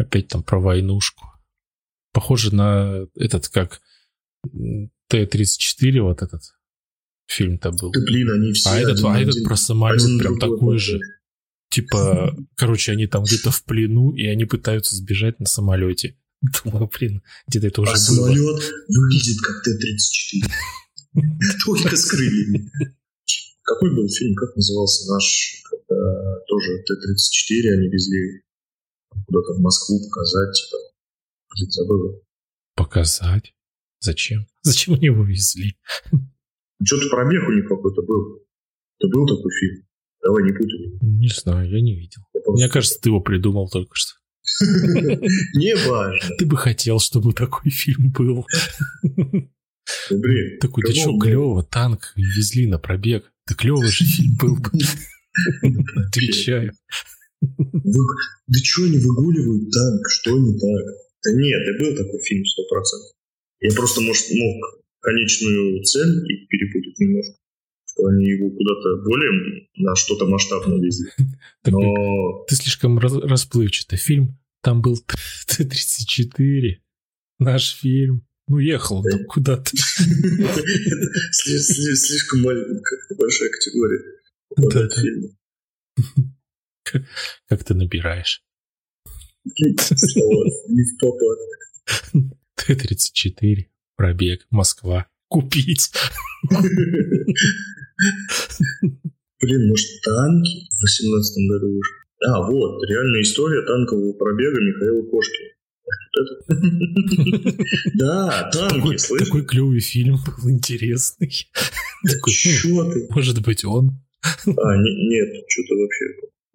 Опять 0.00 0.28
там 0.28 0.42
про 0.42 0.58
войнушку. 0.58 1.26
Похоже 2.12 2.54
на 2.54 3.06
этот, 3.16 3.48
как 3.48 3.80
Т-34, 5.08 6.00
вот 6.00 6.22
этот 6.22 6.42
фильм-то 7.26 7.70
был. 7.72 7.90
Да 7.92 8.00
блин, 8.00 8.30
они 8.30 8.52
все 8.54 8.70
А 8.70 8.78
этот, 8.78 8.94
один, 8.98 9.06
а 9.06 9.20
этот 9.20 9.34
один. 9.34 9.44
про 9.44 9.56
самолет 9.56 10.02
один 10.02 10.18
прям 10.18 10.38
другой 10.38 10.58
такой 10.58 10.78
же. 10.78 11.00
Типа, 11.68 12.34
короче, 12.56 12.92
они 12.92 13.06
там 13.06 13.24
где-то 13.24 13.50
в 13.50 13.62
плену, 13.64 14.12
и 14.16 14.24
они 14.26 14.46
пытаются 14.46 14.96
сбежать 14.96 15.38
на 15.38 15.46
самолете. 15.46 16.16
Думаю, 16.64 16.90
блин, 16.98 17.22
где-то 17.46 17.66
это 17.66 17.82
уже 17.82 17.90
А 17.92 17.94
было. 17.94 18.00
самолет 18.00 18.62
выглядит 18.88 19.36
как 19.42 19.62
Т-34. 19.62 20.50
Только 21.66 21.94
с 21.96 22.06
крыльями. 22.10 22.70
Какой 23.62 23.94
был 23.94 24.08
фильм, 24.08 24.34
как 24.34 24.56
назывался 24.56 25.12
наш, 25.12 25.62
когда 25.70 26.40
тоже 26.48 26.78
Т-34 26.86 27.68
они 27.74 27.88
везли 27.88 28.42
куда-то 29.26 29.54
в 29.54 29.60
Москву 29.60 29.98
показать, 30.08 30.54
типа, 30.54 30.76
блин, 31.54 31.70
забыл. 31.70 32.22
Показать? 32.76 33.54
Зачем? 34.00 34.46
Зачем 34.62 34.94
они 34.94 35.06
его 35.06 35.24
везли? 35.24 35.76
Что-то 36.82 37.08
пробег 37.10 37.42
у 37.48 37.52
них 37.52 37.68
какой-то 37.68 38.02
был. 38.02 38.40
Это 38.98 39.08
был 39.08 39.26
такой 39.26 39.50
фильм. 39.60 39.86
Давай 40.22 40.42
не 40.44 40.52
путай. 40.52 40.98
Не 41.00 41.28
знаю, 41.28 41.70
я 41.70 41.80
не 41.80 41.94
видел. 41.94 42.22
Я 42.34 42.40
просто- 42.42 42.52
Мне 42.62 42.68
кажется, 42.68 43.00
ты 43.00 43.08
его 43.08 43.20
придумал 43.20 43.68
только 43.68 43.94
что. 43.94 44.12
Не 45.54 45.74
важно. 45.88 46.36
Ты 46.36 46.44
бы 46.44 46.56
хотел, 46.56 46.98
чтобы 46.98 47.32
такой 47.32 47.70
фильм 47.70 48.10
был. 48.10 48.46
Ну, 49.02 49.48
Блин. 50.10 50.58
Такой, 50.60 50.82
кого 50.82 50.94
что, 50.94 51.18
клево, 51.18 51.62
танк 51.62 52.12
везли 52.16 52.66
на 52.66 52.78
пробег. 52.78 53.32
Да 53.48 53.54
клевый 53.54 53.88
же 53.88 54.04
фильм 54.04 54.36
был 54.36 54.56
бы. 54.56 54.70
Отвечаю. 56.08 56.72
Вы- 57.40 58.06
Да 58.46 58.58
что 58.62 58.84
они 58.84 58.98
выгуливают 58.98 59.70
танк? 59.70 60.02
Что 60.10 60.38
не 60.38 60.52
так? 60.58 60.84
Да 61.24 61.32
нет, 61.32 61.60
да 61.66 61.84
был 61.84 61.96
такой 61.96 62.20
фильм, 62.22 62.44
сто 62.44 62.62
процентов. 62.68 63.12
Я 63.60 63.72
просто, 63.72 64.00
может, 64.00 64.24
мог 64.32 64.56
конечную 65.00 65.82
цель 65.84 66.22
перепутать 66.48 66.98
немножко. 66.98 67.34
Что 67.86 68.06
они 68.06 68.24
его 68.30 68.50
куда-то 68.50 69.02
более 69.04 69.66
на 69.76 69.94
что-то 69.96 70.26
масштабное 70.26 70.78
везли. 70.78 71.10
Но 71.66 72.44
Ты 72.48 72.54
слишком 72.56 72.98
расплывчатый. 72.98 73.98
Фильм, 73.98 74.38
там 74.62 74.80
был 74.82 74.98
Т-34. 74.98 76.76
Наш 77.38 77.74
фильм. 77.80 78.26
Ну, 78.48 78.58
ехал 78.58 78.96
он 78.98 79.04
там 79.04 79.24
куда-то. 79.26 79.70
сли- 79.76 79.78
сли- 81.58 81.94
слишком 81.94 82.40
маленькая, 82.42 82.98
большая 83.16 83.48
категория. 83.50 84.00
попадает 84.54 84.92
в 84.92 85.02
Как 87.48 87.64
ты 87.64 87.74
набираешь? 87.74 88.42
Слова 89.46 90.44
Не 90.68 90.82
в 90.84 90.98
попад. 90.98 91.38
Т-34. 92.56 93.66
Пробег. 93.96 94.46
Москва. 94.50 95.06
Купить. 95.28 95.90
Блин, 99.40 99.68
может, 99.68 99.88
танки 100.02 100.68
в 100.78 100.82
18 100.82 101.48
году 101.48 101.68
уже? 101.78 101.90
А, 102.26 102.46
вот, 102.50 102.82
реальная 102.88 103.22
история 103.22 103.62
танкового 103.66 104.12
пробега 104.12 104.60
Михаила 104.60 105.02
Кошкина. 105.10 105.48
Это. 106.12 106.32
Да, 107.94 108.50
танки, 108.52 108.96
слышишь? 108.98 109.26
такой 109.28 109.44
клевый 109.46 109.80
фильм 109.80 110.16
был, 110.16 110.50
интересный. 110.50 111.32
Такой, 112.06 112.32
ты? 112.32 113.06
может 113.10 113.42
быть, 113.42 113.64
он? 113.64 113.98
А, 114.22 114.76
не- 114.76 115.08
нет, 115.08 115.44
что-то 115.48 115.74
вообще 115.76 116.04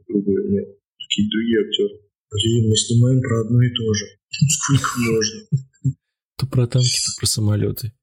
другое, 0.08 0.44
нет. 0.50 0.67
Какие 1.00 1.30
другие 1.30 1.59
актеры. 1.61 2.02
Блин, 2.31 2.70
мы 2.70 2.75
снимаем 2.75 3.22
про 3.22 3.42
одно 3.42 3.61
и 3.61 3.70
то 3.70 3.94
же. 3.94 4.06
Сколько 4.50 4.89
можно? 5.00 5.39
То 6.38 6.48
про 6.48 6.67
танки, 6.67 7.00
то 7.00 7.11
про 7.17 7.25
самолеты. 7.28 7.94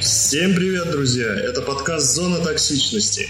Всем 0.00 0.54
привет, 0.54 0.90
друзья! 0.90 1.26
Это 1.26 1.60
подкаст 1.60 2.14
«Зона 2.14 2.38
токсичности». 2.38 3.28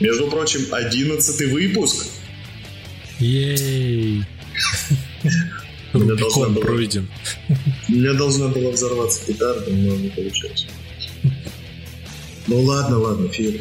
Между 0.00 0.26
прочим, 0.28 0.72
одиннадцатый 0.72 1.46
выпуск. 1.46 2.19
Ей! 3.20 4.24
У 5.92 5.98
меня 5.98 6.14
должна 6.14 6.44
Рубикон 6.46 6.54
была- 6.54 6.62
пройден. 6.64 7.08
У 7.88 7.92
меня 7.92 8.12
должна 8.14 8.48
была 8.48 8.70
взорваться 8.70 9.26
петарда, 9.26 9.70
но 9.70 9.94
не 9.96 10.08
получилось. 10.08 10.66
Ну 12.46 12.62
ладно, 12.62 12.98
ладно, 12.98 13.28
фир. 13.28 13.60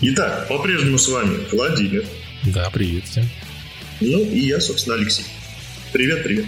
Итак, 0.00 0.48
по-прежнему 0.48 0.98
с 0.98 1.08
вами 1.08 1.38
Владимир. 1.52 2.04
Да, 2.44 2.68
привет 2.70 3.04
всем. 3.04 3.28
Ну 4.00 4.20
и 4.24 4.40
я, 4.40 4.60
собственно, 4.60 4.96
Алексей. 4.96 5.24
Привет, 5.92 6.22
привет. 6.24 6.46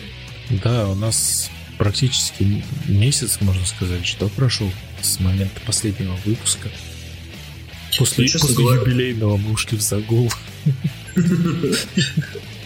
Да, 0.64 0.88
у 0.88 0.94
нас 0.94 1.50
практически 1.76 2.64
месяц, 2.88 3.38
можно 3.40 3.64
сказать, 3.66 4.04
что 4.06 4.28
прошел 4.28 4.70
с 5.02 5.20
момента 5.20 5.60
последнего 5.66 6.16
выпуска. 6.24 6.68
После, 7.98 8.24
Ну, 8.32 8.40
после 8.40 8.54
говоря- 8.64 8.80
юбилейного 8.80 9.36
мы 9.36 9.52
ушли 9.52 9.76
в 9.78 9.82
загул. 9.82 10.32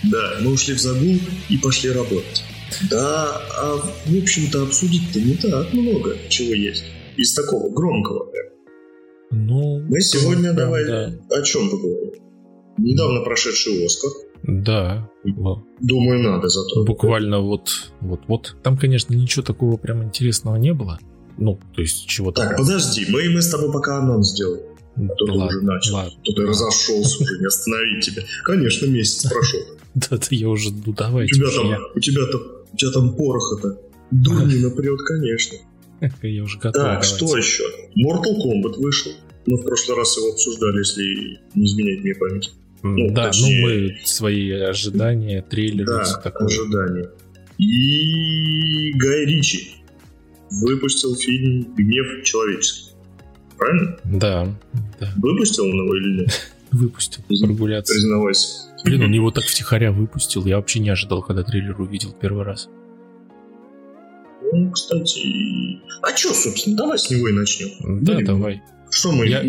Да, 0.05 0.37
мы 0.41 0.53
ушли 0.53 0.75
в 0.75 0.81
загул 0.81 1.17
и 1.49 1.59
пошли 1.59 1.91
работать. 1.91 2.43
Да, 2.91 3.41
а 3.59 3.77
в 4.07 4.23
общем-то 4.23 4.63
обсудить-то 4.63 5.21
не 5.21 5.35
так 5.35 5.73
много 5.73 6.17
чего 6.29 6.53
есть. 6.55 6.85
Из 7.17 7.35
такого 7.35 7.73
громкого. 7.73 8.25
прям. 8.31 8.47
Ну, 9.31 9.81
Мы 9.81 10.01
сегодня 10.01 10.55
прям, 10.55 10.57
давай 10.57 10.87
Да, 10.87 11.13
о 11.31 11.43
чем 11.43 11.71
поговорим. 11.71 12.13
Недавно 12.79 13.21
прошедший 13.21 13.85
Оскар. 13.85 14.11
да. 14.43 15.09
Думаю, 15.25 16.23
надо 16.23 16.49
зато. 16.49 16.85
буквально 16.85 17.41
вот, 17.41 17.93
вот, 18.01 18.21
вот. 18.27 18.57
Там, 18.63 18.77
конечно, 18.77 19.15
ничего 19.15 19.45
такого 19.45 19.77
прям 19.77 20.03
интересного 20.03 20.57
не 20.57 20.75
было. 20.75 20.99
Ну, 21.39 21.59
то 21.75 21.81
есть 21.81 22.07
чего-то... 22.07 22.43
Так, 22.43 22.57
подожди, 22.57 23.07
мы, 23.09 23.29
мы 23.31 23.41
с 23.41 23.51
тобой 23.51 23.73
пока 23.73 23.99
анонс 23.99 24.33
сделаем. 24.33 24.72
А 24.97 25.01
то 25.17 25.25
ты 25.27 25.33
Ладно, 25.33 25.47
уже 25.47 25.61
начал. 25.67 25.95
ладно. 25.95 26.13
То 26.25 26.33
ты 26.33 26.43
разошелся 26.47 27.23
уже, 27.23 27.39
не 27.39 27.47
остановить 27.47 28.05
тебя. 28.05 28.23
Конечно, 28.45 28.87
месяц 28.87 29.31
прошел. 29.31 29.61
Да, 29.95 30.07
да, 30.17 30.27
я 30.31 30.49
уже, 30.49 30.71
ну 30.71 30.83
У 30.87 30.93
давайте 30.95 31.35
тебя 31.35 31.51
там, 31.51 31.87
у 31.95 32.01
тебя 32.01 32.27
там, 32.27 32.41
у 32.73 32.77
тебя 32.77 32.91
там 32.93 33.15
пороха-то. 33.15 33.79
Дурнина 34.11 34.71
прет, 34.71 35.01
конечно. 35.03 35.59
я 36.23 36.43
уже 36.43 36.59
готов. 36.59 36.83
Так, 36.83 37.05
что 37.05 37.37
еще? 37.37 37.63
Mortal 37.97 38.37
Kombat 38.43 38.79
вышел. 38.79 39.13
Мы 39.47 39.59
в 39.59 39.65
прошлый 39.65 39.99
раз 39.99 40.17
его 40.17 40.31
обсуждали, 40.33 40.79
если 40.79 41.39
не 41.55 41.67
изменять 41.67 42.01
мне 42.05 42.15
память. 42.15 42.53
Ну, 42.83 43.11
да, 43.15 43.27
точнее- 43.27 43.61
ну 43.61 43.69
мы 43.69 43.99
свои 44.07 44.51
ожидания, 44.53 45.43
трейлеры, 45.43 45.85
Да, 45.93 46.05
всё 46.05 46.21
такое. 46.23 46.47
ожидания. 46.49 47.11
И 47.59 48.93
Гай 48.95 49.27
Ричи 49.27 49.73
выпустил 50.51 51.15
фильм 51.17 51.75
«Гнев 51.77 52.25
человеческий». 52.25 52.92
Правильно? 53.63 53.97
Да, 54.05 54.49
да, 54.99 55.13
Выпустил 55.17 55.65
он 55.67 55.75
его 55.75 55.97
или 55.97 56.21
нет? 56.23 56.53
выпустил, 56.73 57.23
прогуляться. 57.29 57.95
Признавайся. 57.95 58.49
Блин, 58.85 59.03
он 59.05 59.13
его 59.13 59.31
так 59.31 59.45
втихаря 59.45 59.93
выпустил, 59.93 60.45
я 60.47 60.57
вообще 60.57 60.81
не 60.81 60.91
ожидал, 60.91 61.23
когда 61.23 61.45
трейлер 61.45 61.81
увидел 61.81 62.13
первый 62.13 62.45
раз. 62.45 62.69
Ну, 64.53 64.71
кстати... 64.73 65.81
А 66.03 66.17
что, 66.17 66.35
собственно, 66.35 66.77
давай 66.77 66.99
с 66.99 67.09
него 67.11 67.29
и 67.29 67.33
начнем. 67.33 67.69
Да, 68.05 68.15
Будем. 68.15 68.27
давай. 68.27 68.63
Что 68.91 69.13
мы... 69.13 69.27
Я- 69.29 69.41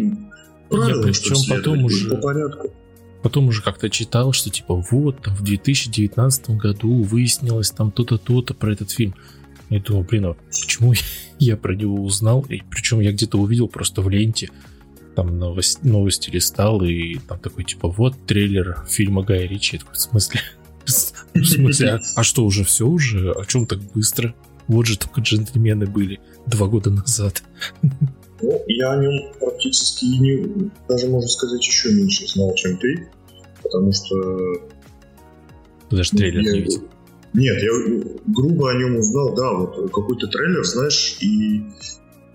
Правила, 0.70 1.08
я 1.08 1.12
причем 1.12 1.36
потом 1.50 1.84
уже- 1.84 2.10
По 2.10 2.18
порядку. 2.18 2.72
Потом 3.24 3.48
уже 3.48 3.62
как-то 3.64 3.90
читал, 3.90 4.32
что 4.34 4.50
типа 4.50 4.76
вот, 4.92 5.22
там 5.24 5.36
в 5.36 5.44
2019 5.44 6.52
году 6.52 7.02
выяснилось 7.04 7.72
там 7.72 7.92
то-то, 7.92 8.18
то-то 8.18 8.54
про 8.54 8.74
этот 8.74 8.92
фильм. 8.92 9.16
Я 9.70 9.80
думал, 9.80 10.04
блин, 10.04 10.26
а 10.26 10.36
почему 10.50 10.94
я 11.40 11.58
про 11.58 11.76
него 11.76 11.96
узнал? 12.04 12.46
И 12.50 12.62
причем 12.70 13.00
я 13.00 13.12
где-то 13.12 13.38
увидел 13.38 13.68
просто 13.68 14.02
в 14.02 14.10
ленте, 14.10 14.50
там 15.16 15.38
новость, 15.38 15.84
новости 15.84 16.30
листал, 16.30 16.82
и 16.84 17.16
там 17.28 17.40
такой 17.40 17.64
типа 17.64 17.88
вот 17.88 18.16
трейлер 18.26 18.84
фильма 18.88 19.24
Гая 19.24 19.48
Ричи. 19.48 19.76
Я 19.76 19.80
такой, 19.80 19.96
в 19.96 20.00
смысле? 20.00 20.42
В 20.86 20.90
смысле? 21.46 21.90
А, 21.92 22.00
а 22.16 22.24
что, 22.24 22.44
уже 22.46 22.64
все 22.64 22.86
уже? 22.86 23.32
О 23.32 23.46
чем 23.46 23.66
так 23.66 23.80
быстро? 23.94 24.36
Вот 24.68 24.86
же 24.86 24.98
только 24.98 25.22
джентльмены 25.22 25.86
были 25.86 26.20
два 26.46 26.68
года 26.68 26.90
назад. 26.90 27.44
Ну, 28.42 28.62
я 28.68 28.92
о 28.92 29.02
нем 29.02 29.34
практически 29.40 30.06
и 30.06 30.20
не, 30.20 30.72
даже, 30.88 31.08
можно 31.08 31.30
сказать, 31.30 31.66
еще 31.66 31.92
меньше 31.94 32.28
знал, 32.28 32.54
чем 32.56 32.78
ты. 32.78 33.08
Потому 33.62 33.92
что... 33.94 34.54
Ты 35.90 35.96
даже 35.98 36.10
трейлер 36.12 36.42
я- 36.42 36.52
не 36.52 36.60
видел. 36.62 36.84
Нет, 37.34 37.62
я 37.62 37.72
грубо 38.28 38.72
о 38.72 38.76
нем 38.76 38.98
узнал, 38.98 39.36
да, 39.36 39.54
вот 39.54 39.92
какой-то 39.92 40.28
трейлер, 40.28 40.64
знаешь, 40.64 41.18
и... 41.20 41.64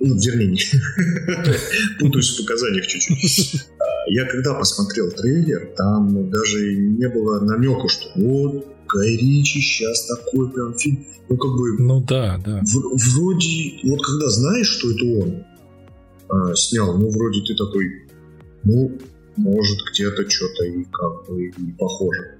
Ну, 0.00 0.16
вернее, 0.16 0.48
не. 0.48 0.60
путаюсь 1.98 2.38
в 2.38 2.42
показаниях 2.42 2.86
чуть-чуть. 2.86 3.66
Я 4.10 4.24
когда 4.26 4.54
посмотрел 4.54 5.10
трейлер, 5.10 5.74
там 5.76 6.30
даже 6.30 6.76
не 6.76 7.08
было 7.08 7.40
намека, 7.40 7.88
что 7.88 8.08
вот, 8.14 8.66
Гай 8.88 9.16
Ричи 9.16 9.60
сейчас 9.60 10.06
такой 10.06 10.50
прям 10.50 10.74
фильм. 10.78 11.04
Ну, 11.28 11.36
как 11.36 11.50
бы... 11.50 11.82
Ну 11.82 12.00
да, 12.00 12.40
да. 12.44 12.62
В, 12.62 13.14
вроде, 13.14 13.72
вот 13.84 14.00
когда 14.02 14.30
знаешь, 14.30 14.68
что 14.68 14.90
это 14.90 15.04
он 15.04 15.44
а, 16.28 16.54
снял, 16.54 16.96
ну, 16.96 17.10
вроде 17.10 17.42
ты 17.42 17.54
такой, 17.54 18.06
ну, 18.64 18.98
может, 19.36 19.78
где-то 19.92 20.28
что-то 20.28 20.64
и 20.64 20.84
как 20.84 21.28
бы 21.28 21.46
и 21.46 21.72
похоже. 21.78 22.37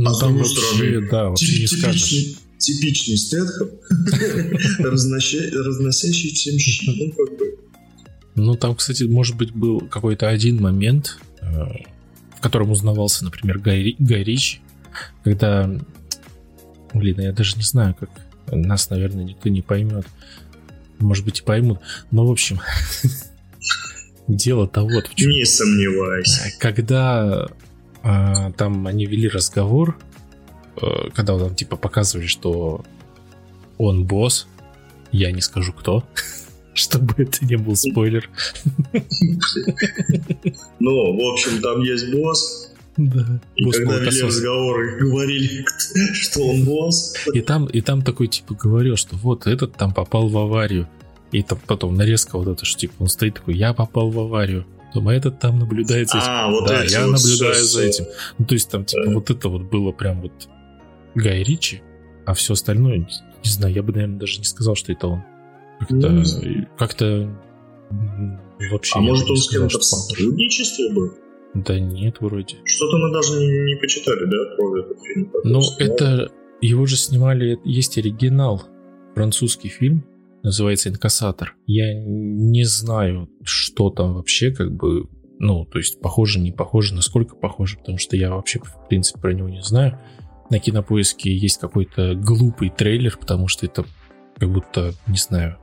Ну, 0.00 0.10
а 0.10 0.18
там 0.18 0.42
стороны, 0.44 1.08
да, 1.10 1.28
вообще 1.28 1.60
не 1.60 1.66
скажешь. 1.66 2.36
Типичный 2.56 3.18
Стэтхэм, 3.18 3.68
разносящий 4.78 6.34
всем 6.34 6.58
щит. 6.58 6.96
Ну, 6.96 7.12
как 7.12 7.38
бы. 7.38 7.58
Ну, 8.34 8.54
там, 8.54 8.76
кстати, 8.76 9.04
может 9.04 9.36
быть, 9.36 9.52
был 9.52 9.80
какой-то 9.80 10.28
один 10.28 10.60
момент, 10.60 11.18
э, 11.42 11.46
в 12.36 12.40
котором 12.40 12.70
узнавался, 12.70 13.24
например, 13.24 13.58
Гай, 13.58 13.96
Гай 13.98 14.22
Ричи, 14.22 14.60
когда, 15.24 15.70
блин, 16.94 17.20
я 17.20 17.32
даже 17.32 17.56
не 17.56 17.62
знаю, 17.62 17.94
как 17.98 18.10
нас, 18.50 18.88
наверное, 18.88 19.24
никто 19.24 19.48
не 19.50 19.62
поймет. 19.62 20.06
Может 20.98 21.24
быть, 21.26 21.40
и 21.40 21.42
поймут. 21.42 21.80
Но, 22.10 22.26
в 22.26 22.30
общем, 22.30 22.60
дело-то 24.28 24.82
вот 24.82 25.08
в 25.08 25.14
чем. 25.14 25.30
Не 25.30 25.44
сомневайся. 25.44 26.52
Когда 26.58 27.48
а, 28.02 28.52
там 28.52 28.86
они 28.86 29.06
вели 29.06 29.28
разговор, 29.28 29.98
а, 30.76 31.10
когда 31.10 31.38
там 31.38 31.54
типа 31.54 31.76
показывали, 31.76 32.26
что 32.26 32.84
он 33.78 34.04
босс, 34.04 34.46
я 35.12 35.32
не 35.32 35.40
скажу 35.40 35.72
кто, 35.72 36.04
чтобы 36.74 37.14
это 37.18 37.44
не 37.44 37.56
был 37.56 37.76
спойлер. 37.76 38.28
Ну, 40.78 41.16
в 41.16 41.32
общем, 41.32 41.60
там 41.60 41.80
есть 41.82 42.12
босс, 42.12 42.70
да. 42.96 43.40
И 43.56 43.64
босс 43.64 43.76
когда 43.76 43.96
вели 43.98 44.22
разговоры, 44.22 44.98
говорили, 45.00 45.64
что 46.12 46.42
он 46.42 46.64
босс. 46.64 47.14
И 47.32 47.40
там, 47.40 47.66
и 47.66 47.80
там 47.80 48.02
такой 48.02 48.28
типа 48.28 48.54
говорил, 48.54 48.96
что 48.96 49.16
вот 49.16 49.46
этот 49.46 49.74
там 49.74 49.94
попал 49.94 50.28
в 50.28 50.36
аварию. 50.36 50.88
И 51.32 51.42
там 51.42 51.58
потом 51.66 51.94
нарезка 51.94 52.36
вот 52.36 52.48
это, 52.48 52.64
что 52.64 52.80
типа 52.80 52.94
он 52.98 53.08
стоит 53.08 53.34
такой, 53.34 53.56
я 53.56 53.72
попал 53.72 54.10
в 54.10 54.18
аварию. 54.18 54.66
Потом 54.92 55.08
этот 55.08 55.38
там 55.38 55.58
наблюдает 55.58 56.08
за 56.08 56.18
этим. 56.18 56.26
А, 56.28 56.50
вот 56.50 56.66
да, 56.66 56.82
я 56.82 57.06
вот 57.06 57.12
наблюдаю 57.12 57.54
все, 57.54 57.64
за 57.64 57.82
этим. 57.84 58.04
Ну, 58.38 58.44
то 58.44 58.54
есть 58.54 58.68
там 58.68 58.84
типа 58.84 59.06
да. 59.06 59.12
вот 59.12 59.30
это 59.30 59.48
вот 59.48 59.62
было 59.62 59.92
прям 59.92 60.20
вот 60.20 60.32
Гай 61.14 61.44
Ричи, 61.44 61.80
а 62.26 62.34
все 62.34 62.54
остальное, 62.54 62.98
не 62.98 63.50
знаю, 63.50 63.72
я 63.72 63.82
бы, 63.84 63.92
наверное, 63.92 64.18
даже 64.18 64.38
не 64.38 64.44
сказал, 64.44 64.74
что 64.74 64.92
это 64.92 65.06
он. 65.06 65.22
Как-то, 65.78 66.10
ну, 66.10 66.24
как-то 66.76 67.38
вообще... 68.70 68.98
А 68.98 69.00
может 69.00 69.30
он 69.30 69.36
с 69.36 69.48
кем-то 69.48 69.78
в 69.78 69.84
сотрудничестве 69.84 70.92
был? 70.92 71.12
Да 71.54 71.78
нет, 71.78 72.16
вроде. 72.20 72.56
Что-то 72.64 72.96
мы 72.98 73.12
даже 73.12 73.32
не, 73.38 73.46
не 73.46 73.80
почитали, 73.80 74.24
да, 74.24 74.56
про 74.56 74.78
этот 74.78 75.00
фильм? 75.02 75.32
Ну, 75.44 75.60
это... 75.78 76.30
Его 76.60 76.84
же 76.84 76.96
снимали... 76.96 77.58
Есть 77.64 77.96
оригинал. 77.96 78.64
Французский 79.14 79.68
фильм. 79.68 80.04
Называется 80.42 80.88
«Инкассатор». 80.88 81.54
Я 81.66 81.92
не 81.94 82.64
знаю, 82.64 83.28
что 83.44 83.90
там 83.90 84.14
вообще, 84.14 84.52
как 84.52 84.72
бы... 84.72 85.08
Ну, 85.38 85.64
то 85.64 85.78
есть, 85.78 86.00
похоже, 86.00 86.38
не 86.38 86.52
похоже, 86.52 86.94
насколько 86.94 87.34
похоже, 87.34 87.78
потому 87.78 87.98
что 87.98 88.16
я 88.16 88.30
вообще, 88.30 88.58
в 88.58 88.88
принципе, 88.88 89.20
про 89.20 89.32
него 89.32 89.48
не 89.48 89.62
знаю. 89.62 89.98
На 90.50 90.58
кинопоиске 90.58 91.34
есть 91.34 91.58
какой-то 91.58 92.14
глупый 92.14 92.70
трейлер, 92.70 93.16
потому 93.18 93.48
что 93.48 93.66
это 93.66 93.84
как 94.36 94.50
будто, 94.52 94.94
не 95.06 95.18
знаю, 95.18 95.58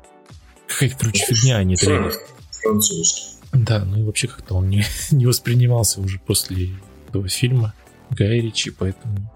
какая-то, 0.67 0.95
короче, 0.97 1.25
фигня, 1.25 1.57
а 1.57 1.63
не 1.63 1.75
трейлер. 1.75 2.13
Французский. 2.51 3.37
Да, 3.53 3.83
ну 3.85 3.99
и 3.99 4.03
вообще 4.03 4.27
как-то 4.27 4.55
он 4.55 4.69
не, 4.69 4.83
не 5.11 5.25
воспринимался 5.25 6.01
уже 6.01 6.19
после 6.19 6.69
этого 7.07 7.27
фильма 7.27 7.73
Гая 8.11 8.41
Ричи, 8.41 8.71
поэтому 8.71 9.31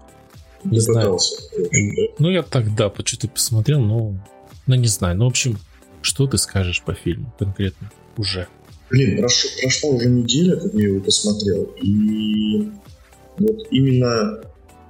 не 0.64 0.76
я 0.76 0.82
знаю. 0.82 1.18
Ну, 2.18 2.30
я 2.30 2.42
тогда 2.42 2.88
по 2.88 3.04
что-то 3.06 3.28
посмотрел, 3.28 3.80
но, 3.80 4.14
ну, 4.66 4.74
не 4.74 4.88
знаю. 4.88 5.16
Ну, 5.16 5.24
в 5.24 5.28
общем, 5.28 5.58
что 6.02 6.26
ты 6.26 6.38
скажешь 6.38 6.82
по 6.82 6.94
фильму 6.94 7.32
конкретно 7.38 7.90
уже? 8.16 8.48
Блин, 8.90 9.18
прош, 9.18 9.46
прошла 9.60 9.90
уже 9.90 10.08
неделя, 10.08 10.56
как 10.56 10.74
я 10.74 10.88
его 10.88 11.00
посмотрел, 11.00 11.62
и 11.82 12.68
вот 13.38 13.66
именно 13.70 14.42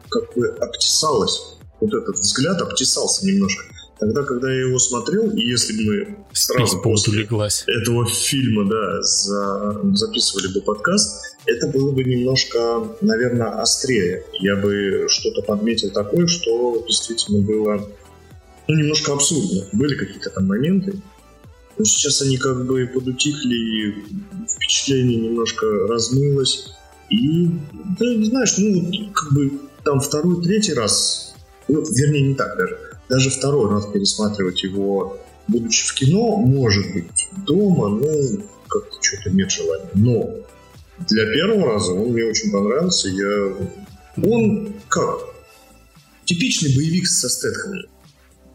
как 0.08 0.34
бы 0.34 0.48
обтесалось, 0.48 1.56
вот 1.80 1.94
этот 1.94 2.16
взгляд 2.16 2.60
обтесался 2.60 3.24
немножко. 3.26 3.64
Тогда, 4.00 4.24
когда 4.24 4.52
я 4.52 4.66
его 4.66 4.80
смотрел, 4.80 5.30
и 5.30 5.40
если 5.48 5.76
бы 5.76 5.82
мы 5.84 6.16
сразу 6.32 6.80
после 6.80 7.12
улеглась. 7.12 7.64
этого 7.68 8.04
фильма 8.08 8.68
да, 8.68 9.02
за, 9.02 9.80
записывали 9.94 10.52
бы 10.52 10.60
подкаст, 10.62 11.22
это 11.46 11.68
было 11.68 11.92
бы 11.92 12.02
немножко, 12.02 12.88
наверное, 13.00 13.60
острее. 13.60 14.24
Я 14.40 14.56
бы 14.56 15.06
что-то 15.08 15.42
подметил 15.42 15.90
такое, 15.90 16.26
что 16.26 16.84
действительно 16.88 17.42
было 17.42 17.88
ну, 18.68 18.74
немножко 18.74 19.12
абсурдно. 19.12 19.64
Были 19.72 19.96
какие-то 19.96 20.30
там 20.30 20.46
моменты. 20.46 21.00
Но 21.78 21.84
сейчас 21.84 22.22
они 22.22 22.36
как 22.36 22.66
бы 22.66 22.86
подутихли, 22.86 24.04
впечатление 24.48 25.20
немножко 25.20 25.66
размылось. 25.88 26.74
И, 27.10 27.46
да, 27.98 28.24
знаешь, 28.24 28.54
ну, 28.58 29.12
как 29.12 29.32
бы 29.32 29.60
там 29.84 30.00
второй, 30.00 30.42
третий 30.42 30.74
раз, 30.74 31.34
ну, 31.68 31.82
вернее, 31.82 32.28
не 32.28 32.34
так 32.34 32.56
даже 32.56 32.78
даже 33.12 33.28
второй 33.28 33.70
раз 33.70 33.86
пересматривать 33.92 34.62
его, 34.62 35.18
будучи 35.46 35.86
в 35.86 35.94
кино, 35.94 36.36
может 36.38 36.92
быть, 36.94 37.28
дома, 37.46 37.90
ну, 37.90 38.42
как-то 38.68 38.96
что-то 39.02 39.30
нет 39.30 39.50
желания. 39.50 39.90
Но 39.94 40.30
для 41.10 41.26
первого 41.26 41.74
раза 41.74 41.92
он 41.92 42.12
мне 42.12 42.24
очень 42.24 42.50
понравился. 42.50 43.08
Я... 43.08 43.54
Он 44.24 44.74
как? 44.88 45.20
Типичный 46.24 46.74
боевик 46.74 47.06
со 47.06 47.28
Стэтхэмом. 47.28 47.82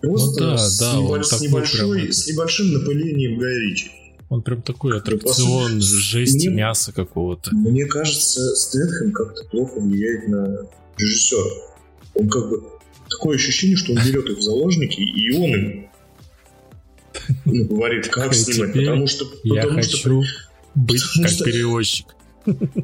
Просто 0.02 0.44
ну, 0.44 0.50
да, 0.52 0.58
с, 0.58 0.80
да, 0.80 0.94
небольш... 0.98 1.28
с, 1.28 1.42
небольшой, 1.42 2.00
прям... 2.00 2.12
с 2.12 2.28
небольшим 2.28 2.74
напылением 2.74 3.40
Гая 3.40 3.60
Ричи. 3.60 3.92
Он 4.30 4.42
прям 4.42 4.62
такой 4.62 4.98
аттракцион, 4.98 5.76
ну, 5.76 5.82
жесть, 5.82 6.46
мне, 6.46 6.56
мяса 6.56 6.92
какого-то. 6.92 7.56
Мне 7.56 7.86
кажется, 7.86 8.56
Стэтхэм 8.56 9.12
как-то 9.14 9.46
плохо 9.46 9.80
влияет 9.80 10.28
на 10.28 10.68
режиссера. 10.98 11.50
Он 12.14 12.28
как 12.28 12.50
бы 12.50 12.64
такое 13.10 13.38
ощущение, 13.38 13.78
что 13.78 13.94
он 13.94 14.00
берет 14.06 14.30
их 14.30 14.38
в 14.38 14.42
заложники, 14.42 15.00
и 15.00 15.32
он 15.38 15.56
им 15.56 15.88
ну, 17.46 17.66
говорит, 17.66 18.08
как 18.12 18.34
снимать, 18.34 18.74
потому 18.74 19.08
что... 19.08 19.26
Я 19.44 19.64
потому 19.64 19.82
хочу 19.82 19.98
что, 19.98 20.24
быть 20.76 21.04
как 21.22 21.30
что, 21.30 21.44
перевозчик. 21.46 22.08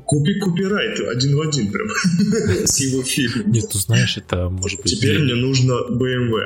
Купи 0.05 0.39
копирайт 0.39 0.99
один 0.99 1.37
в 1.37 1.41
один 1.41 1.71
прям 1.71 1.87
с 2.65 2.79
его 2.79 3.01
фильмом. 3.03 3.51
Нет, 3.51 3.65
ну 3.73 3.79
знаешь, 3.79 4.17
это 4.17 4.49
может 4.49 4.81
быть... 4.81 4.97
Теперь 4.97 5.19
мне 5.19 5.35
нужно 5.35 5.73
BMW. 5.89 6.41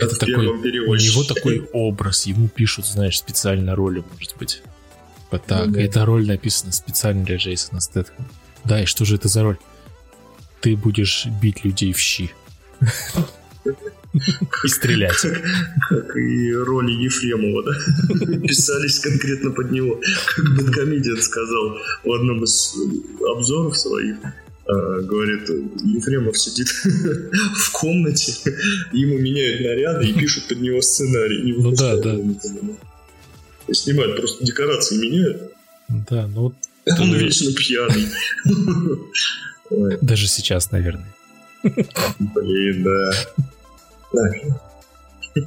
Это 0.00 0.16
такой, 0.16 0.46
у 0.46 0.94
него 0.94 1.24
такой 1.24 1.68
образ, 1.72 2.26
ему 2.26 2.48
пишут, 2.48 2.86
знаешь, 2.86 3.18
специально 3.18 3.74
роли, 3.74 4.04
может 4.12 4.36
быть. 4.36 4.62
Вот 5.30 5.44
так, 5.44 5.66
ну, 5.66 5.72
да. 5.72 5.80
эта 5.80 6.04
роль 6.04 6.26
написана 6.26 6.72
специально 6.72 7.24
для 7.24 7.36
Джейсона 7.36 7.80
Стэтхэма. 7.80 8.28
Да, 8.64 8.82
и 8.82 8.86
что 8.86 9.04
же 9.04 9.16
это 9.16 9.28
за 9.28 9.42
роль? 9.42 9.58
Ты 10.60 10.76
будешь 10.76 11.26
бить 11.40 11.64
людей 11.64 11.92
в 11.92 11.98
щи. 11.98 12.30
И 14.64 14.68
стрелять. 14.68 15.16
Как, 15.20 15.42
как 15.88 16.16
и 16.16 16.52
роли 16.52 16.92
Ефремова, 16.92 17.64
да? 17.64 18.38
Писались 18.46 19.00
конкретно 19.00 19.50
под 19.50 19.70
него. 19.70 20.00
Как 20.34 20.56
Бэткомедиан 20.56 21.20
сказал 21.20 21.78
в 22.04 22.12
одном 22.12 22.44
из 22.44 22.74
обзоров 23.20 23.76
своих. 23.76 24.16
А, 24.68 25.00
говорит, 25.00 25.48
Ефремов 25.84 26.36
сидит 26.38 26.68
в 27.56 27.72
комнате, 27.72 28.32
ему 28.92 29.18
меняют 29.18 29.60
наряды 29.60 30.08
и 30.08 30.12
пишут 30.12 30.48
под 30.48 30.60
него 30.60 30.82
сценарий. 30.82 31.54
ну 31.56 31.72
да, 31.72 31.96
да. 31.96 32.16
Снимают, 33.72 34.16
просто 34.16 34.44
декорации 34.44 34.96
меняют. 34.96 35.52
Да, 35.88 36.26
ну... 36.26 36.54
Он 37.00 37.14
вечно 37.14 37.52
пьяный. 37.52 38.08
Даже 40.00 40.28
сейчас, 40.28 40.70
наверное. 40.70 41.12
Блин, 41.62 42.84
да. 42.84 43.10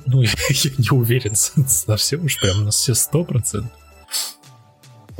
Ну, 0.05 0.21
я, 0.21 0.31
я 0.49 0.71
не 0.77 0.89
уверен 0.91 1.35
совсем 1.35 2.25
уж 2.25 2.39
прям 2.39 2.65
на 2.65 2.71
все 2.71 2.93
сто 2.93 3.23
процентов. 3.23 3.71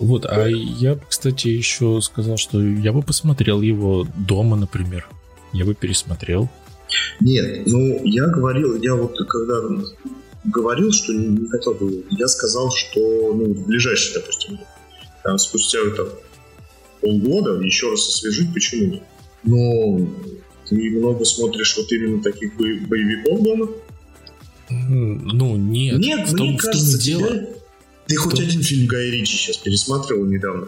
Вот, 0.01 0.25
а 0.25 0.48
я 0.48 0.96
бы, 0.96 1.01
кстати, 1.10 1.50
еще 1.50 2.00
сказал, 2.01 2.38
что 2.38 2.63
я 2.63 2.94
бы 2.94 3.01
посмотрел 3.01 3.62
его 3.62 4.08
дома, 4.15 4.56
например. 4.56 5.08
Я 5.51 5.65
бы 5.65 5.74
пересмотрел. 5.74 6.50
Нет, 7.20 7.68
ну, 7.68 8.01
я 8.06 8.27
говорил, 8.27 8.82
я 8.82 8.96
вот 8.96 9.18
когда 9.27 9.62
говорил, 10.46 10.91
что 10.94 11.13
не 11.13 11.48
хотел 11.50 11.74
бы, 11.74 12.06
я 12.12 12.27
сказал, 12.27 12.72
что, 12.72 13.00
ну, 13.34 13.53
в 13.53 13.68
ближайший, 13.68 14.13
допустим, 14.13 14.60
там, 15.24 15.38
спустя 15.38 15.79
там, 15.98 16.08
полгода 17.01 17.62
еще 17.62 17.91
раз 17.91 18.08
освежить, 18.08 18.53
почему 18.53 18.94
нет. 18.94 19.03
Но 19.44 20.08
ты 20.68 20.75
много 20.91 21.25
смотришь 21.25 21.75
вот 21.75 21.91
именно 21.91 22.24
таких 22.24 22.56
боевиков 22.56 23.44
дома? 23.44 23.68
Ну, 24.70 25.58
нет. 25.58 26.00
Нет, 26.00 26.29
в 26.29 26.36
том, 26.36 26.50
мне 26.50 26.58
кажется, 26.58 26.88
в 26.88 26.91
том 26.91 27.01
дело. 27.01 27.27
Тебя... 27.27 27.59
Ты 28.10 28.16
хоть 28.16 28.39
один 28.39 28.63
фильм 28.63 28.88
Гая 28.88 29.12
Ричи 29.12 29.38
сейчас 29.38 29.58
пересматривал 29.58 30.25
недавно? 30.25 30.68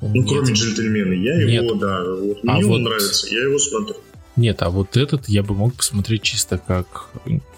Ну, 0.00 0.14
нет. 0.14 0.28
кроме 0.28 0.52
«Джентльмена». 0.52 1.14
Я 1.14 1.36
нет. 1.36 1.64
его, 1.64 1.74
да, 1.74 2.04
вот 2.04 2.44
мне 2.44 2.52
а 2.52 2.58
он 2.58 2.64
вот... 2.66 2.78
нравится, 2.78 3.26
я 3.34 3.42
его 3.42 3.58
смотрю. 3.58 3.96
Нет, 4.36 4.62
а 4.62 4.70
вот 4.70 4.96
этот 4.96 5.28
я 5.28 5.42
бы 5.42 5.54
мог 5.54 5.74
посмотреть 5.74 6.22
чисто 6.22 6.58
как, 6.58 7.10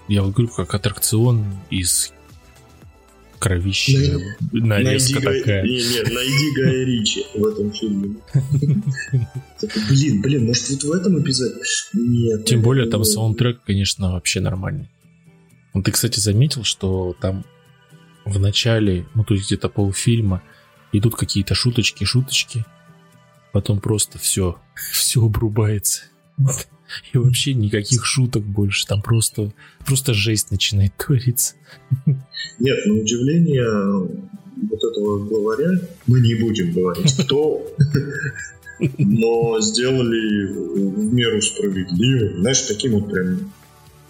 я 0.09 0.23
вот 0.23 0.33
говорю, 0.33 0.51
как 0.55 0.73
аттракцион 0.75 1.45
из 1.69 2.13
кровища, 3.39 4.19
нарезка 4.53 5.21
найди 5.21 5.41
такая. 5.41 5.45
Гай... 5.45 5.69
Не, 5.69 5.77
не, 5.77 6.15
найди 6.15 6.55
Гая 6.57 6.85
Ричи 6.87 7.27
в 7.35 7.47
этом 7.47 7.73
фильме. 7.73 8.17
Блин, 9.91 10.23
блин, 10.23 10.47
может 10.47 10.71
вот 10.71 10.85
в 10.85 10.93
этом 10.93 11.21
эпизоде? 11.21 11.61
Нет. 11.93 12.47
Тем 12.47 12.63
более 12.63 12.89
там 12.89 13.05
саундтрек, 13.05 13.61
конечно, 13.67 14.13
вообще 14.13 14.41
нормальный. 14.41 14.89
Ну, 15.75 15.83
ты, 15.83 15.91
кстати, 15.91 16.19
заметил, 16.19 16.65
что 16.65 17.15
там 17.21 17.45
в 18.29 18.39
начале, 18.39 19.07
ну, 19.15 19.25
то 19.25 19.35
есть 19.35 19.47
где-то 19.47 19.69
полфильма 19.69 20.43
идут 20.93 21.17
какие-то 21.17 21.55
шуточки, 21.55 22.05
шуточки, 22.05 22.65
потом 23.53 23.81
просто 23.81 24.19
все, 24.19 24.59
все 24.93 25.25
обрубается. 25.25 26.03
И 27.13 27.19
вообще 27.19 27.53
никаких 27.53 28.07
шуток 28.07 28.43
больше. 28.43 28.87
Там 28.87 29.03
просто, 29.03 29.53
просто 29.85 30.15
жесть 30.15 30.51
начинает 30.51 30.93
твориться. 30.97 31.55
Нет, 32.59 32.87
на 32.87 32.95
удивление 32.95 34.09
вот 34.71 34.83
этого 34.83 35.25
главаря 35.25 35.81
мы 36.07 36.21
не 36.21 36.35
будем 36.35 36.73
говорить, 36.73 37.15
кто, 37.19 37.67
но 38.99 39.61
сделали 39.61 40.47
в 40.53 41.13
меру 41.13 41.43
справедливо. 41.43 42.41
Знаешь, 42.41 42.63
таким 42.63 42.93
вот 42.93 43.11
прям... 43.11 43.53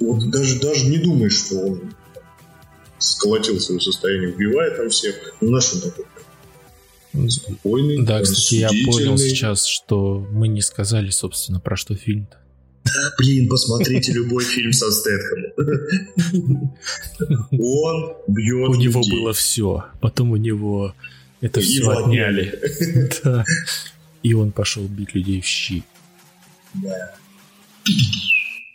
Вот 0.01 0.31
даже, 0.31 0.61
даже 0.61 0.87
не 0.87 0.99
думаешь, 0.99 1.37
что 1.37 1.57
он 1.59 1.81
сколотил 2.99 3.61
свое 3.61 3.81
состояние, 3.81 4.31
убивает 4.35 4.76
там 4.76 4.88
всех. 4.90 5.14
Ну, 5.40 5.50
наш 5.50 5.73
он 5.75 5.81
такой 5.81 6.05
спокойный, 7.28 8.05
Да, 8.05 8.21
кстати, 8.23 8.57
я 8.57 8.69
понял 8.87 9.19
сейчас, 9.19 9.64
что 9.67 10.26
мы 10.31 10.49
не 10.49 10.61
сказали, 10.61 11.11
собственно, 11.11 11.61
про 11.61 11.76
что 11.76 11.95
фильм-то. 11.95 12.37
Блин, 13.19 13.49
посмотрите 13.49 14.12
любой 14.12 14.45
фильм 14.45 14.73
со 14.73 14.90
Стэтхэмом. 14.90 15.52
Он 17.59 18.17
бьет 18.28 18.69
У 18.69 18.75
него 18.75 19.02
было 19.02 19.33
все. 19.33 19.85
Потом 20.00 20.31
у 20.31 20.37
него 20.37 20.95
это 21.40 21.61
все 21.61 21.81
Его 21.81 21.90
отняли. 21.90 22.59
Да. 23.25 23.45
И 24.23 24.35
он 24.35 24.52
пошел 24.52 24.85
бить 24.85 25.14
людей 25.14 25.40
в 25.40 25.47
щи. 25.47 25.85
Да. 26.75 27.14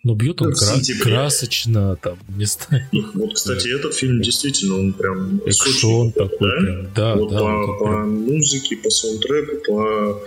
Но 0.03 0.15
бьет 0.15 0.41
он 0.41 0.53
кра- 0.53 0.81
красочно, 1.01 1.95
там, 1.95 2.17
не 2.27 2.43
знаю. 2.45 2.85
Вот, 3.13 3.35
кстати, 3.35 3.69
этот 3.73 3.93
фильм 3.93 4.21
действительно, 4.21 4.75
он 4.75 4.91
прям... 4.93 5.37
Экшон 5.45 6.11
такой 6.11 6.37
да? 6.39 6.65
прям. 6.65 6.93
Да, 6.93 7.15
вот 7.15 7.31
да. 7.31 7.39
по, 7.39 7.45
вот 7.67 7.79
по 7.79 7.85
прям. 7.85 8.21
музыке, 8.25 8.75
по 8.77 8.89
саундтреку, 8.89 9.63
по 9.65 10.21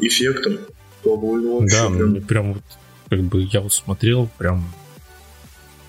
эффектам. 0.00 0.58
Было 1.04 1.60
вообще 1.60 1.76
Да, 1.76 1.86
прям- 1.90 2.10
мне 2.10 2.20
прям 2.20 2.54
вот, 2.54 2.62
как 3.08 3.22
бы 3.22 3.42
я 3.44 3.60
вот 3.60 3.72
смотрел, 3.72 4.28
прям 4.36 4.68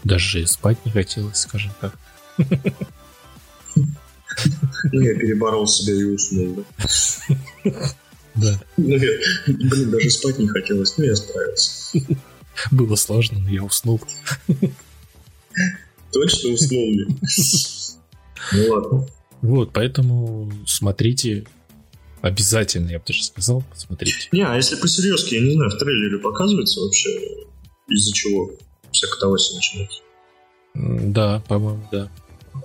даже 0.04 0.46
спать 0.46 0.78
не 0.86 0.92
хотелось, 0.92 1.38
скажем 1.40 1.72
так. 1.82 1.94
Ну, 4.94 5.02
я 5.02 5.16
переборол 5.16 5.68
себя 5.68 5.94
и 5.94 6.04
уснул. 6.04 6.64
Да? 6.78 7.74
Да, 8.36 8.62
Ну, 8.78 8.96
я, 8.96 9.10
блин, 9.48 9.90
даже 9.92 10.10
спать 10.12 10.38
не 10.40 10.48
хотелось, 10.48 10.98
но 10.98 11.04
я 11.06 11.16
справился. 11.16 11.98
было 12.72 12.96
сложно, 12.96 13.40
но 13.40 13.50
я 13.50 13.64
уснул. 13.64 14.02
Точно 16.12 16.50
уснул 16.50 16.92
ли? 16.92 17.08
Ну 18.54 18.70
ладно. 18.70 19.08
Вот, 19.42 19.72
поэтому 19.74 20.52
смотрите 20.66 21.46
обязательно, 22.22 22.90
я 22.90 23.00
бы 23.00 23.06
даже 23.06 23.24
сказал, 23.24 23.64
посмотрите. 23.70 24.28
Не, 24.32 24.46
а 24.46 24.56
если 24.56 24.76
по-серьезки, 24.76 25.36
я 25.36 25.42
не 25.42 25.54
знаю, 25.54 25.70
в 25.70 25.78
трейлере 25.78 26.18
показывается 26.18 26.82
вообще, 26.82 27.10
из-за 27.88 28.14
чего 28.14 28.52
вся 28.92 29.08
катавасия 29.08 29.56
начинается? 29.56 30.02
Да, 30.74 31.42
по-моему, 31.48 31.88
да. 31.92 32.12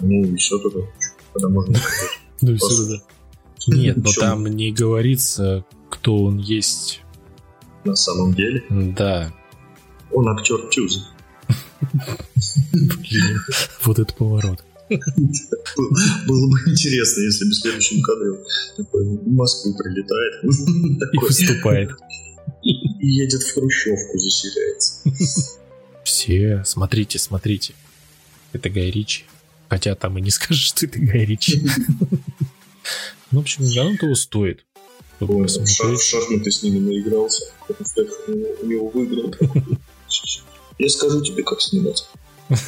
Ну, 0.01 0.25
и 0.25 0.37
все 0.37 0.59
тогда. 0.59 0.81
Когда 1.33 1.49
можно. 1.49 1.79
Ну 2.41 2.53
и 2.53 2.57
все, 2.57 2.89
да. 2.89 3.03
Нет, 3.75 3.97
но 3.97 4.11
там 4.19 4.47
не 4.47 4.73
говорится, 4.73 5.65
кто 5.89 6.25
он 6.25 6.39
есть. 6.39 7.01
На 7.85 7.95
самом 7.95 8.35
деле. 8.35 8.63
Да, 8.69 9.33
Он 10.15 10.29
актер 10.29 10.69
блин, 12.73 13.41
вот 13.83 13.99
этот 13.99 14.17
поворот. 14.17 14.65
Было 14.89 16.51
бы 16.51 16.59
интересно, 16.67 17.23
если 17.23 17.45
бы 17.45 17.51
в 17.51 17.55
следующем 17.55 18.03
кадре 18.03 18.33
такой 18.77 19.05
в 19.05 19.33
Москву 19.33 19.75
прилетает. 19.77 20.45
И 21.13 21.19
выступает. 21.19 21.91
и 22.63 23.07
едет 23.07 23.43
в 23.43 23.55
Хрущевку, 23.55 24.19
заселяется. 24.19 25.03
Все, 26.05 26.63
смотрите, 26.65 27.19
смотрите. 27.19 27.75
Это 28.53 28.71
Гай 28.71 28.91
Ричи. 28.91 29.25
Хотя 29.69 29.95
там 29.95 30.19
и 30.19 30.21
не 30.21 30.31
скажешь, 30.31 30.67
что 30.67 30.87
это 30.87 30.99
Гай 30.99 31.25
Ричи. 31.25 31.63
Ну, 33.31 33.41
в 33.41 33.43
общем, 33.43 33.65
оно 33.81 33.97
того 33.97 34.15
стоит. 34.15 34.65
в 35.19 36.03
шахматы 36.03 36.51
с 36.51 36.63
ними 36.63 36.79
наигрался. 36.79 37.47
У 38.29 38.67
него 38.67 38.91
выиграл. 38.91 39.35
Я 40.79 40.89
скажу 40.89 41.23
тебе, 41.23 41.43
как 41.43 41.61
снимать. 41.61 42.07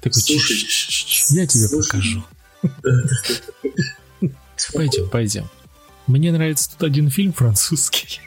Такой, 0.00 0.20
Слушай, 0.20 0.56
«Чш-чш-чш, 0.56 1.26
я 1.30 1.46
тебе 1.46 1.68
покажу. 1.68 2.24
Пойдем, 4.74 5.08
пойдем. 5.08 5.48
Мне 6.06 6.32
нравится 6.32 6.70
тут 6.70 6.82
один 6.82 7.10
фильм 7.10 7.32
французский. 7.32 8.20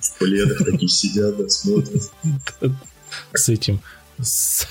В 0.00 0.18
пледах 0.18 0.58
такие 0.64 0.88
сидят, 0.88 1.36
да, 1.36 1.48
смотрят. 1.48 2.10
С 3.34 3.48
этим... 3.48 3.80
С, 4.18 4.66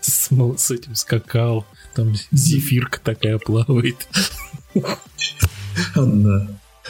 с 0.00 0.30
с 0.30 0.70
этим 0.70 0.94
скакал. 0.94 1.66
Там 1.94 2.14
зефирка 2.32 3.00
такая 3.00 3.38
плавает. 3.38 4.08
Одна. 5.94 6.48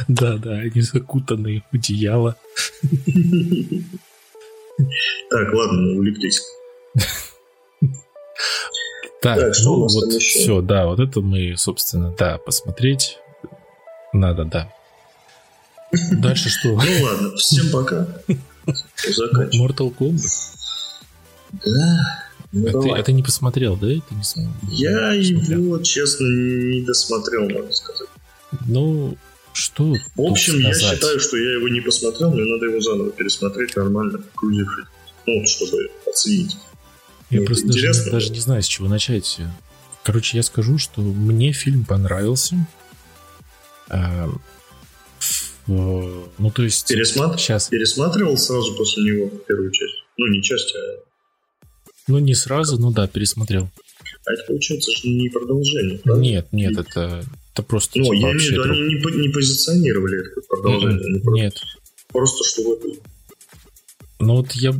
Да-да, 0.09 0.53
они 0.53 0.81
закутаны 0.81 1.63
в 1.71 1.75
одеяло. 1.77 2.37
Так, 5.29 5.53
ладно, 5.55 5.93
увлеклись. 5.97 6.43
Так, 9.23 9.39
Так, 9.39 9.55
что 9.55 9.77
ну 9.77 9.87
вот 9.87 10.13
еще? 10.15 10.39
все, 10.41 10.61
да, 10.63 10.87
вот 10.87 10.99
это 10.99 11.21
мы, 11.21 11.55
собственно, 11.57 12.15
да, 12.19 12.39
посмотреть 12.39 13.19
надо, 14.15 14.45
да. 14.47 14.73
Дальше 16.13 16.49
что? 16.49 16.69
Ну 16.69 17.03
ладно, 17.05 17.37
всем 17.37 17.71
пока. 17.71 18.07
Mortal 18.67 19.95
Kombat? 19.95 20.23
Да. 21.65 22.25
Ну, 22.53 22.67
А 22.69 22.83
ты, 22.83 23.01
а 23.01 23.03
ты 23.03 23.13
не 23.13 23.23
посмотрел, 23.23 23.77
да? 23.77 23.89
Ты 23.89 24.15
не 24.15 24.23
см- 24.25 24.53
Я 24.69 25.13
его, 25.13 25.79
честно, 25.83 26.25
не 26.25 26.81
досмотрел, 26.83 27.49
надо 27.49 27.73
сказать. 27.73 28.09
Ну, 28.67 29.17
что 29.53 29.95
В 30.17 30.21
общем, 30.23 30.59
я 30.59 30.75
считаю, 30.75 31.21
что 31.21 31.37
я 31.37 31.53
его 31.55 31.69
не 31.69 31.81
посмотрел, 31.81 32.31
мне 32.31 32.45
надо 32.45 32.67
его 32.67 32.81
заново 32.81 33.11
пересмотреть 33.11 33.77
нормально, 33.77 34.19
погрузившись. 34.19 34.85
Ну, 35.27 35.47
чтобы 35.47 35.91
оценить. 36.07 36.57
Я 37.31 37.41
Ну, 37.41 37.47
просто 37.47 37.67
даже, 37.69 38.11
даже 38.11 38.31
не 38.31 38.41
знаю, 38.41 38.63
с 38.63 38.67
чего 38.67 38.89
начать. 38.89 39.39
Короче, 40.03 40.37
я 40.37 40.43
скажу, 40.43 40.79
что 40.79 41.01
мне 41.03 41.53
фильм 41.53 41.85
понравился. 41.85 42.57
А, 43.89 44.29
ну, 45.67 46.51
то 46.55 46.63
есть... 46.63 46.91
Пересматр- 46.91 47.39
Сейчас. 47.39 47.69
Пересматривал 47.69 48.37
сразу 48.37 48.75
после 48.75 49.05
него 49.05 49.29
первую 49.47 49.71
часть. 49.71 49.95
Ну, 50.17 50.27
не 50.29 50.43
часть, 50.43 50.75
а... 50.75 51.61
Ну, 52.09 52.19
не 52.19 52.35
сразу, 52.35 52.79
ну 52.79 52.91
да, 52.91 53.07
пересмотрел. 53.07 53.71
А 54.27 54.33
это, 54.33 54.45
получается, 54.47 54.91
же 54.91 55.09
не 55.09 55.29
продолжение, 55.29 55.99
правда? 55.99 56.21
Нет, 56.21 56.49
нет, 56.53 56.77
это, 56.77 57.25
это 57.53 57.63
просто 57.63 57.99
Ну, 57.99 58.05
типа, 58.05 58.15
я 58.15 58.33
имею 58.33 58.39
в 58.39 58.43
виду, 58.53 58.63
они 58.63 58.81
не, 58.83 59.27
не 59.27 59.29
позиционировали 59.33 60.21
это 60.21 60.41
продолжение. 60.49 61.05
Они 61.07 61.21
просто- 61.21 61.31
Нет. 61.43 61.55
Просто, 62.09 62.45
что 62.45 62.63
в 62.63 62.73
этой... 62.75 63.01
Ну 64.19 64.37
вот 64.37 64.53
я 64.53 64.75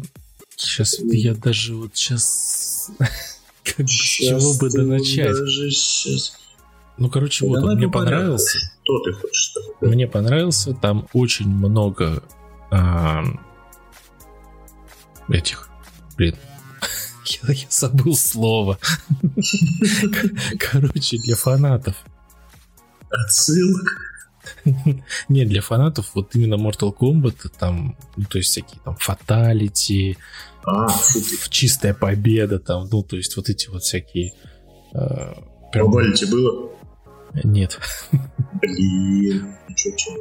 сейчас, 0.57 0.99
я 1.01 1.35
даже 1.35 1.75
вот 1.75 1.97
сейчас, 1.97 2.91
как 3.65 3.87
чего 3.89 4.55
бы 4.59 4.71
да 4.71 4.83
начать? 4.83 5.37
Ну, 6.99 7.09
короче, 7.09 7.47
Ну, 7.47 7.51
вот 7.55 7.65
он 7.65 7.77
мне 7.77 7.89
понравился. 7.89 8.59
Что 8.85 8.99
ты 9.05 9.13
хочешь? 9.13 9.55
Мне 9.81 10.07
понравился, 10.07 10.75
там 10.75 11.09
очень 11.15 11.49
много 11.49 12.23
этих, 15.29 15.69
блин, 16.17 16.37
я, 17.43 17.53
я 17.55 17.67
забыл 17.71 18.15
слово. 18.17 18.79
Короче, 20.59 21.17
для 21.19 21.37
фанатов. 21.37 21.97
Отсылок. 23.11 23.97
Не, 25.29 25.45
для 25.45 25.61
фанатов 25.61 26.11
вот 26.15 26.35
именно 26.35 26.55
Mortal 26.55 26.95
Kombat, 26.99 27.51
там, 27.59 27.97
ну, 28.17 28.25
то 28.29 28.39
есть 28.39 28.51
всякие 28.51 28.81
там 28.85 28.97
фаталити, 28.97 30.17
А, 30.65 30.87
ты. 30.89 31.23
чистая 31.51 31.95
победа, 31.95 32.59
там, 32.59 32.89
ну, 32.91 33.03
то 33.03 33.17
есть 33.17 33.37
вот 33.37 33.49
эти 33.49 33.69
вот 33.69 33.83
всякие... 33.83 34.33
э, 34.95 35.33
прям- 35.73 35.87
Глобалити 35.91 36.25
было? 36.27 36.71
Нет. 37.45 37.79
Блин. 38.61 39.55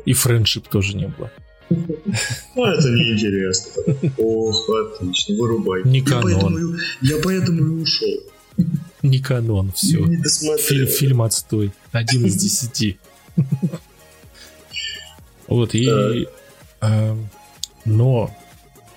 И 0.06 0.14
френдшип 0.14 0.68
тоже 0.68 0.96
не 0.96 1.08
было. 1.08 1.32
Ну, 1.70 2.66
это 2.66 2.90
неинтересно. 2.90 4.12
Ох, 4.18 4.70
отлично, 4.70 5.36
вырубай. 5.36 5.84
Не 5.86 6.00
Я 6.00 6.20
поэтому, 6.22 6.76
я 7.02 7.18
поэтому 7.24 7.60
и 7.78 7.82
ушел. 7.84 8.20
Не 9.02 9.20
канон, 9.20 9.72
все. 9.72 10.00
Не 10.00 10.06
Фильм, 10.08 10.22
досмотрел. 10.22 10.88
фильм 10.88 11.22
отстой. 11.22 11.72
Один 11.92 12.26
из 12.26 12.36
десяти. 12.36 12.98
Вот, 15.48 15.74
и... 15.74 15.88
а, 16.82 17.18
Но 17.86 18.36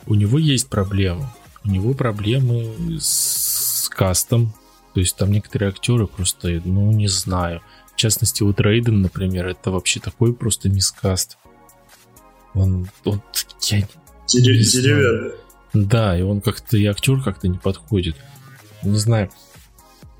у 0.06 0.14
него 0.14 0.38
есть 0.38 0.68
проблемы. 0.68 1.26
У 1.64 1.68
него 1.71 1.94
проблемы 1.94 2.99
с 3.00 3.88
кастом. 3.88 4.52
То 4.94 5.00
есть 5.00 5.16
там 5.16 5.32
некоторые 5.32 5.71
актеры 5.71 6.06
просто, 6.06 6.61
ну, 6.64 6.92
не 6.92 7.09
знаю. 7.09 7.62
В 7.94 7.97
частности, 7.97 8.42
вот 8.42 8.61
Рейден, 8.61 9.00
например, 9.00 9.47
это 9.49 9.71
вообще 9.71 10.00
такой 10.00 10.35
просто 10.35 10.68
мискаст. 10.68 11.38
Он, 12.54 12.87
он 13.04 13.23
я 13.71 13.78
не 13.80 13.87
Дере- 14.28 14.59
Не 14.59 14.62
знаю. 14.64 14.82
Деревянный. 14.97 15.32
да, 15.73 16.18
и 16.18 16.23
он 16.23 16.40
как-то, 16.42 16.76
и 16.76 16.85
актер 16.85 17.23
как-то 17.23 17.49
не 17.49 17.56
подходит. 17.59 18.16
Не 18.82 18.99
знаю. 18.99 19.30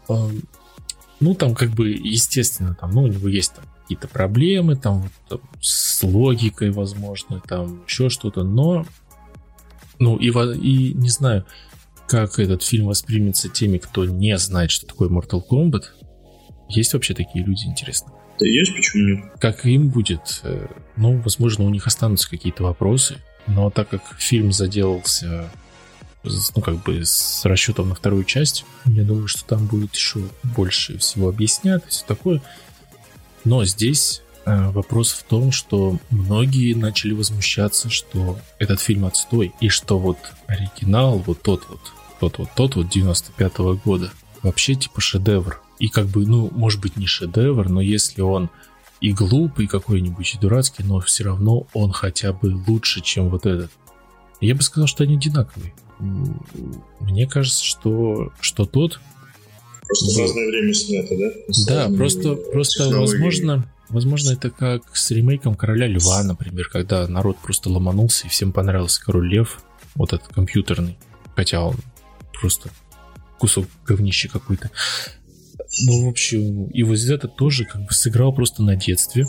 Ну, 0.09 1.35
там 1.35 1.55
как 1.55 1.71
бы, 1.71 1.91
естественно, 1.91 2.75
там, 2.79 2.91
ну, 2.93 3.03
у 3.03 3.07
него 3.07 3.29
есть 3.29 3.55
там 3.55 3.65
какие-то 3.83 4.09
проблемы, 4.09 4.75
там, 4.77 5.03
вот, 5.03 5.13
там, 5.29 5.41
с 5.61 6.03
логикой, 6.03 6.71
возможно, 6.71 7.41
там, 7.47 7.83
еще 7.87 8.09
что-то, 8.09 8.43
но, 8.43 8.85
ну, 9.99 10.17
и, 10.17 10.31
во- 10.31 10.53
и 10.55 10.93
не 10.95 11.11
знаю, 11.11 11.45
как 12.09 12.39
этот 12.41 12.63
фильм 12.63 12.87
воспримется 12.87 13.49
теми, 13.49 13.79
кто 13.79 14.05
не 14.05 14.37
знает, 14.39 14.71
что 14.71 14.87
такое 14.87 15.09
Mortal 15.09 15.43
Kombat. 15.49 15.85
Есть 16.69 16.95
вообще 16.95 17.15
такие 17.15 17.45
люди, 17.45 17.67
интересно? 17.67 18.13
Да 18.41 18.47
есть, 18.47 18.75
почему 18.75 19.09
нет? 19.09 19.25
как 19.39 19.65
им 19.67 19.91
будет, 19.91 20.41
э, 20.43 20.67
ну, 20.97 21.21
возможно, 21.21 21.65
у 21.65 21.71
них 21.71 21.87
останутся 21.87 22.29
какие-то 22.29 22.65
вопросы, 22.65 23.19
но 23.47 23.71
так 23.71 23.91
как 23.91 24.03
фильм 24.19 24.53
заделался, 24.53 25.51
ну, 26.25 26.63
как 26.63 26.83
бы 26.83 27.05
с 27.05 27.45
расчетом 27.45 27.89
на 27.89 27.95
вторую 27.95 28.25
часть, 28.25 28.65
я 28.87 29.03
думаю, 29.03 29.29
что 29.29 29.45
там 29.45 29.67
будет 29.67 29.95
еще 29.95 30.21
больше 30.43 30.99
всего 30.99 31.29
объяснять, 31.29 31.83
и 31.87 31.91
все 31.91 32.05
такое. 32.07 32.43
Но 33.45 33.65
здесь 33.65 34.23
э, 34.45 34.71
вопрос 34.71 35.13
в 35.13 35.25
том, 35.25 35.51
что 35.51 35.99
многие 36.11 36.75
начали 36.75 37.13
возмущаться, 37.13 37.91
что 37.91 38.39
этот 38.59 38.81
фильм 38.81 39.05
отстой, 39.05 39.53
и 39.61 39.69
что 39.69 39.99
вот 39.99 40.19
оригинал, 40.47 41.19
вот 41.19 41.43
тот 41.43 41.67
вот, 41.69 41.81
тот 42.21 42.39
вот, 42.39 42.49
тот 42.55 42.77
вот 42.77 42.89
95 42.89 43.59
года, 43.85 44.13
вообще 44.43 44.75
типа 44.75 45.01
шедевр. 45.01 45.61
И 45.79 45.89
как 45.89 46.07
бы, 46.07 46.25
ну, 46.27 46.49
может 46.53 46.81
быть 46.81 46.97
не 46.97 47.07
шедевр, 47.07 47.69
но 47.69 47.81
если 47.81 48.21
он 48.21 48.51
и 49.01 49.13
глупый 49.13 49.67
какой-нибудь, 49.67 50.35
и 50.35 50.39
дурацкий, 50.39 50.85
но 50.85 51.01
все 51.01 51.25
равно 51.25 51.67
он 51.73 51.91
хотя 51.91 52.33
бы 52.33 52.63
лучше, 52.69 53.01
чем 53.01 53.31
вот 53.31 53.47
этот. 53.47 53.73
Я 54.41 54.55
бы 54.55 54.63
сказал, 54.63 54.87
что 54.87 55.03
они 55.03 55.17
одинаковые. 55.17 55.75
Мне 57.01 57.27
кажется, 57.27 57.65
что, 57.65 58.33
что 58.41 58.65
тот, 58.67 59.01
Просто 59.87 60.11
в 60.11 60.17
Да. 60.17 60.23
разное 60.23 60.47
время 60.49 60.75
снято, 60.75 61.15
да? 61.19 61.89
да, 61.89 61.97
просто, 61.97 62.35
просто 62.35 62.89
возможно, 62.99 63.71
возможно, 63.91 64.31
это 64.31 64.49
как 64.51 64.97
с 64.97 65.11
ремейком 65.11 65.55
Короля 65.55 65.87
Льва, 65.87 66.23
например, 66.23 66.69
когда 66.71 67.07
народ 67.09 67.37
просто 67.39 67.69
ломанулся 67.69 68.27
и 68.27 68.31
всем 68.31 68.53
понравился 68.53 69.03
Король 69.05 69.29
Лев, 69.29 69.63
вот 69.95 70.15
этот 70.15 70.29
компьютерный, 70.29 70.97
хотя 71.37 71.63
он 71.63 71.77
просто 72.41 72.71
кусок 73.39 73.67
говнища 73.85 74.29
какой-то. 74.31 74.71
Ну, 75.87 76.07
в 76.07 76.09
общем, 76.09 76.67
и 76.67 76.83
вот 76.83 76.99
это 76.99 77.29
тоже 77.29 77.65
как 77.65 77.83
бы 77.83 77.93
сыграл 77.93 78.33
просто 78.33 78.63
на 78.63 78.77
детстве. 78.77 79.27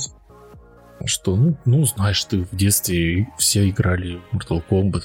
Что, 1.06 1.36
ну, 1.36 1.58
ну, 1.66 1.86
знаешь, 1.86 2.24
ты 2.24 2.44
в 2.44 2.56
детстве 2.56 3.28
все 3.38 3.70
играли 3.70 4.22
в 4.32 4.36
Mortal 4.38 4.64
Kombat. 4.70 5.04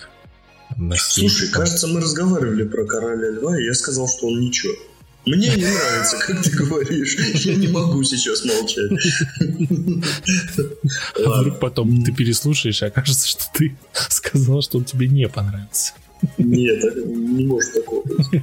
На 0.76 0.96
Слушай, 0.96 1.48
там. 1.48 1.60
кажется, 1.62 1.86
мы 1.88 2.00
разговаривали 2.00 2.64
про 2.64 2.84
короля 2.84 3.30
льва, 3.30 3.58
и 3.60 3.64
я 3.64 3.74
сказал, 3.74 4.06
что 4.08 4.26
он 4.28 4.40
ничего. 4.40 4.72
Мне 5.26 5.48
не 5.54 5.62
нравится, 5.64 6.16
как 6.26 6.42
ты 6.42 6.50
говоришь. 6.50 7.16
Я 7.44 7.54
не 7.56 7.68
могу 7.68 8.02
сейчас 8.04 8.44
молчать. 8.44 8.90
А 11.24 11.40
вдруг 11.40 11.58
потом 11.58 12.02
ты 12.04 12.12
переслушаешь, 12.12 12.82
и 12.82 12.86
окажется, 12.86 13.26
что 13.28 13.44
ты 13.54 13.76
сказал, 14.08 14.62
что 14.62 14.78
он 14.78 14.84
тебе 14.84 15.08
не 15.08 15.28
понравился. 15.28 15.92
Нет, 16.38 16.82
не 17.06 17.44
может 17.46 17.74
такого 17.74 18.02
быть. 18.04 18.42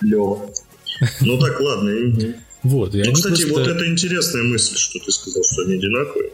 Лева. 0.00 0.50
Ну 1.20 1.38
так, 1.38 1.60
ладно. 1.60 1.92
Вот, 2.62 2.94
Ну, 2.94 3.12
кстати, 3.12 3.42
просто- 3.46 3.48
вот 3.52 3.68
это 3.68 3.86
интересная 3.86 4.42
мысль, 4.42 4.76
что 4.76 4.98
ты 5.04 5.12
сказал, 5.12 5.42
что 5.44 5.62
они 5.62 5.74
одинаковые. 5.74 6.30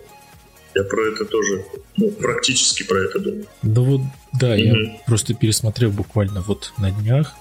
Я 0.75 0.85
про 0.85 1.03
это 1.09 1.25
тоже, 1.27 1.65
ну, 1.97 2.11
практически 2.13 2.83
про 2.83 2.99
это 3.05 3.19
думаю. 3.19 3.47
Ну 3.63 3.85
вот, 3.85 4.01
да, 4.41 4.55
я 4.55 4.75
Мгм. 4.75 4.99
просто 5.07 5.35
пересмотрел 5.35 5.91
буквально 5.91 6.41
вот 6.41 6.73
на 6.79 6.91
днях. 6.91 7.35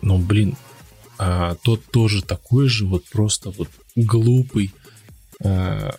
Ну, 0.00 0.18
блин, 0.18 0.56
а, 1.18 1.56
тот 1.62 1.84
тоже 1.86 2.22
такой 2.22 2.68
же, 2.68 2.86
вот 2.86 3.04
просто 3.10 3.50
вот 3.50 3.68
глупый. 3.96 4.72
а, 5.44 5.96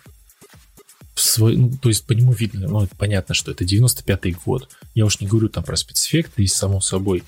в 1.14 1.20
свой, 1.20 1.56
ну, 1.56 1.70
то 1.80 1.88
есть 1.90 2.06
по 2.06 2.12
нему 2.12 2.32
видно, 2.32 2.66
ну, 2.66 2.88
понятно, 2.98 3.34
что 3.34 3.50
это 3.52 3.64
95-й 3.64 4.32
год. 4.44 4.68
Я 4.94 5.04
уж 5.04 5.20
не 5.20 5.26
говорю 5.26 5.48
там 5.48 5.62
про 5.62 5.76
спецэффекты, 5.76 6.42
и 6.42 6.46
само 6.46 6.80
собой. 6.80 7.22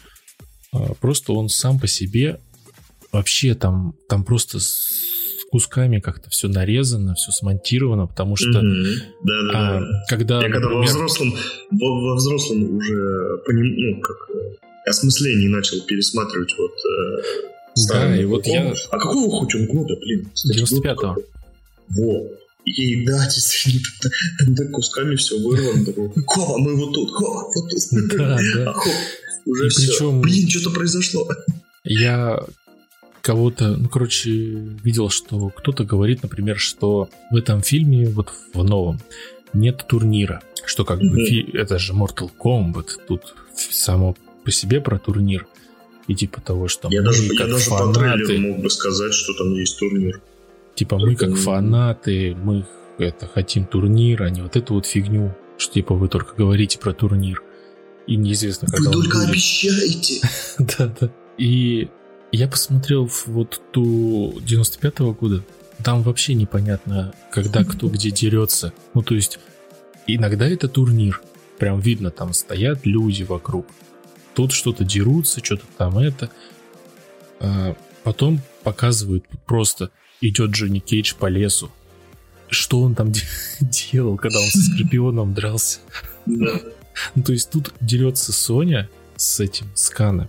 А, 0.72 0.94
просто 0.94 1.34
он 1.34 1.48
сам 1.50 1.78
по 1.78 1.86
себе 1.86 2.40
вообще 3.12 3.54
там, 3.54 3.94
там 4.08 4.24
просто 4.24 4.58
кусками 5.50 6.00
как-то 6.00 6.28
все 6.30 6.48
нарезано, 6.48 7.14
все 7.14 7.32
смонтировано, 7.32 8.06
потому 8.06 8.36
что 8.36 8.48
Мгм. 8.60 8.84
Да, 9.24 9.42
да, 9.42 9.76
а, 9.76 9.80
да. 9.80 9.86
когда, 10.08 10.36
Я 10.42 10.50
когда 10.50 10.68
во 10.68 10.74
например, 10.80 10.88
взрослом, 10.90 11.34
во, 11.70 12.00
во 12.10 12.16
взрослом 12.16 12.76
уже 12.76 13.38
поним- 13.46 13.74
ну, 13.76 14.00
как 14.00 14.16
э, 14.34 14.88
осмыслении 14.90 15.48
начал 15.48 15.80
пересматривать 15.86 16.54
вот 16.58 16.72
э, 16.72 17.22
Да, 17.76 17.82
старый 17.82 18.22
и 18.22 18.24
вот 18.24 18.46
я-. 18.46 18.74
А 18.90 18.98
какого 18.98 19.30
хоть 19.38 19.54
он 19.54 19.66
года, 19.66 19.94
блин? 19.96 20.30
Кстати, 20.34 20.58
год 20.60 20.84
95-го. 20.84 20.94
какой? 21.00 21.24
Вот. 21.90 22.32
И 22.64 23.04
да, 23.06 23.24
действительно, 23.26 23.84
там, 24.38 24.54
там 24.56 24.72
кусками 24.72 25.14
все 25.14 25.38
вырвано. 25.38 25.84
Хова, 26.26 26.58
мы 26.58 26.74
вот 26.76 26.92
тут, 26.94 27.10
хова, 27.12 27.44
вот 27.54 27.70
тут. 27.70 28.18
Да, 28.18 28.38
да. 28.56 28.70
А, 28.70 28.72
хоп, 28.72 28.92
уже 29.46 29.66
И 29.66 29.68
все. 29.68 29.86
причем- 29.86 30.20
Блин, 30.20 30.48
что-то 30.48 30.70
произошло. 30.70 31.28
Я 31.84 32.40
кого-то, 33.26 33.76
ну, 33.76 33.88
короче, 33.88 34.30
видел, 34.84 35.10
что 35.10 35.48
кто-то 35.50 35.84
говорит, 35.84 36.22
например, 36.22 36.58
что 36.58 37.08
в 37.30 37.36
этом 37.36 37.60
фильме, 37.62 38.08
вот 38.08 38.28
в 38.54 38.62
новом, 38.64 39.00
нет 39.52 39.84
турнира. 39.88 40.40
Что 40.64 40.84
как 40.84 40.98
бы 41.00 41.06
Мгм. 41.06 41.26
фи- 41.26 41.50
это 41.54 41.78
же 41.78 41.92
Mortal 41.92 42.30
Kombat, 42.38 42.88
тут 43.08 43.34
само 43.54 44.16
по 44.44 44.50
себе 44.50 44.80
про 44.80 44.98
турнир. 44.98 45.46
И 46.08 46.14
типа 46.14 46.40
того, 46.40 46.68
что 46.68 46.88
Я 46.90 47.00
мы 47.00 47.06
даже, 47.06 47.22
я 47.24 47.28
как 47.38 47.48
даже 47.50 47.70
по 47.70 47.92
трейлеру 47.92 48.26
фанаты, 48.26 48.38
мог 48.38 48.58
бы 48.62 48.70
сказать, 48.70 49.12
что 49.12 49.32
там 49.34 49.52
есть 49.54 49.78
турнир. 49.78 50.20
типа 50.76 50.98
мы 50.98 51.16
как 51.16 51.30
Только- 51.30 51.42
фанаты, 51.42 52.36
мы 52.44 52.64
это 52.98 53.26
хотим 53.26 53.64
турнир, 53.66 54.22
а 54.22 54.30
не 54.30 54.42
вот 54.42 54.54
эту 54.56 54.74
вот 54.74 54.86
фигню, 54.86 55.34
что 55.58 55.74
типа 55.74 55.94
вы 55.94 56.08
только 56.08 56.34
говорите 56.36 56.78
про 56.78 56.92
турнир. 56.92 57.42
И 58.06 58.14
неизвестно, 58.16 58.68
когда 58.68 58.90
Вы 58.90 58.92
только 59.02 59.18
будет. 59.18 59.30
обещаете. 59.30 60.20
Да, 60.78 60.94
да. 61.00 61.10
И 61.38 61.88
я 62.32 62.48
посмотрел 62.48 63.10
вот 63.26 63.60
ту 63.72 64.38
95-го 64.40 65.12
года. 65.12 65.42
Там 65.82 66.02
вообще 66.02 66.34
непонятно, 66.34 67.14
когда 67.30 67.64
кто 67.64 67.88
где 67.88 68.10
дерется. 68.10 68.72
Ну, 68.94 69.02
то 69.02 69.14
есть, 69.14 69.38
иногда 70.06 70.48
это 70.48 70.68
турнир. 70.68 71.22
Прям 71.58 71.80
видно, 71.80 72.10
там 72.10 72.32
стоят 72.32 72.84
люди 72.84 73.22
вокруг. 73.22 73.66
Тут 74.34 74.52
что-то 74.52 74.84
дерутся, 74.84 75.44
что-то 75.44 75.64
там 75.78 75.98
это. 75.98 76.30
А 77.40 77.76
потом 78.02 78.40
показывают 78.62 79.24
просто 79.46 79.90
идет 80.20 80.50
Джонни 80.50 80.78
Кейдж 80.78 81.14
по 81.18 81.26
лесу. 81.26 81.70
Что 82.48 82.80
он 82.80 82.94
там 82.94 83.12
де- 83.12 83.22
делал, 83.60 84.16
когда 84.16 84.38
он 84.38 84.48
со 84.48 84.58
Скорпионом 84.74 85.34
дрался? 85.34 85.80
Ну, 86.26 87.22
то 87.24 87.32
есть 87.32 87.50
тут 87.50 87.72
дерется 87.80 88.32
Соня 88.32 88.88
с 89.16 89.40
этим, 89.40 89.66
с 89.74 89.90
Кана. 89.90 90.28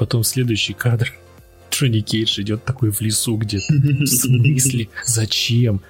Потом 0.00 0.24
следующий 0.24 0.72
кадр. 0.72 1.12
Джонни 1.70 2.00
Кейдж 2.00 2.40
идет 2.40 2.64
такой 2.64 2.90
в 2.90 3.02
лесу 3.02 3.36
где-то. 3.36 3.74
В 3.74 4.06
смысле? 4.06 4.88
Зачем? 5.04 5.82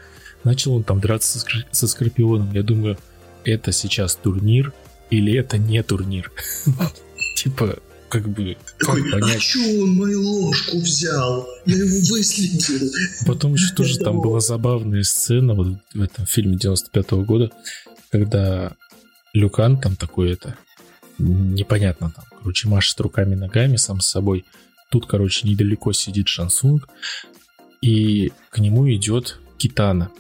Начал 0.43 0.75
он 0.75 0.83
там 0.83 0.99
драться 0.99 1.39
со, 1.39 1.47
Скор- 1.47 1.67
со 1.71 1.87
Скорпионом. 1.87 2.53
Я 2.53 2.65
думаю, 2.65 2.99
это 3.45 3.71
сейчас 3.71 4.17
турнир 4.17 4.73
или 5.11 5.33
это 5.35 5.59
не 5.59 5.81
турнир? 5.85 6.33
Типа, 7.37 7.79
как 8.09 8.29
бы, 8.29 8.57
Такой, 8.81 9.03
а 9.13 9.39
чё 9.39 9.61
он 9.81 9.91
мою 9.91 10.21
ложку 10.21 10.81
взял? 10.81 11.47
Я 11.67 11.77
его 11.77 12.01
выследил. 12.13 12.91
Потом 13.29 13.55
еще 13.55 13.73
тоже 13.77 13.97
там 13.99 14.21
была 14.21 14.41
забавная 14.41 15.05
сцена 15.05 15.55
вот 15.55 15.79
в 15.95 16.03
этом 16.03 16.27
фильме 16.27 16.57
95 16.57 17.13
года, 17.13 17.53
когда 18.11 18.73
Люкан 19.35 19.81
там 19.81 19.95
такой 19.95 20.33
это 20.33 20.57
непонятно 21.21 22.11
там, 22.11 22.25
короче, 22.39 22.69
машет 22.69 23.01
руками 23.01 23.35
ногами 23.35 23.77
сам 23.77 24.01
с 24.01 24.07
собой. 24.07 24.45
Тут, 24.91 25.07
короче, 25.07 25.47
недалеко 25.47 25.93
сидит 25.93 26.29
Шансунг, 26.29 26.89
и 27.81 28.33
к 28.51 28.59
нему 28.59 28.91
идет 28.91 29.39
Китана. 29.57 30.11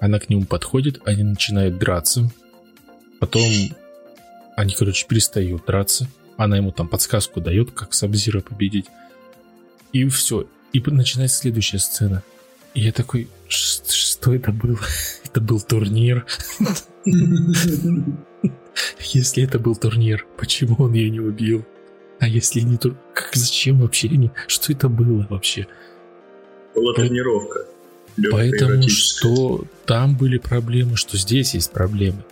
Она 0.00 0.18
к 0.18 0.28
нему 0.28 0.44
подходит, 0.44 1.00
они 1.04 1.22
начинают 1.22 1.78
драться. 1.78 2.30
Потом 3.20 3.50
они, 4.56 4.74
короче, 4.74 5.06
перестают 5.06 5.66
драться. 5.66 6.08
Она 6.36 6.56
ему 6.56 6.72
там 6.72 6.88
подсказку 6.88 7.40
дает, 7.40 7.72
как 7.72 7.94
Сабзира 7.94 8.40
победить. 8.40 8.86
И 9.92 10.06
все. 10.08 10.46
И 10.72 10.80
начинается 10.80 11.38
следующая 11.38 11.78
сцена. 11.78 12.22
И 12.74 12.80
я 12.80 12.92
такой, 12.92 13.28
что 13.48 14.34
это 14.34 14.52
было? 14.52 14.78
Это 15.24 15.40
был 15.40 15.60
турнир. 15.60 16.26
Если 19.00 19.44
это 19.44 19.58
был 19.58 19.76
турнир, 19.76 20.26
почему 20.36 20.76
он 20.78 20.94
ее 20.94 21.10
не 21.10 21.20
убил? 21.20 21.64
А 22.18 22.28
если 22.28 22.60
не 22.60 22.76
турнир, 22.76 23.00
как 23.14 23.34
зачем 23.34 23.80
вообще? 23.80 24.08
Что 24.46 24.72
это 24.72 24.88
было 24.88 25.26
вообще? 25.28 25.66
Была 26.74 26.94
тренировка. 26.94 27.66
Поэтому 28.30 28.88
что 28.88 29.64
там 29.86 30.16
были 30.16 30.38
проблемы, 30.38 30.96
что 30.96 31.16
здесь 31.16 31.54
есть 31.54 31.72
проблемы. 31.72 32.24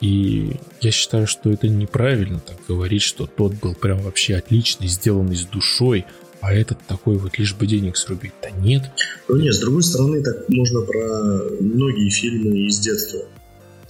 И 0.00 0.56
я 0.80 0.90
считаю, 0.90 1.26
что 1.26 1.50
это 1.50 1.68
неправильно 1.68 2.40
так 2.40 2.56
говорить, 2.66 3.02
что 3.02 3.26
тот 3.26 3.54
был 3.54 3.74
прям 3.74 4.00
вообще 4.00 4.34
отличный, 4.34 4.88
сделанный 4.88 5.36
с 5.36 5.44
душой, 5.44 6.06
а 6.40 6.52
этот 6.52 6.78
такой 6.88 7.16
вот 7.18 7.38
лишь 7.38 7.54
бы 7.54 7.68
денег 7.68 7.96
срубить. 7.96 8.32
Да 8.42 8.50
нет. 8.50 8.82
Ну 9.28 9.36
нет, 9.36 9.54
с 9.54 9.60
другой 9.60 9.84
стороны, 9.84 10.20
так 10.22 10.48
можно 10.48 10.80
про 10.80 11.44
многие 11.60 12.10
фильмы 12.10 12.66
из 12.66 12.80
детства. 12.80 13.20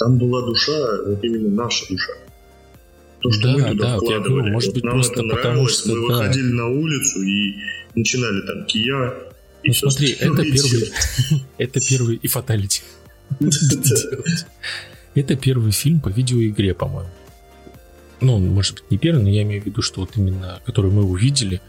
Там 0.03 0.19
была 0.19 0.45
душа, 0.45 0.73
вот 1.07 1.23
именно 1.23 1.63
наша 1.63 1.87
душа. 1.89 2.13
То, 3.21 3.31
что 3.31 3.43
да, 3.43 3.53
мы 3.53 3.71
туда 3.71 3.85
да, 3.85 3.97
вкладывали. 3.99 4.13
Я 4.13 4.21
говорю, 4.21 4.53
может 4.53 4.75
быть, 4.75 4.83
нам 4.83 4.95
просто 4.95 5.23
это 5.23 5.37
потому 5.37 5.69
что... 5.69 5.89
Мы 5.95 5.95
да. 5.95 6.15
выходили 6.15 6.53
на 6.53 6.69
улицу 6.69 7.23
и 7.23 7.55
начинали 7.95 8.41
там 8.47 8.67
кия, 8.67 9.15
ну 9.65 9.73
смотри, 9.73 10.11
это 10.19 10.43
первый, 10.43 10.93
это 11.59 11.81
первый 11.81 12.17
и 12.17 12.27
фаталити. 12.27 12.83
Это 15.15 15.37
первый 15.37 15.73
фильм 15.73 16.01
по 16.01 16.09
видеоигре, 16.09 16.73
по-моему. 16.73 17.11
Ну, 18.23 18.39
может 18.39 18.77
быть, 18.77 18.91
не 18.91 18.97
первый, 18.97 19.23
но 19.23 19.29
я 19.29 19.43
имею 19.43 19.63
в 19.63 19.67
виду, 19.67 19.83
что 19.83 20.01
вот 20.01 20.17
именно, 20.17 20.63
который 20.65 20.91
мы 20.91 21.03
увидели. 21.05 21.61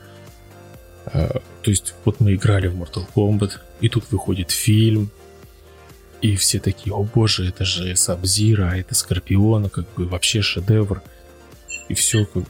А, 1.05 1.41
то 1.61 1.69
есть, 1.69 1.93
вот 2.05 2.21
мы 2.21 2.35
играли 2.35 2.67
в 2.67 2.81
Mortal 2.81 3.05
Kombat, 3.13 3.59
и 3.81 3.89
тут 3.89 4.05
выходит 4.11 4.49
фильм, 4.49 5.11
и 6.23 6.38
все 6.38 6.59
такие, 6.59 6.95
о 6.95 7.03
боже, 7.03 7.49
это 7.49 7.65
же 7.65 7.97
Сабзира, 7.97 8.77
это 8.77 8.95
Скорпиона, 8.95 9.67
как 9.69 9.86
бы 9.93 10.05
вообще 10.05 10.41
шедевр. 10.41 11.01
И 11.89 11.93
все, 11.93 12.25
как, 12.25 12.45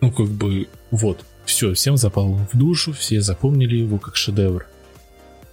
ну, 0.00 0.12
как 0.12 0.28
бы, 0.28 0.68
вот, 0.92 1.24
все, 1.44 1.74
всем 1.74 1.96
запал 1.96 2.38
в 2.52 2.56
душу, 2.56 2.92
все 2.92 3.20
запомнили 3.20 3.74
его 3.74 3.98
как 3.98 4.14
шедевр. 4.14 4.64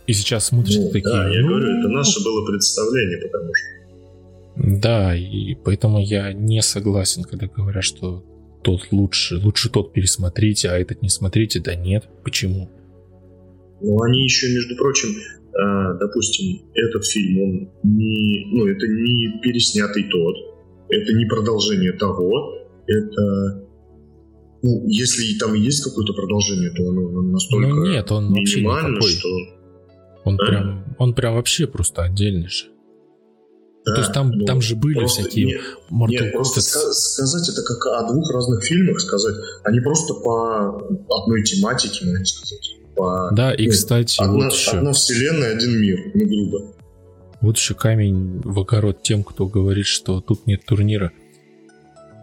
И 0.05 0.13
сейчас 0.13 0.45
смотришь 0.45 0.75
ну, 0.77 0.91
такие... 0.91 1.09
Да, 1.11 1.27
я 1.29 1.41
ну, 1.41 1.47
говорю, 1.47 1.79
это 1.79 1.89
наше 1.89 2.23
было 2.23 2.45
представление, 2.45 3.27
потому 3.27 3.51
что... 3.55 4.79
Да, 4.79 5.15
и 5.15 5.55
поэтому 5.55 5.99
я 5.99 6.33
не 6.33 6.61
согласен, 6.61 7.23
когда 7.23 7.47
говорят, 7.47 7.83
что 7.83 8.23
тот 8.61 8.91
лучше, 8.91 9.37
лучше 9.37 9.71
тот 9.71 9.93
пересмотрите, 9.93 10.69
а 10.69 10.77
этот 10.77 11.01
не 11.01 11.09
смотрите. 11.09 11.59
Да 11.59 11.73
нет, 11.73 12.07
почему? 12.23 12.69
Ну, 13.81 14.01
они 14.03 14.23
еще, 14.23 14.47
между 14.53 14.75
прочим, 14.75 15.09
допустим, 15.99 16.69
этот 16.73 17.05
фильм, 17.05 17.41
он 17.41 17.69
не, 17.83 18.45
ну, 18.51 18.67
это 18.67 18.87
не 18.87 19.39
переснятый 19.41 20.03
тот, 20.03 20.35
это 20.89 21.13
не 21.13 21.25
продолжение 21.25 21.93
того, 21.93 22.53
это 22.85 23.67
ну, 24.63 24.87
если 24.87 25.37
там 25.37 25.53
есть 25.53 25.83
какое-то 25.83 26.13
продолжение, 26.13 26.71
то 26.71 26.89
оно 26.89 27.21
настолько 27.21 27.67
ну, 27.67 27.85
нет, 27.85 28.11
он 28.11 28.33
минимально, 28.33 29.01
что 29.01 29.29
он 30.25 30.35
а? 30.35 30.45
прям, 30.45 30.95
он 30.97 31.13
прям 31.13 31.35
вообще 31.35 31.67
просто 31.67 32.03
отдельный 32.03 32.47
же. 32.47 32.65
Да, 33.85 33.93
То 33.93 34.01
есть 34.01 34.13
там, 34.13 34.31
ну, 34.31 34.45
там 34.45 34.61
же 34.61 34.75
были 34.75 35.05
всякие 35.05 35.45
нет, 35.45 35.61
Mortal 35.89 36.09
нет, 36.09 36.33
просто 36.33 36.61
сказать 36.61 37.47
это 37.47 37.61
как 37.61 37.85
о 37.85 38.11
двух 38.11 38.29
разных 38.33 38.63
фильмах 38.63 38.99
сказать. 38.99 39.35
Они 39.63 39.79
просто 39.79 40.13
по 40.15 40.75
одной 41.09 41.43
тематике, 41.43 42.05
можно 42.05 42.25
сказать. 42.25 42.75
По, 42.97 43.29
да, 43.31 43.53
и, 43.53 43.65
ну, 43.67 43.71
кстати, 43.71 44.19
одна, 44.21 44.33
вот 44.45 44.53
еще... 44.53 44.71
Одна 44.71 44.91
вселенная, 44.93 45.55
один 45.55 45.79
мир, 45.79 45.99
ну, 46.13 46.25
грубо. 46.25 46.73
Вот 47.41 47.57
еще 47.57 47.75
камень 47.75 48.41
в 48.43 48.59
огород 48.59 49.03
тем, 49.03 49.23
кто 49.23 49.45
говорит, 49.45 49.85
что 49.85 50.19
тут 50.21 50.47
нет 50.47 50.65
турнира. 50.65 51.11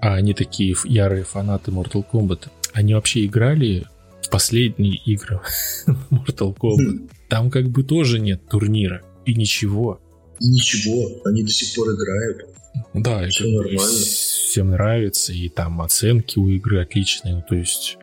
А 0.02 0.14
они 0.14 0.34
такие 0.34 0.74
ярые 0.84 1.24
фанаты 1.24 1.70
Mortal 1.70 2.04
Kombat. 2.10 2.48
Они 2.72 2.94
вообще 2.94 3.24
играли 3.24 3.86
в 4.22 4.30
последние 4.30 4.96
игры 4.96 5.40
Mortal 6.10 6.54
Kombat. 6.56 7.08
Там 7.28 7.50
как 7.50 7.68
бы 7.70 7.84
тоже 7.84 8.18
нет 8.18 8.46
турнира. 8.48 9.02
И 9.24 9.34
ничего. 9.34 10.00
И 10.40 10.48
ничего. 10.48 11.08
Они 11.24 11.42
до 11.42 11.50
сих 11.50 11.74
пор 11.76 11.94
играют. 11.94 12.46
Да, 12.92 13.26
Все 13.28 13.44
нормально. 13.46 13.78
всем 13.80 14.70
нравится. 14.70 15.32
И 15.32 15.48
там 15.48 15.80
оценки 15.80 16.38
у 16.38 16.48
игры 16.48 16.82
отличные. 16.82 17.36
Ну, 17.36 17.44
то 17.48 17.54
есть 17.54 17.96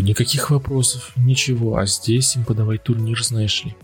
никаких 0.00 0.50
вопросов, 0.50 1.12
ничего. 1.16 1.76
А 1.76 1.86
здесь 1.86 2.36
им 2.36 2.44
подавать 2.44 2.82
турнир, 2.82 3.22
знаешь 3.22 3.64
ли. 3.64 3.74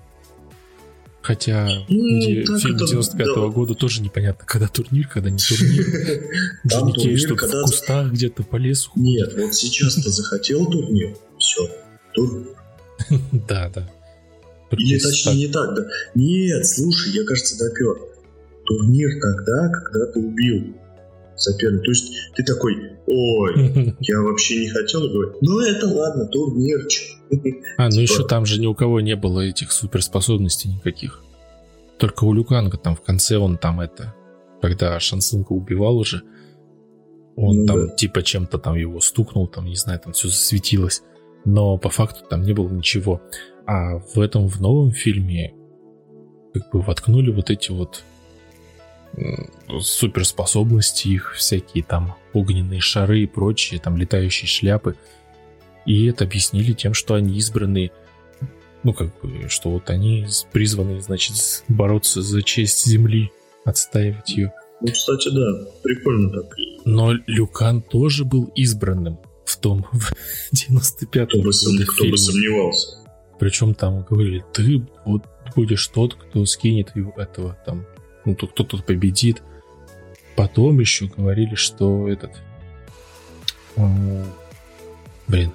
Хотя 1.20 1.68
ну, 1.88 2.58
фильм 2.58 2.76
95 2.76 3.26
-го 3.26 3.34
да. 3.34 3.48
года 3.48 3.74
тоже 3.74 4.00
непонятно, 4.00 4.46
когда 4.46 4.66
турнир, 4.66 5.08
когда 5.08 5.28
не 5.28 5.38
турнир. 5.38 5.84
Джонни 6.66 7.16
что 7.16 7.34
в 7.34 7.62
кустах 7.64 8.12
где-то 8.12 8.44
по 8.44 8.56
лесу. 8.56 8.90
Нет, 8.96 9.34
вот 9.36 9.54
сейчас 9.54 9.96
ты 9.96 10.08
захотел 10.10 10.64
турнир, 10.64 11.14
все, 11.38 11.68
турнир. 12.14 12.48
Да, 13.46 13.70
да. 13.74 13.90
Или 14.70 14.98
точнее 14.98 15.34
не 15.34 15.48
так, 15.48 15.74
да. 15.74 15.86
Нет, 16.14 16.66
слушай, 16.66 17.12
я, 17.12 17.24
кажется, 17.24 17.58
допер. 17.58 17.96
Турнир 18.64 19.10
тогда, 19.20 19.68
когда 19.68 20.06
ты 20.06 20.20
убил 20.20 20.74
соперника. 21.40 21.84
То 21.84 21.90
есть 21.90 22.12
ты 22.34 22.44
такой, 22.44 22.74
ой, 23.06 23.94
я 24.00 24.20
вообще 24.20 24.60
не 24.60 24.68
хотел 24.68 25.08
говорить. 25.08 25.36
Ну 25.40 25.60
это 25.60 25.86
ладно, 25.86 26.26
турнирчик. 26.26 27.18
А, 27.76 27.88
ну 27.88 28.00
еще 28.00 28.26
там 28.26 28.46
же 28.46 28.60
ни 28.60 28.66
у 28.66 28.74
кого 28.74 29.00
не 29.00 29.16
было 29.16 29.40
этих 29.40 29.72
суперспособностей 29.72 30.70
никаких. 30.70 31.22
Только 31.98 32.24
у 32.24 32.32
Люканга 32.32 32.78
там 32.78 32.96
в 32.96 33.02
конце 33.02 33.36
он 33.36 33.58
там 33.58 33.80
это, 33.80 34.14
когда 34.62 34.98
Шансунка 35.00 35.52
убивал 35.52 35.98
уже, 35.98 36.22
он 37.36 37.58
ну, 37.58 37.66
там 37.66 37.86
да. 37.86 37.94
типа 37.94 38.22
чем-то 38.22 38.58
там 38.58 38.74
его 38.74 39.00
стукнул, 39.00 39.46
там, 39.46 39.66
не 39.66 39.76
знаю, 39.76 40.00
там 40.00 40.12
все 40.12 40.28
засветилось. 40.28 41.02
Но 41.44 41.78
по 41.78 41.88
факту 41.88 42.24
там 42.28 42.42
не 42.42 42.52
было 42.52 42.68
ничего. 42.68 43.22
А 43.64 43.98
в 43.98 44.18
этом, 44.18 44.48
в 44.48 44.60
новом 44.60 44.90
фильме, 44.90 45.54
как 46.52 46.70
бы 46.72 46.80
воткнули 46.80 47.30
вот 47.30 47.50
эти 47.50 47.70
вот 47.70 48.02
суперспособности 49.80 51.08
их, 51.08 51.34
всякие 51.36 51.82
там 51.82 52.14
огненные 52.32 52.80
шары 52.80 53.22
и 53.22 53.26
прочие, 53.26 53.80
там 53.80 53.96
летающие 53.96 54.48
шляпы. 54.48 54.96
И 55.86 56.06
это 56.06 56.24
объяснили 56.24 56.72
тем, 56.72 56.94
что 56.94 57.14
они 57.14 57.36
избраны, 57.38 57.90
ну 58.82 58.92
как 58.92 59.18
бы, 59.20 59.48
что 59.48 59.70
вот 59.70 59.90
они 59.90 60.26
призваны, 60.52 61.00
значит, 61.00 61.64
бороться 61.68 62.22
за 62.22 62.42
честь 62.42 62.86
Земли, 62.86 63.32
отстаивать 63.64 64.30
ее. 64.30 64.52
Ну, 64.80 64.92
кстати, 64.92 65.28
да, 65.30 65.70
прикольно 65.82 66.30
так. 66.30 66.54
Но 66.84 67.12
Люкан 67.26 67.82
тоже 67.82 68.24
был 68.24 68.44
избранным 68.54 69.18
в 69.44 69.56
том, 69.56 69.86
в 69.92 70.12
95-м 70.52 71.26
кто, 71.26 71.42
бы, 71.42 71.52
сом... 71.52 71.76
кто 71.86 72.04
бы 72.04 72.16
сомневался. 72.16 72.98
Причем 73.38 73.74
там 73.74 74.02
говорили, 74.02 74.44
ты 74.52 74.86
вот 75.04 75.24
будешь 75.56 75.86
тот, 75.88 76.14
кто 76.14 76.44
скинет 76.44 76.92
этого 77.16 77.56
там 77.64 77.86
ну, 78.28 78.34
тут 78.34 78.52
кто 78.52 78.62
тут 78.62 78.84
победит. 78.84 79.42
Потом 80.36 80.78
еще 80.80 81.06
говорили, 81.06 81.54
что 81.54 82.08
этот... 82.08 82.32
Э, 83.76 84.24
блин. 85.26 85.50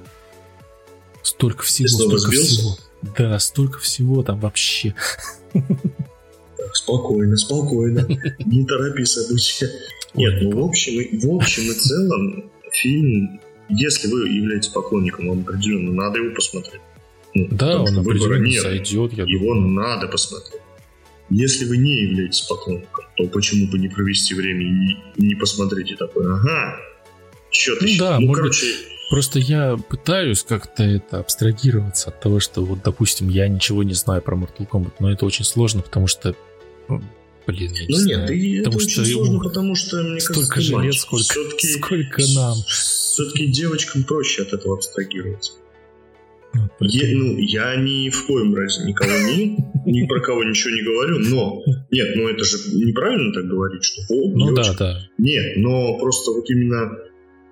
Столько 1.21 1.61
всего, 1.63 1.87
столько 1.87 2.17
сбился? 2.17 2.45
всего. 2.45 2.77
Да, 3.15 3.37
столько 3.37 3.77
всего 3.77 4.23
там 4.23 4.39
вообще. 4.39 4.95
Так, 5.53 6.75
спокойно, 6.75 7.37
спокойно. 7.37 8.07
Не 8.45 8.65
торопи 8.65 9.05
события. 9.05 9.69
Нет, 10.15 10.41
ну 10.41 10.63
в 10.63 10.69
общем, 10.69 11.19
в 11.19 11.35
общем 11.35 11.63
и 11.71 11.73
целом 11.75 12.51
фильм, 12.71 13.39
если 13.69 14.07
вы 14.07 14.29
являетесь 14.29 14.69
поклонником, 14.69 15.27
вам 15.27 15.41
определенно 15.41 15.93
надо 15.93 16.19
его 16.19 16.33
посмотреть. 16.33 16.81
Ну, 17.35 17.47
да, 17.51 17.81
он 17.81 17.99
определенно 17.99 18.45
нет, 18.45 18.63
сойдет, 18.63 19.13
я 19.13 19.25
Его 19.25 19.53
думаю. 19.53 19.73
надо 19.73 20.07
посмотреть. 20.07 20.62
Если 21.29 21.65
вы 21.65 21.77
не 21.77 22.03
являетесь 22.03 22.41
поклонником, 22.41 23.05
то 23.17 23.27
почему 23.27 23.67
бы 23.67 23.79
не 23.79 23.87
провести 23.87 24.33
время 24.35 24.65
и 24.65 24.97
не 25.17 25.35
посмотреть 25.35 25.91
и 25.91 25.95
такой, 25.95 26.25
ага, 26.25 26.75
что-то 27.49 27.85
ну, 27.85 27.97
Да, 27.97 28.19
ну, 28.19 28.33
короче... 28.33 28.65
Быть, 28.65 28.75
просто 29.09 29.39
я 29.39 29.77
пытаюсь 29.77 30.43
как-то 30.43 30.83
это 30.83 31.19
абстрагироваться 31.19 32.09
от 32.09 32.19
того, 32.19 32.39
что 32.39 32.63
вот, 32.63 32.83
допустим, 32.83 33.29
я 33.29 33.47
ничего 33.47 33.83
не 33.83 33.93
знаю 33.93 34.21
про 34.21 34.35
Mortal 34.35 34.67
Kombat, 34.69 34.93
но 34.99 35.11
это 35.11 35.25
очень 35.25 35.45
сложно, 35.45 35.81
потому 35.81 36.07
что 36.07 36.35
ну, 36.87 37.01
Блин, 37.45 37.73
я 37.73 37.85
не 37.85 37.97
ну 37.97 38.05
нет, 38.05 38.29
и 38.31 38.57
потому 38.59 38.77
это 38.79 38.89
что 38.89 39.01
очень 39.01 39.13
сложно, 39.13 39.39
потому 39.39 39.75
что, 39.75 39.97
мне 39.97 40.19
столько 40.19 40.55
кажется, 40.55 40.77
же 40.77 40.83
лет, 40.83 40.93
сколько, 40.93 41.23
сколько 41.59 42.21
нам. 42.33 42.55
Все-таки 42.67 43.47
девочкам 43.47 44.03
проще 44.03 44.43
от 44.43 44.53
этого 44.53 44.75
абстрагироваться. 44.75 45.53
Я, 46.79 47.17
ну, 47.17 47.37
я 47.37 47.75
ни 47.77 48.09
в 48.09 48.25
коем 48.25 48.53
разе 48.55 48.83
никого 48.85 49.11
не, 49.11 49.57
ни 49.85 50.07
про 50.07 50.21
кого 50.21 50.43
ничего 50.43 50.73
не 50.73 50.81
говорю, 50.81 51.19
но 51.19 51.61
нет, 51.91 52.15
ну 52.15 52.27
это 52.27 52.43
же 52.43 52.57
неправильно 52.73 53.33
так 53.33 53.45
говорить, 53.47 53.83
что 53.83 54.01
о, 54.09 54.31
Ну 54.31 54.53
да, 54.53 54.73
да. 54.77 54.99
Нет, 55.17 55.57
но 55.57 55.97
просто 55.97 56.31
вот 56.31 56.49
именно 56.49 56.91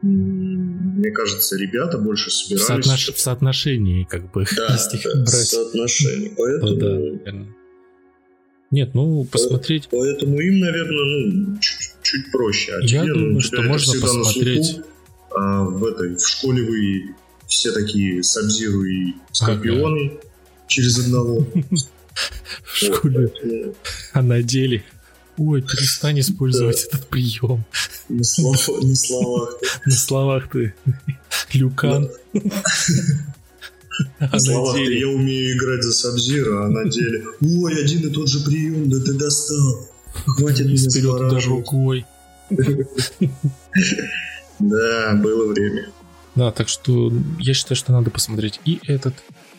мне 0.03 1.11
кажется, 1.11 1.57
ребята 1.57 1.99
больше 1.99 2.31
собирались... 2.31 2.63
В, 2.63 2.67
соотнош... 2.67 3.09
в 3.09 3.19
соотношении, 3.19 4.03
как 4.03 4.31
бы, 4.31 4.45
да, 4.55 4.67
да, 4.67 5.25
в 5.25 5.29
соотношении, 5.29 6.31
поэтому... 6.37 7.19
да, 7.23 7.31
Нет, 8.71 8.95
ну, 8.95 9.23
посмотреть... 9.25 9.89
Поэтому 9.91 10.39
им, 10.39 10.59
наверное, 10.59 11.03
ну, 11.03 11.57
чуть, 11.59 11.77
чуть 12.01 12.31
проще. 12.31 12.71
А 12.73 12.81
Я 12.81 13.03
тебе, 13.03 13.13
думаю, 13.13 13.33
ну, 13.33 13.41
что 13.41 13.61
можно 13.61 13.93
посмотреть... 14.01 14.65
Слуху, 14.65 14.87
а 15.35 15.63
в 15.63 15.85
этой, 15.85 16.15
в 16.15 16.27
школе 16.27 16.63
вы 16.63 17.15
все 17.51 17.71
такие 17.73 18.23
Сабзиру 18.23 18.83
и 18.85 19.13
Скорпионы 19.33 20.07
ага. 20.07 20.21
через 20.67 20.99
одного. 20.99 21.45
В 22.63 22.75
школе. 22.75 23.31
А 24.13 24.21
на 24.21 24.41
деле 24.41 24.83
Ой, 25.37 25.61
перестань 25.61 26.19
использовать 26.19 26.83
этот 26.83 27.07
прием. 27.07 27.63
На, 28.09 28.23
слов, 28.23 28.67
на 28.81 28.95
словах. 28.95 29.55
На 29.85 29.91
словах 29.93 30.49
ты. 30.51 30.73
Люкан. 31.53 32.09
А 34.19 34.29
на 34.31 34.39
словах 34.39 34.75
деле... 34.75 34.99
я 34.99 35.07
умею 35.07 35.57
играть 35.57 35.83
за 35.83 35.93
Сабзира, 35.93 36.65
а 36.65 36.69
на 36.69 36.89
деле... 36.89 37.23
Ой, 37.41 37.83
один 37.83 38.07
и 38.07 38.11
тот 38.11 38.29
же 38.29 38.43
прием, 38.43 38.89
да 38.89 38.99
ты 38.99 39.13
достал. 39.13 39.89
Хватит 40.25 40.67
меня 40.67 40.77
вперед 40.77 41.45
рукой. 41.45 42.05
Да, 44.59 45.15
было 45.15 45.51
время. 45.51 45.87
Да, 46.35 46.51
так 46.51 46.69
что 46.69 47.11
я 47.39 47.53
считаю, 47.53 47.75
что 47.75 47.91
надо 47.91 48.09
посмотреть 48.09 48.59
и 48.65 48.79
этот, 48.83 49.15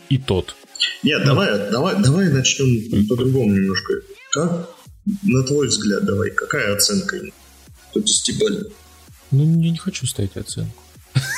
и 0.08 0.18
тот. 0.18 0.56
Нет, 1.02 1.24
давай, 1.24 1.70
давай, 1.70 2.02
давай 2.02 2.28
начнем 2.28 3.06
по-другому 3.08 3.52
немножко. 3.52 3.94
Как 4.30 4.70
на 5.22 5.42
твой 5.42 5.68
взгляд, 5.68 6.04
давай, 6.04 6.30
какая 6.30 6.74
оценка 6.74 7.16
ему? 7.16 7.32
По 7.92 8.00
десятибалльной. 8.00 8.70
Ну, 9.30 9.60
я 9.60 9.70
не 9.70 9.78
хочу 9.78 10.06
ставить 10.06 10.36
оценку. 10.36 10.82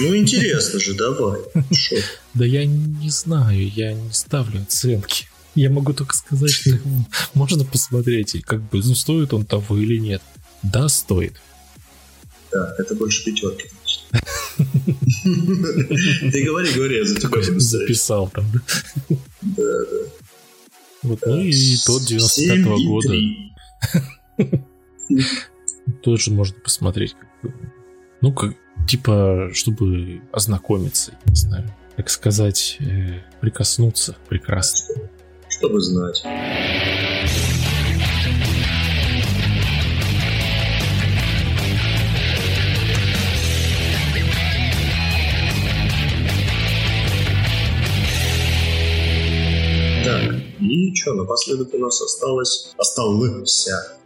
Ну, 0.01 0.17
интересно 0.17 0.79
же, 0.79 0.95
давай. 0.95 1.41
Да 2.35 2.45
я 2.45 2.67
не 2.67 3.11
знаю, 3.11 3.69
я 3.69 3.93
не 3.93 4.13
ставлю 4.13 4.63
оценки. 4.63 5.29
Я 5.55 5.71
могу 5.71 5.93
только 5.93 6.17
сказать, 6.17 6.51
что 6.51 6.79
можно 7.35 7.65
посмотреть, 7.65 8.43
как 8.45 8.61
бы, 8.61 8.81
ну, 8.85 8.95
стоит 8.95 9.33
он 9.33 9.45
того 9.45 9.79
или 9.79 9.99
нет. 9.99 10.23
Да, 10.63 10.89
стоит. 10.89 11.35
Да, 12.51 12.75
это 12.79 12.95
больше 12.95 13.25
пятерки. 13.25 13.71
Ты 16.33 16.45
говори, 16.45 16.73
говори, 16.75 16.97
я 16.97 17.05
за 17.05 17.17
тебя 17.17 17.41
записал 17.61 18.29
там, 18.29 18.45
да? 18.53 18.61
Да, 19.43 19.63
да. 19.63 19.99
Вот, 21.03 21.21
ну 21.27 21.41
и 21.41 21.77
тот 21.85 22.03
95-го 22.03 22.79
года. 22.89 23.15
Тоже 26.03 26.31
можно 26.31 26.59
посмотреть. 26.61 27.15
Ну, 28.23 28.33
как, 28.33 28.55
типа, 28.89 29.51
чтобы 29.53 30.23
ознакомиться, 30.33 31.13
не 31.27 31.37
знаю, 31.37 31.71
как 31.97 32.09
сказать, 32.09 32.79
э, 32.81 33.21
прикоснуться 33.41 34.17
прекрасно. 34.29 34.95
Чтобы 35.49 35.81
знать. 35.81 36.25
И 50.65 50.95
что, 50.95 51.15
напоследок 51.15 51.75
у 51.75 51.79
нас 51.79 52.01
осталось... 52.01 52.73
Остался. 52.79 53.99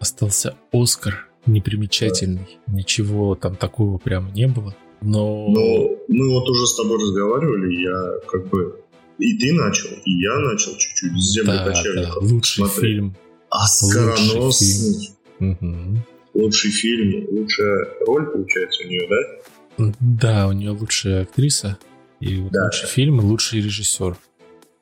Остался 0.00 0.56
Оскар 0.72 1.28
непримечательный. 1.46 2.58
Да. 2.66 2.74
Ничего 2.74 3.34
там 3.34 3.56
такого 3.56 3.98
прям 3.98 4.32
не 4.32 4.46
было. 4.46 4.74
Но... 5.00 5.48
Но 5.48 5.90
мы 6.08 6.30
вот 6.30 6.48
уже 6.48 6.66
с 6.66 6.76
тобой 6.76 6.98
разговаривали, 7.00 7.82
я 7.82 8.20
как 8.30 8.48
бы... 8.48 8.80
И 9.18 9.38
ты 9.38 9.52
начал, 9.52 9.90
и 10.04 10.10
я 10.10 10.38
начал 10.40 10.72
чуть-чуть 10.72 11.12
с 11.16 11.32
земли 11.32 11.46
да, 11.46 11.82
да, 11.94 12.12
лучший 12.20 12.66
смотреть. 12.66 12.80
фильм. 12.80 13.16
Оскароносный. 13.48 15.10
Угу. 15.38 15.98
Лучший 16.34 16.70
фильм, 16.72 17.26
лучшая 17.30 17.88
роль, 18.06 18.26
получается, 18.26 18.82
у 18.82 18.88
нее, 18.88 19.08
да? 19.08 19.92
Да, 20.00 20.48
у 20.48 20.52
нее 20.52 20.70
лучшая 20.70 21.22
актриса. 21.22 21.78
И 22.20 22.42
да. 22.50 22.64
лучший 22.64 22.88
фильм, 22.88 23.20
и 23.20 23.24
лучший 23.24 23.60
режиссер. 23.60 24.16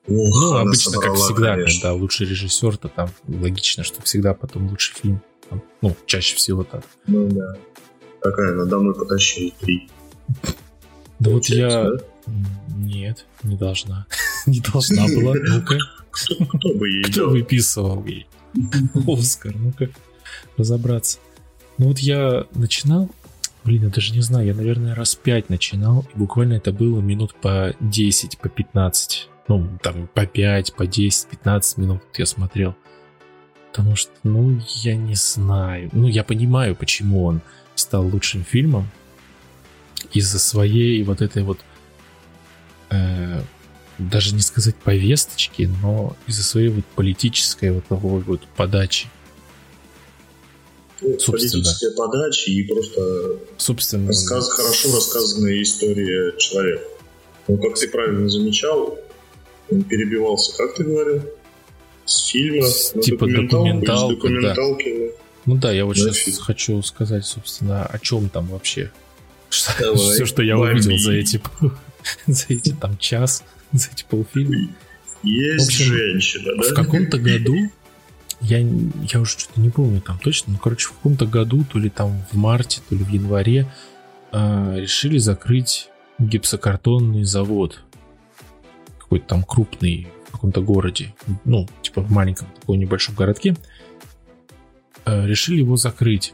Ух, 0.09 0.41
ну, 0.41 0.57
обычно, 0.57 0.99
как 0.99 1.15
всегда, 1.15 1.55
конечно. 1.55 1.81
когда 1.81 1.95
лучший 1.95 2.27
режиссер, 2.27 2.77
то 2.77 2.89
там 2.89 3.11
логично, 3.29 3.85
что 3.85 4.03
всегда 4.03 4.35
потом 4.35 4.69
лучший 4.69 4.97
фильм. 4.97 5.23
Ну, 5.81 5.97
чаще 6.07 6.37
всего 6.37 6.65
так. 6.65 6.85
Ну 7.07 7.29
да. 7.29 7.57
Такая, 8.21 8.53
она 8.53 8.65
домой 8.65 8.95
потащила 8.95 9.53
три. 9.61 9.89
Да 11.19 11.31
вот 11.31 11.47
я... 11.47 11.89
Нет, 12.77 13.27
не 13.43 13.57
должна. 13.57 14.07
не 14.47 14.61
должна 14.61 15.07
была. 15.07 15.35
Ну-ка. 15.35 15.79
Кто, 16.11 16.75
бы 16.75 16.89
ей 16.89 17.05
Кто 17.05 17.31
выписывал 17.31 18.05
ей? 18.05 18.27
Оскар, 19.07 19.55
ну-ка. 19.57 19.89
Разобраться. 20.57 21.19
Ну 21.79 21.89
вот 21.89 21.99
я 21.99 22.47
начинал, 22.55 23.09
блин, 23.65 23.85
я 23.85 23.89
даже 23.89 24.13
не 24.13 24.21
знаю, 24.21 24.47
я, 24.47 24.55
наверное, 24.55 24.95
раз 24.95 25.15
пять 25.15 25.49
начинал, 25.49 26.07
и 26.15 26.19
буквально 26.19 26.55
это 26.55 26.73
было 26.73 27.01
минут 27.01 27.35
по 27.35 27.75
10, 27.81 28.39
по 28.39 28.49
15 28.49 29.29
ну, 29.59 29.79
там, 29.83 30.09
по 30.15 30.25
5, 30.27 30.75
по 30.75 30.87
10, 30.87 31.29
15 31.29 31.79
минут 31.79 32.03
я 32.17 32.27
смотрел. 32.27 32.75
Потому 33.71 33.97
что, 33.97 34.11
ну, 34.23 34.61
я 34.83 34.97
не 34.97 35.15
знаю. 35.15 35.91
Ну, 35.93 36.09
я 36.09 36.25
понимаю, 36.25 36.75
почему 36.75 37.25
он 37.25 37.43
стал 37.75 38.07
лучшим 38.07 38.45
фильмом. 38.45 38.89
Из-за 40.13 40.39
своей 40.39 41.03
вот 41.05 41.21
этой 41.21 41.43
вот... 41.43 41.59
Э, 42.91 43.43
даже 43.99 44.35
не 44.35 44.41
сказать 44.41 44.75
повесточки, 44.77 45.71
но 45.83 46.17
из-за 46.27 46.43
своей 46.43 46.69
вот 46.69 46.85
политической 46.97 47.71
вот 47.73 47.85
такой 47.87 48.21
вот 48.21 48.41
подачи. 48.57 49.09
Ну, 51.03 51.17
политическая 51.27 51.91
подача 51.91 52.51
и 52.51 52.63
просто 52.63 53.39
собственно 53.59 54.09
рассказ, 54.09 54.49
хорошо 54.49 54.97
рассказанная 54.97 55.63
история 55.63 56.37
человека. 56.39 56.85
Ну, 57.49 57.59
как 57.59 57.79
ты 57.79 57.89
правильно 57.89 58.29
замечал, 58.29 58.99
перебивался, 59.83 60.57
как 60.57 60.75
ты 60.75 60.85
говорил? 60.85 61.23
С 62.05 62.27
фильма 62.27 62.67
с, 62.67 62.93
типа 63.01 63.27
документалки, 63.27 64.15
документалки 64.15 64.99
да. 64.99 65.23
Ну 65.47 65.57
да, 65.57 65.73
я 65.73 65.85
вот 65.85 65.97
да, 65.97 66.03
сейчас 66.03 66.17
фильм. 66.17 66.37
хочу 66.39 66.83
сказать, 66.83 67.25
собственно, 67.25 67.85
о 67.85 67.99
чем 67.99 68.29
там 68.29 68.47
вообще. 68.47 68.91
Давай, 69.81 69.97
Все, 69.97 70.27
что 70.27 70.43
я 70.43 70.57
бомби. 70.57 70.73
увидел 70.73 70.99
за 70.99 71.13
эти, 71.13 71.41
за 72.27 72.45
эти 72.49 72.73
там 72.73 72.97
час, 72.99 73.45
за 73.73 73.89
эти 73.93 74.05
полфильма. 74.09 74.69
Есть 75.23 75.65
в 75.65 75.69
общем, 75.69 75.85
женщина, 75.85 76.53
да? 76.57 76.71
В 76.71 76.75
каком-то 76.75 77.19
году, 77.19 77.57
я, 78.41 78.59
я 78.59 79.21
уже 79.21 79.39
что-то 79.39 79.61
не 79.61 79.71
помню 79.71 80.01
там 80.01 80.19
точно, 80.19 80.55
но, 80.55 80.59
короче, 80.59 80.89
в 80.89 80.93
каком-то 80.93 81.27
году, 81.27 81.65
то 81.71 81.79
ли 81.79 81.91
там 81.91 82.25
в 82.33 82.37
марте, 82.37 82.81
то 82.89 82.97
ли 82.97 83.05
в 83.05 83.09
январе, 83.09 83.73
э, 84.33 84.75
решили 84.79 85.19
закрыть 85.19 85.89
гипсокартонный 86.19 87.25
завод 87.25 87.81
какой-то 89.13 89.27
там 89.27 89.43
крупный 89.45 90.09
в 90.29 90.33
каком-то 90.33 90.63
городе, 90.63 91.15
ну, 91.45 91.69
типа 91.83 92.01
в 92.01 92.11
маленьком 92.11 92.49
таком 92.59 92.79
небольшом 92.79 93.15
городке, 93.15 93.55
э, 95.05 95.27
решили 95.27 95.59
его 95.59 95.77
закрыть. 95.77 96.33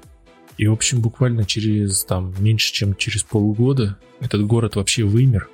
И, 0.59 0.69
в 0.69 0.73
общем, 0.73 1.01
буквально 1.01 1.45
через 1.45 2.05
там 2.05 2.33
меньше, 2.39 2.73
чем 2.73 2.95
через 2.95 3.25
полгода 3.25 3.99
этот 4.21 4.47
город 4.47 4.77
вообще 4.77 5.03
вымер, 5.03 5.51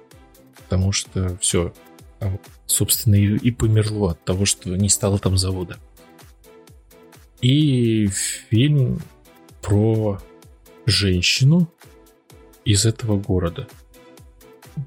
потому 0.56 0.92
что 0.92 1.38
все, 1.38 1.72
там, 2.18 2.38
собственно, 2.66 3.14
и, 3.14 3.36
и 3.38 3.50
померло 3.50 4.10
от 4.10 4.22
того, 4.22 4.44
что 4.44 4.76
не 4.76 4.90
стало 4.90 5.18
там 5.18 5.38
завода. 5.38 5.78
И 7.40 8.06
фильм 8.50 9.00
про 9.62 10.20
женщину 10.84 11.70
из 12.66 12.84
этого 12.84 13.18
города– 13.18 13.66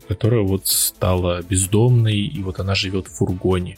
которая 0.07 0.41
вот 0.41 0.67
стала 0.67 1.41
бездомной, 1.41 2.17
и 2.17 2.41
вот 2.43 2.59
она 2.59 2.75
живет 2.75 3.07
в 3.07 3.17
фургоне. 3.17 3.77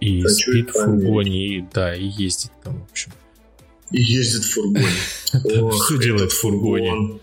И 0.00 0.22
Хочу 0.22 0.52
спит 0.52 0.70
в 0.70 0.84
фургоне, 0.84 1.46
и, 1.46 1.64
да, 1.72 1.94
и 1.94 2.04
ездит 2.04 2.52
там, 2.62 2.80
в 2.80 2.90
общем. 2.90 3.12
И 3.90 4.02
ездит 4.02 4.44
в 4.44 4.52
фургоне. 4.52 4.86
Все 5.72 5.98
делает 5.98 6.32
в 6.32 6.40
фургоне. 6.40 7.20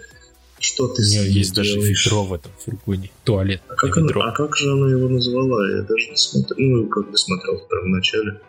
Что 0.59 0.87
ты 0.87 1.03
У 1.03 1.05
нее 1.05 1.31
есть 1.31 1.53
даже 1.53 1.79
ведро 1.79 2.23
в 2.23 2.33
этом 2.33 2.51
фургоне. 2.57 3.11
Туалет. 3.23 3.61
А 3.67 3.75
как, 3.75 3.97
она, 3.97 4.11
а 4.15 4.31
как 4.31 4.55
же 4.57 4.71
она 4.71 4.89
его 4.89 5.07
назвала? 5.09 5.69
Я 5.69 5.81
даже 5.83 6.09
не 6.09 6.17
смотрел. 6.17 6.57
Ну, 6.57 6.87
как 6.87 7.11
бы 7.11 7.17
смотрел 7.17 7.59
в 7.59 7.67
первом 7.67 7.91
начале. 7.91 8.41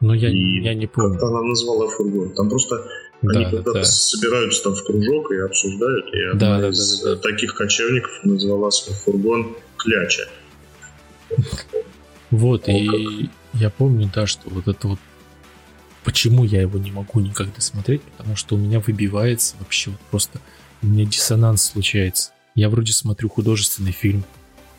Но 0.00 0.14
я, 0.14 0.30
я 0.30 0.74
не 0.74 0.86
помню. 0.86 1.14
Как 1.14 1.24
она 1.24 1.42
назвала 1.42 1.88
фургон. 1.88 2.30
Там 2.34 2.48
просто 2.48 2.82
они 3.22 3.44
да, 3.44 3.50
когда-то 3.50 3.72
да. 3.72 3.84
собираются 3.84 4.64
там 4.64 4.74
в 4.74 4.84
кружок 4.84 5.30
и 5.32 5.38
обсуждают, 5.38 6.14
и 6.14 6.22
одна 6.22 6.60
да, 6.60 6.68
из 6.68 7.00
да, 7.00 7.10
да, 7.10 7.16
да. 7.16 7.22
таких 7.22 7.54
кочевников 7.54 8.12
назвала 8.24 8.70
свой 8.70 8.96
фургон 8.96 9.56
Кляча. 9.76 10.28
Вот, 12.30 12.68
и 12.68 13.28
я 13.54 13.70
помню, 13.70 14.10
да, 14.14 14.26
что 14.26 14.48
вот 14.48 14.68
это 14.68 14.88
вот 14.88 14.98
Почему 16.04 16.44
я 16.44 16.62
его 16.62 16.78
не 16.78 16.90
могу 16.90 17.20
никогда 17.20 17.60
смотреть? 17.60 18.02
Потому 18.02 18.36
что 18.36 18.54
у 18.54 18.58
меня 18.58 18.80
выбивается 18.80 19.56
вообще 19.58 19.90
вот 19.90 20.00
просто... 20.10 20.40
У 20.82 20.86
меня 20.86 21.04
диссонанс 21.04 21.62
случается. 21.62 22.32
Я 22.54 22.70
вроде 22.70 22.92
смотрю 22.92 23.28
художественный 23.28 23.92
фильм. 23.92 24.24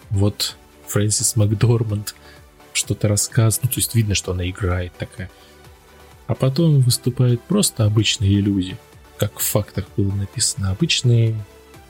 Вот 0.10 0.56
Фрэнсис 0.88 1.36
Макдорманд 1.36 2.16
что-то 2.74 3.08
рассказывает. 3.08 3.64
Ну, 3.64 3.70
то 3.70 3.76
есть 3.78 3.94
видно, 3.94 4.16
что 4.16 4.32
она 4.32 4.50
играет 4.50 4.94
такая. 4.98 5.30
А 6.32 6.36
потом 6.36 6.80
выступают 6.80 7.42
просто 7.42 7.84
обычные 7.84 8.40
люди. 8.40 8.78
Как 9.18 9.38
в 9.38 9.44
фактах 9.44 9.86
было 9.98 10.14
написано. 10.14 10.72
Обычные 10.72 11.36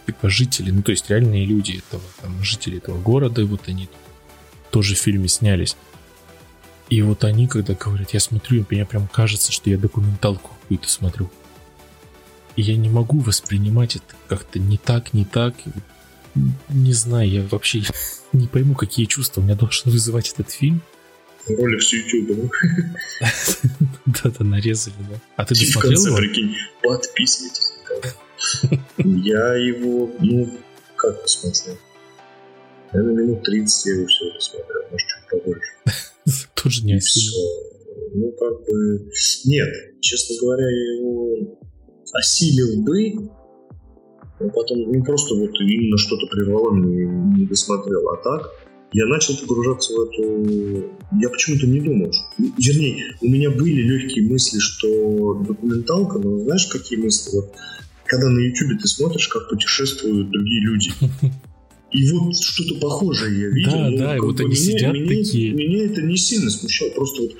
типа 0.08 0.30
жители. 0.30 0.71
Ну, 0.71 0.82
то 0.82 0.89
есть 0.89 1.12
реальные 1.12 1.45
люди 1.45 1.77
этого, 1.77 2.01
там, 2.23 2.43
жители 2.43 2.80
этого 2.80 2.99
города. 2.99 3.45
Вот 3.45 3.67
они 3.67 3.88
тоже 4.71 4.95
в 4.95 4.97
фильме 4.97 5.27
снялись. 5.27 5.77
И 6.89 7.04
вот 7.04 7.23
они, 7.23 7.47
когда 7.47 7.75
говорят, 7.75 8.15
я 8.15 8.19
смотрю, 8.19 8.65
мне 8.71 8.84
прям 8.84 9.08
кажется, 9.08 9.51
что 9.51 9.69
я 9.69 9.77
документалку 9.77 10.49
какую-то 10.62 10.89
смотрю. 10.89 11.30
И 12.56 12.63
я 12.63 12.75
не 12.77 12.89
могу 12.89 13.19
воспринимать 13.19 13.97
это 13.97 14.15
как-то 14.27 14.58
не 14.58 14.80
так, 14.80 15.13
не 15.13 15.23
так. 15.23 15.54
Не 16.69 16.93
знаю, 16.93 17.30
я 17.30 17.43
вообще 17.43 17.84
не 18.34 18.47
пойму, 18.47 18.73
какие 18.73 19.06
чувства 19.06 19.41
у 19.41 19.43
меня 19.43 19.54
должен 19.54 19.91
вызывать 19.91 20.34
этот 20.34 20.49
фильм. 20.49 20.82
Ролик 21.47 21.82
с 21.82 21.93
YouTube, 21.93 22.51
Да-да, 24.06 24.43
нарезали, 24.43 24.95
да. 25.10 25.19
А 25.38 25.45
ты 25.45 25.56
досмотрел 25.56 26.06
его? 26.06 26.17
прикинь, 26.17 26.56
подписывайтесь. 26.84 27.73
Я 28.97 29.56
его, 29.56 30.12
ну, 30.19 30.49
как 30.95 31.21
посмотрел? 31.21 31.77
Наверное, 32.93 33.23
минут 33.23 33.43
30 33.43 33.86
я 33.86 33.93
его 33.93 34.06
все 34.08 34.27
это 34.30 34.39
смотрел, 34.39 34.82
может, 34.91 35.08
чуть 35.08 35.30
побольше. 35.30 36.47
Тоже 36.56 36.86
не 36.86 36.95
осилил. 36.95 37.34
Ну, 38.13 38.32
как 38.34 38.65
бы... 38.65 39.12
Нет, 39.45 40.01
честно 40.01 40.36
говоря, 40.41 40.69
я 40.69 40.97
его 40.97 41.58
осилил 42.13 42.84
бы, 42.84 43.30
но 44.39 44.49
потом, 44.49 44.91
ну, 44.91 45.04
просто 45.04 45.36
вот 45.36 45.51
именно 45.60 45.97
что-то 45.97 46.27
прервало 46.27 46.75
не 46.75 47.45
досмотрел. 47.45 48.10
А 48.10 48.17
так, 48.17 48.51
я 48.93 49.06
начал 49.06 49.38
погружаться 49.38 49.93
в 49.93 50.01
эту... 50.01 50.89
Я 51.19 51.30
почему-то 51.30 51.65
не 51.67 51.80
думал. 51.80 52.12
Что... 52.12 52.23
Вернее, 52.58 53.15
у 53.21 53.30
меня 53.30 53.49
были 53.49 53.82
легкие 53.82 54.27
мысли, 54.27 54.60
что 54.60 55.36
документалка, 55.47 56.19
но 56.19 56.39
знаешь, 56.39 56.67
какие 56.67 56.99
мысли? 56.99 57.38
Вот, 57.38 57.54
когда 58.06 58.30
на 58.30 58.39
YouTube 58.39 58.82
ты 58.82 58.88
смотришь, 58.88 59.27
как 59.30 59.49
путешествуют 59.49 60.30
другие 60.30 60.62
люди. 60.62 60.91
И 61.91 62.10
вот 62.12 62.38
что-то 62.38 62.80
похожее 62.80 63.41
я 63.41 63.47
видел. 63.49 63.71
Да, 63.71 64.06
да, 64.06 64.17
и 64.17 64.19
вот 64.19 64.39
они 64.39 64.49
меня, 64.49 64.56
сидят 64.56 64.93
меня, 64.93 65.08
такие. 65.08 65.54
Меня 65.54 65.86
это 65.86 66.01
не 66.01 66.15
сильно 66.15 66.49
смущало. 66.49 66.89
Просто 66.91 67.23
вот 67.23 67.32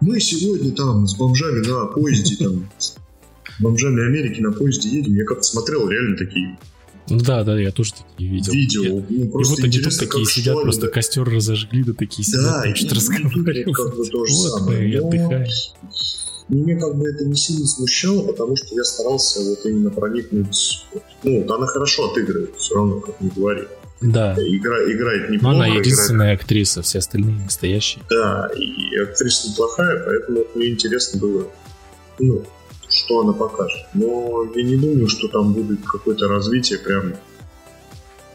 мы 0.00 0.20
сегодня 0.20 0.72
там 0.72 1.06
с 1.06 1.16
бомжами 1.16 1.66
на 1.66 1.86
поезде, 1.86 2.36
там, 2.36 2.70
с 2.78 2.96
бомжами 3.60 4.06
Америки 4.06 4.40
на 4.40 4.52
поезде 4.52 4.90
едем. 4.90 5.14
Я 5.14 5.24
как-то 5.24 5.44
смотрел 5.44 5.88
реально 5.88 6.16
такие 6.18 6.48
ну 6.48 6.73
да, 7.08 7.44
да, 7.44 7.58
я 7.58 7.70
тоже 7.70 7.92
такие 7.92 8.30
видел. 8.30 8.52
Видео. 8.52 8.82
Я, 8.82 8.92
ну, 8.92 9.40
и 9.40 9.44
вот 9.44 9.58
они 9.58 9.78
тут 9.78 9.98
такие 9.98 10.24
сидят, 10.24 10.60
просто 10.62 10.86
да. 10.86 10.88
костер 10.88 11.24
разожгли, 11.24 11.84
да 11.84 11.92
такие 11.92 12.24
сидят, 12.24 12.44
да, 12.44 12.62
там 12.62 12.74
что-то 12.74 12.94
разговаривают. 12.94 13.76
Как 13.76 13.90
бы 13.90 14.04
вот 14.04 14.28
самое. 14.28 14.90
и 14.90 14.96
отдыхаем. 14.96 15.46
Меня 16.48 16.78
как 16.78 16.96
бы 16.96 17.08
это 17.08 17.24
не 17.24 17.36
сильно 17.36 17.66
смущало, 17.66 18.26
потому 18.26 18.54
что 18.56 18.74
я 18.74 18.84
старался 18.84 19.40
вот 19.40 19.64
именно 19.64 19.90
проникнуть. 19.90 20.84
Ну, 21.22 21.42
вот 21.42 21.50
она 21.50 21.66
хорошо 21.66 22.10
отыгрывает, 22.10 22.54
все 22.56 22.74
равно, 22.74 23.00
как 23.00 23.20
не 23.20 23.30
говори. 23.30 23.62
Да. 24.02 24.34
Игра, 24.34 24.84
играет 24.84 25.30
неплохо. 25.30 25.56
Но 25.56 25.62
она 25.62 25.74
единственная 25.74 26.26
играет... 26.26 26.42
актриса, 26.42 26.82
все 26.82 26.98
остальные 26.98 27.36
настоящие. 27.36 28.04
Да, 28.10 28.50
и 28.54 28.96
актриса 28.98 29.48
неплохая, 29.48 30.04
поэтому 30.04 30.44
мне 30.54 30.70
интересно 30.70 31.20
было, 31.20 31.46
ну, 32.18 32.44
что 32.94 33.20
она 33.20 33.32
покажет. 33.32 33.86
Но 33.94 34.44
я 34.54 34.62
не 34.62 34.76
думаю, 34.76 35.08
что 35.08 35.28
там 35.28 35.52
будет 35.52 35.84
какое-то 35.84 36.28
развитие 36.28 36.78
прям 36.78 37.14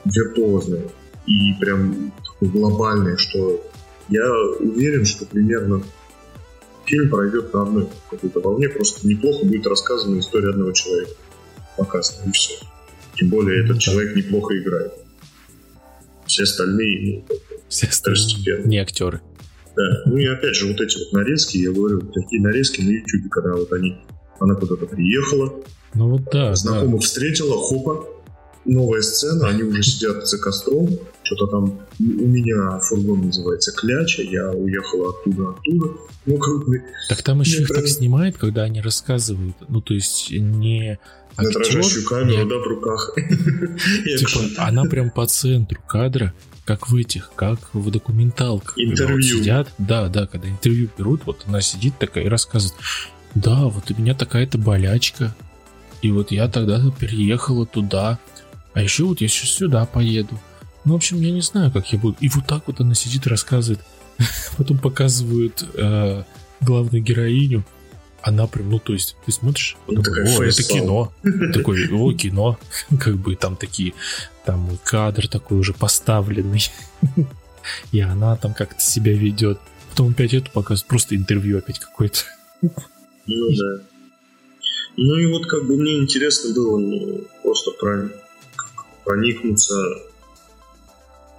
виртуозное 0.06 0.90
и 1.26 1.54
прям 1.60 2.12
такое 2.24 2.50
глобальное, 2.50 3.18
что 3.18 3.64
я 4.10 4.26
уверен, 4.60 5.06
что 5.06 5.26
примерно 5.26 5.84
фильм 6.86 7.10
пройдет 7.10 7.54
на 7.54 7.62
одной 7.62 7.88
какой-то 8.10 8.40
волне, 8.40 8.70
просто 8.70 9.08
неплохо 9.08 9.46
будет 9.46 9.68
рассказана 9.68 10.20
история 10.20 10.50
одного 10.50 10.72
человека. 10.72 11.12
Показано, 11.78 12.30
и 12.30 12.32
все. 12.32 12.56
Тем 13.16 13.30
более 13.30 13.64
этот 13.64 13.80
человек 13.80 14.16
неплохо 14.16 14.58
играет. 14.58 14.94
Все 16.26 16.44
остальные, 16.44 17.24
ну, 17.30 17.36
все 17.68 17.88
остальные 17.88 18.66
не 18.66 18.80
актеры. 18.80 19.22
Да. 19.76 20.04
Ну 20.06 20.18
и 20.18 20.26
опять 20.26 20.56
же, 20.56 20.68
вот 20.68 20.82
эти 20.82 20.98
вот 20.98 21.14
нарезки, 21.14 21.58
я 21.58 21.72
говорю, 21.72 22.02
такие 22.02 22.42
нарезки 22.42 22.82
на 22.82 22.90
YouTube, 22.90 23.30
когда 23.30 23.54
вот 23.56 23.72
они, 23.72 23.98
она 24.40 24.56
куда-то 24.56 24.86
приехала, 24.86 25.54
ну 25.94 26.10
вот 26.10 26.24
да, 26.32 26.56
знакомых 26.56 27.02
да. 27.02 27.06
встретила, 27.06 27.56
хопа, 27.58 28.08
новая 28.66 29.02
сцена, 29.02 29.48
они 29.48 29.64
уже 29.64 29.82
сидят 29.84 30.28
за 30.28 30.38
костром, 30.38 30.90
что-то 31.24 31.48
там 31.48 31.80
у 32.00 32.28
меня 32.28 32.80
фургон 32.80 33.28
называется 33.28 33.72
Кляча, 33.72 34.22
я 34.22 34.52
уехала 34.52 35.10
оттуда, 35.10 35.50
оттуда. 35.50 35.94
Ну, 36.26 36.38
как 36.38 36.66
бы... 36.66 36.84
Так 37.08 37.24
там 37.24 37.42
еще 37.42 37.62
их 37.62 37.70
прям... 37.70 37.82
так 37.82 37.90
снимает, 37.90 38.38
когда 38.38 38.64
они 38.64 38.82
рассказывают, 38.82 39.56
ну, 39.68 39.82
то 39.82 39.94
есть 39.94 40.32
не 40.32 41.00
актер... 41.38 41.46
На 41.46 41.52
дрожащую 41.52 42.06
камеру, 42.06 42.44
не... 42.44 42.50
да, 42.50 42.56
в 42.58 42.68
руках. 42.68 43.16
Типа, 44.18 44.40
она 44.58 44.86
прям 44.86 45.10
по 45.10 45.26
центру 45.26 45.80
кадра, 45.88 46.34
как 46.66 46.90
в 46.90 46.96
этих, 46.96 47.32
как 47.36 47.74
в 47.74 47.90
документалках. 47.90 48.78
Интервью. 48.78 49.16
Вот 49.16 49.24
сидят, 49.24 49.70
да, 49.80 50.08
да, 50.08 50.28
когда 50.28 50.48
интервью 50.48 50.90
берут, 50.98 51.22
вот 51.26 51.46
она 51.48 51.62
сидит 51.62 51.98
такая 51.98 52.26
и 52.26 52.28
рассказывает, 52.28 52.76
да, 53.36 53.66
вот 53.66 53.92
у 53.92 54.02
меня 54.02 54.14
такая-то 54.14 54.58
болячка, 54.58 55.36
и 56.02 56.12
вот 56.12 56.32
я 56.32 56.48
тогда 56.48 56.82
переехала 56.92 57.66
туда, 57.66 58.20
а 58.74 58.82
еще 58.82 59.04
вот 59.04 59.22
я 59.22 59.28
сейчас 59.28 59.50
сюда 59.52 59.86
поеду. 59.86 60.40
Ну, 60.86 60.94
в 60.94 60.96
общем, 60.96 61.20
я 61.22 61.32
не 61.32 61.42
знаю, 61.42 61.72
как 61.72 61.92
я 61.92 62.00
буду. 62.00 62.18
И 62.20 62.30
вот 62.30 62.48
так 62.48 62.64
вот 62.68 62.80
она 62.80 62.96
сидит 62.96 63.26
и 63.26 63.30
рассказывает. 63.30 63.84
Потом 64.58 64.78
показывают 64.78 65.64
э, 65.74 66.24
главную 66.62 67.04
героиню. 67.04 67.66
Она 68.22 68.48
прям, 68.48 68.70
ну, 68.70 68.80
то 68.80 68.94
есть, 68.94 69.16
ты 69.26 69.32
смотришь, 69.32 69.78
потом, 69.86 70.04
о, 70.04 70.44
это 70.44 70.64
кино. 70.64 71.14
Такой, 71.54 71.90
о, 71.90 72.12
кино. 72.14 72.58
Как 73.00 73.16
бы 73.16 73.36
там 73.36 73.56
такие, 73.56 73.94
там 74.46 74.78
кадр 74.84 75.28
такой 75.28 75.58
уже 75.58 75.74
поставленный. 75.74 76.64
И 77.92 78.00
она 78.00 78.36
там 78.36 78.54
как-то 78.54 78.82
себя 78.82 79.14
ведет. 79.14 79.60
Потом 79.92 80.12
опять 80.12 80.34
это 80.34 80.50
показывает, 80.50 80.88
просто 80.88 81.16
интервью 81.16 81.60
опять 81.60 81.80
какое-то. 81.80 82.20
Ну 83.30 83.50
да. 83.52 83.84
Ну 84.98 85.18
и 85.18 85.26
вот 85.28 85.46
как 85.46 85.66
бы 85.66 85.78
мне 85.78 86.00
интересно 86.00 86.54
было 86.54 86.78
ну, 86.78 87.22
просто 87.44 87.72
проникнуться 89.06 89.76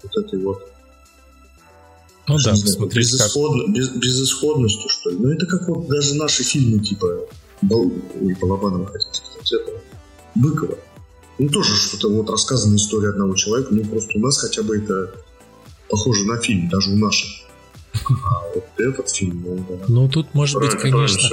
вот 0.03 0.17
этой 0.17 0.39
вот 0.41 0.67
ну 2.29 2.37
да, 2.45 2.53
посмотреть 2.53 3.07
безысходно, 3.07 3.65
как... 3.65 3.75
без, 3.75 3.89
безысходностью, 3.89 4.89
что 4.89 5.11
ли. 5.11 5.17
Ну 5.19 5.31
это 5.31 5.47
как 5.47 5.69
вот 5.69 5.89
даже 5.89 6.15
наши 6.15 6.45
фильмы 6.45 6.79
типа 6.79 7.27
Бал... 7.61 7.91
Ой, 8.21 8.37
Балабанова, 8.41 8.87
хотел 8.87 9.13
сказать, 9.13 9.53
этого, 9.53 9.81
Быкова. 10.37 10.79
Ну 11.39 11.49
тоже 11.49 11.75
что-то 11.75 12.09
вот 12.09 12.31
рассказана 12.31 12.77
история 12.77 13.09
одного 13.09 13.35
человека, 13.35 13.75
ну 13.75 13.85
просто 13.85 14.17
у 14.17 14.21
нас 14.21 14.39
хотя 14.39 14.63
бы 14.63 14.79
это 14.79 15.13
похоже 15.89 16.25
на 16.25 16.39
фильм, 16.39 16.69
даже 16.69 16.93
у 16.93 16.97
наших. 16.97 17.29
А 17.93 18.43
вот 18.55 18.67
этот 18.79 19.11
фильм, 19.11 19.43
ну, 19.45 19.67
да. 19.69 19.85
Ну, 19.89 20.09
тут, 20.09 20.35
может 20.35 20.61
быть, 20.61 20.73
конечно, 20.73 21.29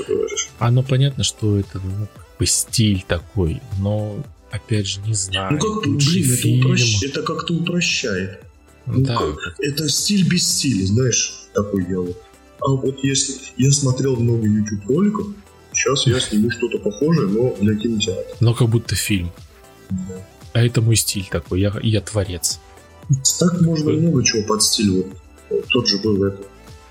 оно 0.60 0.84
понятно, 0.84 1.24
что 1.24 1.58
это 1.58 1.80
ну, 1.84 2.08
как 2.16 2.26
бы 2.40 2.46
стиль 2.46 3.04
такой, 3.08 3.62
но 3.80 4.24
опять 4.52 4.88
же, 4.88 5.02
не 5.02 5.14
знаю. 5.14 5.54
Ну 5.54 5.60
как, 5.60 5.84
блин, 5.84 6.34
это, 6.34 6.48
упрощ... 6.48 7.04
это 7.04 7.22
как-то 7.22 7.54
упрощает. 7.54 8.42
Ну, 8.86 9.06
да. 9.06 9.18
Как... 9.18 9.60
Это 9.60 9.88
стиль 9.90 10.28
без 10.28 10.48
стиля, 10.48 10.86
знаешь, 10.86 11.48
такой 11.54 11.84
вот. 11.96 12.22
А 12.60 12.70
вот 12.70 13.04
если 13.04 13.36
я 13.58 13.72
смотрел 13.72 14.16
много 14.16 14.48
YouTube 14.48 14.88
роликов, 14.88 15.28
сейчас 15.74 16.08
я 16.08 16.20
сниму 16.20 16.50
что-то 16.50 16.80
похожее, 16.80 17.28
но 17.28 17.56
для 17.62 17.76
кинотеатра. 17.76 18.36
Но 18.40 18.54
как 18.54 18.70
будто 18.70 18.96
фильм. 18.96 19.32
Да. 19.90 20.28
А 20.54 20.66
это 20.66 20.82
мой 20.82 20.96
стиль 20.96 21.28
такой, 21.30 21.62
я, 21.62 21.74
я 21.84 22.02
творец. 22.02 22.60
Так 23.40 23.62
можно 23.62 23.92
много 23.92 24.24
чего 24.24 24.44
под 24.44 24.64
стиль. 24.64 24.90
Вот, 24.90 25.08
тот 25.70 25.88
же 25.88 25.98
был 26.00 26.24
это, 26.24 26.44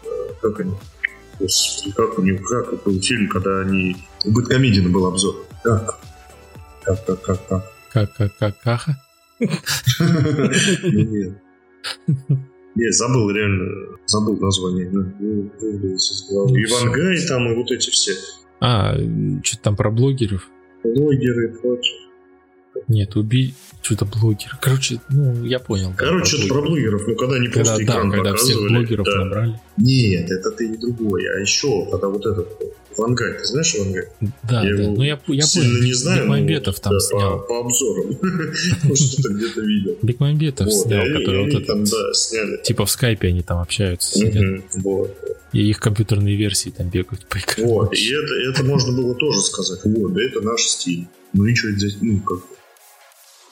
э, 0.04 0.08
как 0.40 0.60
они, 0.60 0.72
Господи, 1.38 1.92
как 1.94 2.18
у 2.18 2.22
них, 2.22 2.42
как 2.42 2.82
был 2.84 3.00
фильм, 3.00 3.28
когда 3.28 3.60
они... 3.60 3.96
У 4.24 4.32
Бэткомедина 4.32 4.88
был 4.88 5.06
обзор. 5.06 5.44
Как? 5.62 5.98
Как, 6.82 7.04
как, 7.04 7.22
как, 7.22 7.46
как? 7.46 7.72
Как, 7.92 8.14
как, 8.14 8.36
как, 8.38 8.58
каха? 8.60 8.96
Нет, 12.74 12.94
забыл 12.94 13.30
реально, 13.30 13.96
забыл 14.06 14.36
название. 14.38 14.86
Ивангай 16.46 17.26
там 17.26 17.50
и 17.50 17.54
вот 17.54 17.70
эти 17.70 17.90
все. 17.90 18.12
А, 18.60 18.94
что-то 19.42 19.62
там 19.62 19.76
про 19.76 19.90
блогеров? 19.90 20.48
Блогеры 20.82 21.50
и 21.50 21.52
прочее. 21.58 22.05
Нет, 22.88 23.16
убить 23.16 23.54
что-то 23.86 24.04
блогер. 24.04 24.58
Короче, 24.60 25.00
ну, 25.10 25.44
я 25.44 25.60
понял. 25.60 25.92
Короче, 25.96 26.36
что-то 26.36 26.48
про 26.54 26.62
блогеров, 26.62 27.06
ну, 27.06 27.14
когда 27.14 27.38
не 27.38 27.48
просто 27.48 27.76
когда, 27.76 27.92
экран 27.92 28.10
да, 28.10 28.16
когда 28.16 28.34
всех 28.34 28.58
блогеров 28.58 29.06
да. 29.06 29.24
набрали. 29.24 29.60
Нет, 29.76 30.30
это 30.30 30.50
ты 30.50 30.68
не 30.68 30.76
другой. 30.76 31.22
А 31.28 31.38
еще, 31.38 31.86
когда 31.90 32.08
вот 32.08 32.26
этот 32.26 32.48
Вангай, 32.96 33.34
ты 33.34 33.44
знаешь 33.44 33.74
Вангай? 33.78 34.08
Да, 34.42 34.64
Я 34.64 34.76
да. 34.76 34.82
Ну, 34.90 35.02
я, 35.02 35.10
я 35.10 35.16
понял. 35.16 35.82
не 35.82 35.92
знаю, 35.92 36.22
Бекмамбетов 36.22 36.80
там 36.80 36.94
да, 36.94 37.00
снял. 37.00 37.40
По, 37.40 37.46
по 37.46 37.60
обзорам. 37.60 38.18
Может, 38.84 39.06
что-то 39.12 39.34
где-то 39.34 39.60
видел. 39.60 39.98
Бекмамбетов 40.02 40.72
снял, 40.72 41.04
который 41.06 41.44
вот 41.44 41.54
этот... 41.54 41.66
там, 41.66 41.84
да, 41.84 42.12
сняли. 42.14 42.60
Типа 42.62 42.86
в 42.86 42.90
скайпе 42.90 43.28
они 43.28 43.42
там 43.42 43.60
общаются, 43.60 44.18
сидят. 44.18 44.64
И 45.52 45.70
их 45.70 45.78
компьютерные 45.78 46.36
версии 46.36 46.70
там 46.70 46.88
бегают 46.88 47.26
по 47.26 47.38
экрану. 47.38 47.68
Вот, 47.68 47.94
и 47.94 48.12
это, 48.12 48.34
это 48.50 48.64
можно 48.64 48.96
было 48.96 49.14
тоже 49.14 49.40
сказать. 49.40 49.80
Вот, 49.84 50.12
да 50.12 50.22
это 50.22 50.40
наш 50.40 50.62
стиль. 50.62 51.06
Ну 51.32 51.46
и 51.46 51.54
что 51.54 51.70
здесь, 51.70 51.98
ну 52.00 52.18
как. 52.20 52.40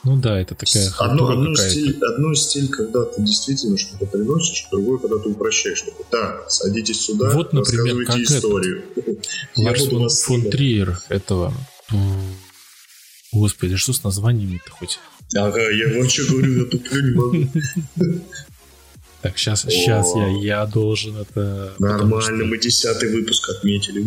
Ну 0.05 0.16
да, 0.20 0.38
это 0.38 0.55
такая 0.55 0.90
Одно, 0.98 1.26
какая-то. 1.26 1.70
стиль, 1.70 1.98
одно 2.05 2.34
стиль, 2.34 2.68
когда 2.68 3.05
ты 3.05 3.22
действительно 3.22 3.78
что-то 3.78 4.07
приносишь, 4.07 4.66
другой, 4.70 5.00
когда 5.00 5.18
ты 5.18 5.30
упрощаешь. 5.30 5.78
Что 5.78 5.92
так, 6.11 6.50
садитесь 6.50 7.00
сюда, 7.00 7.30
Вот, 7.30 7.52
например, 7.52 7.96
рассказывайте 7.96 8.28
как 8.28 8.36
историю. 8.36 8.82
Ларс 9.57 9.86
фон, 9.86 10.09
фон. 10.09 10.50
Триер 10.50 10.98
этого... 11.09 11.55
Господи, 13.32 13.76
что 13.76 13.92
с 13.92 14.05
названиями-то 14.05 14.70
хоть? 14.70 14.98
Ага, 15.34 15.70
я 15.70 15.98
вообще 15.98 16.24
говорю, 16.24 16.64
я 16.64 16.70
туплю 16.70 17.02
не 17.02 17.14
могу. 17.14 17.50
Так, 19.22 19.38
сейчас, 19.38 19.62
сейчас 19.62 20.14
я, 20.14 20.26
я 20.26 20.66
должен 20.66 21.16
это... 21.16 21.72
Нормально, 21.78 22.44
мы 22.44 22.59
десятый 22.59 23.11
выпуск 23.11 23.48
отметили. 23.48 24.02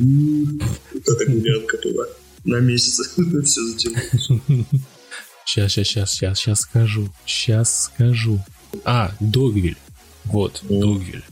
Вот 0.94 1.08
эта 1.08 1.32
гулянка 1.32 1.80
была. 1.84 2.06
На 2.44 2.60
месяц 2.60 3.00
все 3.44 3.62
затянулось. 3.64 4.30
Сейчас, 5.48 5.72
сейчас, 5.72 5.88
сейчас, 5.88 6.12
сейчас, 6.12 6.40
сейчас 6.40 6.60
скажу. 6.60 7.10
Сейчас 7.26 7.84
скажу. 7.86 8.40
А, 8.84 9.12
Догвиль. 9.22 9.78
Вот, 10.26 10.62
О. 10.70 10.82
Догвиль. 10.82 11.24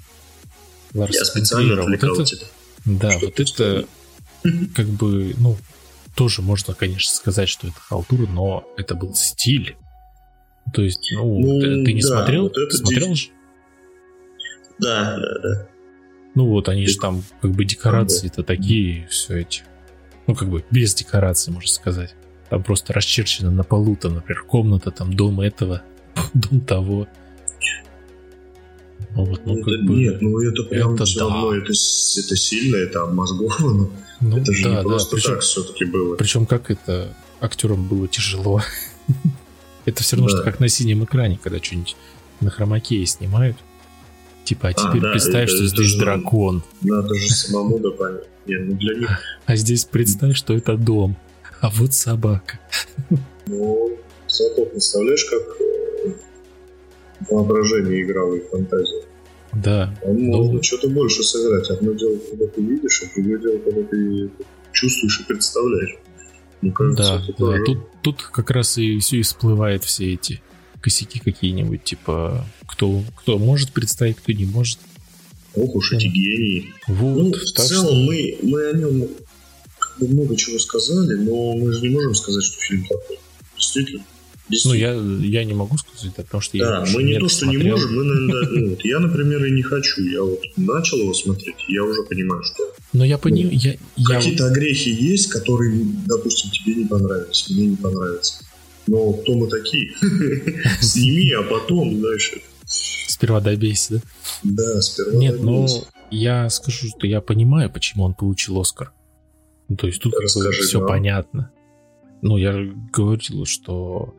Ларс 0.93 1.13
Я 1.15 1.25
специально. 1.25 1.81
Вот 1.83 1.91
это, 1.91 2.23
тебя. 2.23 2.45
да, 2.85 3.17
вот 3.21 3.37
это 3.41 3.85
как 4.73 4.87
бы, 4.87 5.35
ну, 5.37 5.57
тоже 6.15 6.41
можно, 6.41 6.73
конечно, 6.73 7.13
сказать, 7.13 7.49
что 7.49 7.67
это 7.67 7.77
халтура, 7.77 8.25
но 8.27 8.65
это 8.77 8.95
был 8.95 9.13
стиль. 9.15 9.75
То 10.73 10.81
есть, 10.81 11.11
ну, 11.13 11.37
Ну, 11.41 11.59
ты, 11.59 11.83
ты 11.83 11.91
не 11.91 12.01
да, 12.01 12.07
смотрел? 12.07 12.43
вот 12.43 12.57
это 12.57 12.77
смотрел 12.77 13.09
ди- 13.09 13.15
же? 13.15 13.27
Да, 14.79 15.17
да, 15.17 15.39
да. 15.43 15.67
Ну 16.35 16.47
вот, 16.47 16.69
они 16.69 16.87
же 16.87 16.97
там, 16.99 17.21
как 17.41 17.51
бы, 17.51 17.65
декорации-то 17.65 18.43
такие, 18.43 19.07
все 19.09 19.39
эти. 19.41 19.63
Ну, 20.25 20.35
как 20.35 20.49
бы, 20.49 20.63
без 20.71 20.93
декораций, 20.95 21.51
можно 21.53 21.69
сказать. 21.69 22.15
Там 22.49 22.63
просто 22.63 22.93
расчерчено 22.93 23.51
на 23.51 23.63
полу, 23.63 23.95
там, 23.95 24.15
например, 24.15 24.43
комната, 24.43 24.91
там, 24.91 25.13
дом 25.13 25.41
этого, 25.41 25.81
дом 26.33 26.59
того. 26.61 27.07
Ну, 29.15 29.25
вот, 29.25 29.41
ну, 29.45 29.55
Ну, 29.55 29.63
как 29.63 29.73
это- 29.73 29.83
бы... 29.83 29.93
Нет, 29.95 30.21
ну 30.21 30.39
это 30.39 30.63
прям 30.63 30.93
это 30.95 31.05
все 31.05 31.19
да. 31.19 31.25
равно, 31.33 31.53
это, 31.55 31.71
это 31.71 32.35
сильно, 32.35 32.75
это 32.75 33.03
обмозговано. 33.03 33.89
ну, 34.21 34.37
это 34.37 34.51
же 34.53 34.63
да, 34.63 34.69
не 34.69 34.75
да, 34.75 34.81
просто 34.83 35.15
причем, 35.15 35.31
так 35.31 35.39
все-таки 35.41 35.85
было. 35.85 36.15
причем 36.15 36.45
как 36.45 36.69
это 36.69 37.13
актерам 37.39 37.87
было 37.87 38.07
тяжело. 38.07 38.61
это 39.85 40.03
все 40.03 40.15
равно, 40.17 40.29
Да. 40.29 40.37
что 40.37 40.43
как 40.43 40.59
на 40.59 40.67
синем 40.67 41.03
экране, 41.03 41.39
когда 41.41 41.61
что-нибудь 41.63 41.95
на 42.41 42.49
хромакее 42.49 43.05
снимают. 43.05 43.57
Типа, 44.43 44.67
а 44.69 44.73
теперь 44.73 45.01
да, 45.01 45.11
представь, 45.11 45.43
это- 45.49 45.55
что 45.55 45.63
это 45.63 45.67
здесь 45.75 45.87
же- 45.87 45.99
дракон. 45.99 46.63
Надо 46.81 47.15
же 47.15 47.29
самому 47.29 47.79
да 47.79 47.91
понять. 47.91 48.23
Нет, 48.45 48.61
ну 48.67 48.75
для 48.75 48.95
них, 48.95 49.19
А 49.45 49.55
здесь 49.55 49.85
представь, 49.85 50.35
что 50.35 50.53
это 50.53 50.77
дом. 50.77 51.15
А 51.65 51.69
вот 51.73 51.93
собака. 51.95 52.59
ну, 53.47 53.97
зато 54.27 54.65
представляешь, 54.65 55.25
как 55.25 55.41
э, 55.59 56.11
воображение 57.31 58.03
играло 58.03 58.35
и 58.35 58.41
фантазия. 58.47 59.01
Да, 59.53 59.95
Там 60.03 60.15
Ну. 60.15 60.37
можно 60.43 60.61
что-то 60.61 60.89
больше 60.89 61.23
сыграть. 61.23 61.67
Одно 61.71 61.93
дело, 61.93 62.17
когда 62.29 62.45
ты 62.47 62.61
видишь, 62.61 63.01
а 63.03 63.15
другое 63.15 63.39
дело, 63.39 63.57
когда 63.59 63.81
ты 63.83 64.29
чувствуешь 64.73 65.21
и 65.21 65.23
представляешь. 65.23 65.95
Мне 66.61 66.71
кажется, 66.71 67.03
Да, 67.03 67.23
да. 67.27 67.33
тоже- 67.33 67.63
Тут, 67.65 67.77
тут 68.03 68.21
как 68.21 68.51
раз 68.51 68.77
и 68.77 68.99
все 68.99 69.17
и 69.17 69.21
всплывают 69.23 69.83
все 69.85 70.13
эти 70.13 70.41
косяки 70.81 71.19
какие-нибудь, 71.19 71.83
типа, 71.83 72.45
кто, 72.67 73.01
кто 73.17 73.39
может 73.39 73.71
представить, 73.71 74.17
кто 74.17 74.31
не 74.33 74.45
может. 74.45 74.77
Ох 75.55 75.73
уж 75.73 75.93
эти 75.93 76.05
гении. 76.07 76.73
Вот, 76.87 77.17
Ну, 77.23 77.31
в 77.31 77.43
целом, 77.57 77.85
что- 77.87 77.95
мы, 77.95 78.37
мы 78.43 78.69
о 78.69 78.73
нем 78.73 79.07
бы 79.99 80.07
много 80.07 80.35
чего 80.35 80.59
сказали, 80.59 81.15
но 81.15 81.53
мы 81.57 81.71
же 81.73 81.81
не 81.81 81.89
можем 81.89 82.13
сказать, 82.15 82.43
что 82.43 82.59
фильм 82.61 82.85
плохой. 82.85 83.17
Действительно. 83.57 84.03
Ну, 84.47 84.51
Действительно. 84.51 85.21
я, 85.23 85.39
я 85.39 85.43
не 85.43 85.53
могу 85.55 85.75
сказать, 85.77 86.13
да, 86.15 86.23
потому 86.23 86.41
что 86.41 86.57
я 86.57 86.65
Да, 86.65 86.75
его 86.75 86.85
еще 86.85 86.95
мы 86.97 87.03
не 87.03 87.19
то, 87.19 87.29
что 87.29 87.45
не 87.47 87.57
досмотрел. 87.57 87.77
можем, 87.77 87.95
мы, 87.95 88.03
наверное, 88.03 88.61
ну, 88.61 88.69
вот 88.69 88.85
я, 88.85 88.99
например, 88.99 89.45
и 89.45 89.51
не 89.51 89.63
хочу. 89.63 90.03
Я 90.03 90.21
вот 90.21 90.39
начал 90.55 90.97
его 90.99 91.13
смотреть, 91.15 91.55
я 91.67 91.83
уже 91.83 92.03
понимаю, 92.03 92.43
что 92.43 92.63
Но 92.93 93.03
я 93.05 93.17
понимаю, 93.17 93.53
Ну, 93.55 93.59
я, 93.59 93.75
я 93.95 94.15
какие-то 94.19 94.45
огрехи 94.47 94.89
есть, 94.89 95.29
которые, 95.29 95.81
допустим, 96.05 96.51
тебе 96.51 96.75
не 96.75 96.85
понравились, 96.85 97.45
мне 97.49 97.65
не 97.67 97.75
понравятся. 97.75 98.45
Но 98.87 99.13
кто 99.13 99.33
мы 99.33 99.47
такие? 99.49 99.93
Сними, 100.81 101.31
а 101.31 101.41
потом 101.41 101.99
дальше. 102.01 102.41
сперва 103.07 103.39
добейся, 103.41 103.95
да? 103.95 104.01
Да, 104.43 104.81
сперва. 104.81 105.17
Нет, 105.17 105.41
ну, 105.41 105.65
добейся. 105.65 105.87
я 106.11 106.49
скажу, 106.51 106.89
что 106.89 107.07
я 107.07 107.19
понимаю, 107.19 107.71
почему 107.71 108.03
он 108.03 108.13
получил 108.13 108.59
Оскар. 108.61 108.91
Ну, 109.67 109.75
то 109.77 109.87
есть 109.87 110.01
тут 110.01 110.13
Расскажи, 110.21 110.61
все 110.61 110.79
да. 110.79 110.85
понятно. 110.87 111.51
Ну, 112.21 112.37
я 112.37 112.53
говорил, 112.93 113.45
что 113.45 114.15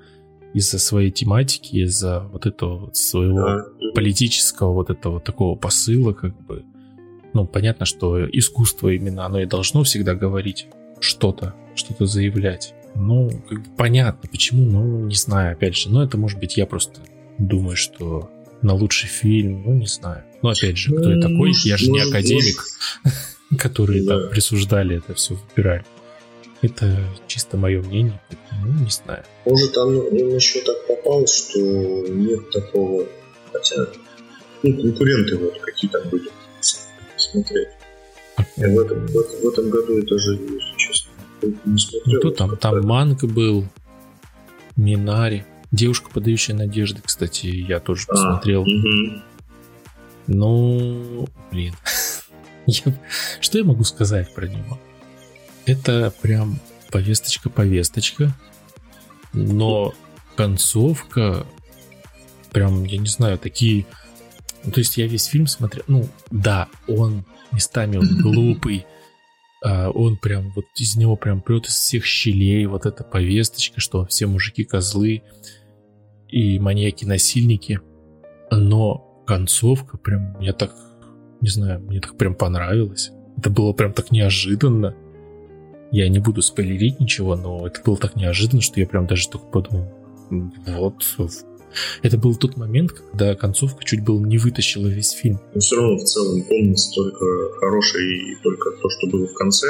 из-за 0.55 0.78
своей 0.78 1.11
тематики, 1.11 1.76
из-за 1.76 2.20
вот 2.20 2.47
этого 2.47 2.90
своего 2.92 3.38
Да. 3.44 3.64
политического 3.94 4.72
вот 4.72 4.90
этого 4.90 5.20
такого 5.20 5.57
посыла, 5.57 6.12
как 6.12 6.34
бы, 6.47 6.64
ну, 7.34 7.47
понятно, 7.47 7.84
что 7.86 8.24
искусство 8.30 8.88
именно, 8.88 9.26
оно 9.26 9.40
и 9.40 9.47
должно 9.47 9.82
всегда 9.82 10.14
говорить 10.14 10.66
что-то, 11.01 11.55
что-то 11.74 12.07
заявлять. 12.07 12.74
Ну, 12.94 13.30
как 13.49 13.59
бы 13.62 13.68
понятно, 13.76 14.28
почему, 14.30 14.64
ну, 14.64 15.05
не 15.07 15.14
знаю, 15.14 15.53
опять 15.53 15.76
же, 15.76 15.90
но 15.90 16.03
это, 16.03 16.16
может 16.16 16.38
быть, 16.40 16.57
я 16.57 16.64
просто 16.66 17.01
думаю, 17.38 17.76
что 17.76 18.30
на 18.62 18.72
лучший 18.72 19.09
фильм, 19.09 19.62
ну, 19.66 19.74
не 19.74 19.86
знаю. 19.86 20.24
Ну, 20.42 20.49
опять 20.49 20.78
же, 20.78 20.92
кто 20.94 21.11
я 21.11 21.16
Ну, 21.16 21.22
такой? 21.22 21.53
Я 21.64 21.76
же 21.76 21.90
не 21.90 22.01
академик, 22.01 22.64
которые 23.59 24.03
Да. 24.05 24.20
там 24.20 24.30
присуждали 24.30 24.97
это 24.99 25.14
все, 25.14 25.34
выбирали. 25.34 25.84
Это 26.62 26.99
чисто 27.26 27.57
мое 27.57 27.82
мнение, 27.82 28.20
ну, 28.64 28.84
не 28.84 28.90
знаю. 28.90 29.22
Может, 29.44 29.76
он, 29.76 29.97
он 29.99 30.14
еще 30.34 30.61
так 30.62 30.86
попал, 30.86 31.26
что 31.26 31.59
нет 32.09 32.51
такого. 32.51 33.07
Хотя, 33.53 33.86
ну, 34.62 34.72
конкуренты 34.82 35.36
вот 35.36 35.59
какие 35.61 35.90
там 35.90 36.09
были. 36.09 36.30
Смотреть. 36.61 37.68
Я 38.57 38.68
в 38.68 38.78
этом, 38.80 39.07
в, 39.07 39.12
в 39.12 39.49
этом 39.49 39.70
году 39.70 39.99
это 39.99 40.18
же, 40.18 40.32
если 40.34 40.76
честно, 40.76 41.11
не 41.66 41.78
смотрел. 41.78 42.03
Ну, 42.07 42.18
кто 42.20 42.30
там? 42.30 42.57
Там 42.57 42.80
Манк 42.86 43.24
был, 43.24 43.64
Минари. 44.76 45.44
Девушка, 45.72 46.11
подающая 46.12 46.55
надежды, 46.55 47.01
кстати, 47.05 47.47
я 47.47 47.80
тоже 47.80 48.05
А, 48.09 48.12
посмотрел. 48.12 48.64
мгм. 48.64 49.22
Ну, 50.26 51.28
блин. 51.53 51.74
Я- 52.67 52.99
Что 53.41 53.59
я 53.59 53.64
могу 53.64 53.85
сказать 53.85 54.35
про 54.35 54.47
него? 54.47 54.79
Это 55.67 56.12
прям 56.23 56.59
повесточка-повесточка. 56.91 58.33
Но 59.33 59.95
концовка, 60.37 61.47
прям, 62.53 62.85
я 62.85 62.99
не 62.99 63.07
знаю, 63.09 63.39
такие... 63.39 63.87
Ну, 64.64 64.73
то 64.73 64.81
есть 64.81 64.97
я 64.97 65.07
весь 65.07 65.25
фильм 65.27 65.47
смотрел... 65.47 65.85
Ну, 65.89 66.09
да, 66.31 66.69
он 66.89 67.25
местами 67.53 67.97
он 67.97 68.09
глупый, 68.23 68.87
а, 69.62 69.91
он 69.91 70.17
прям, 70.17 70.51
вот 70.53 70.67
из 70.77 70.97
него 70.97 71.17
прям 71.17 71.41
прет 71.41 71.67
из 71.67 71.75
всех 71.75 72.05
щелей 72.05 72.67
вот 72.67 72.87
эта 72.87 73.05
повесточка, 73.05 73.81
что 73.81 74.07
все 74.07 74.27
мужики 74.27 74.64
козлы 74.64 75.23
и 76.29 76.59
маньяки-насильники. 76.59 77.81
Но 78.51 79.23
концовка 79.27 79.99
прям, 79.99 80.39
я 80.41 80.53
так, 80.53 80.75
не 81.41 81.49
знаю, 81.49 81.80
мне 81.80 82.01
так 82.01 82.16
прям 82.16 82.34
понравилось. 82.34 83.12
Это 83.37 83.51
было 83.51 83.72
прям 83.72 83.93
так 83.93 84.11
неожиданно. 84.11 84.95
Я 85.93 86.09
не 86.09 86.18
буду 86.18 86.43
спойлерить 86.43 87.01
ничего, 87.01 87.37
но 87.37 87.66
это 87.66 87.80
было 87.84 87.97
так 87.97 88.16
неожиданно, 88.16 88.61
что 88.61 88.80
я 88.80 88.87
прям 88.87 89.07
даже 89.07 89.28
только 89.28 89.47
подумал, 89.47 89.93
«М, 90.30 90.53
вот. 90.66 91.03
Это 92.03 92.16
был 92.18 92.34
тот 92.37 92.57
момент, 92.57 92.93
когда 92.93 93.34
концовка 93.34 93.84
чуть 93.84 94.03
было 94.03 94.24
не 94.24 94.39
вытащила 94.39 94.89
весь 94.89 95.11
фильм. 95.11 95.41
Но 95.55 95.61
все 95.61 95.76
равно 95.76 95.99
в 95.99 96.05
целом 96.05 96.43
помнится 96.43 96.91
только 96.95 97.26
хорошее 97.61 98.32
и 98.32 98.37
только 98.43 98.70
то, 98.70 98.89
что 98.89 99.07
было 99.09 99.26
в 99.26 99.34
конце. 99.34 99.66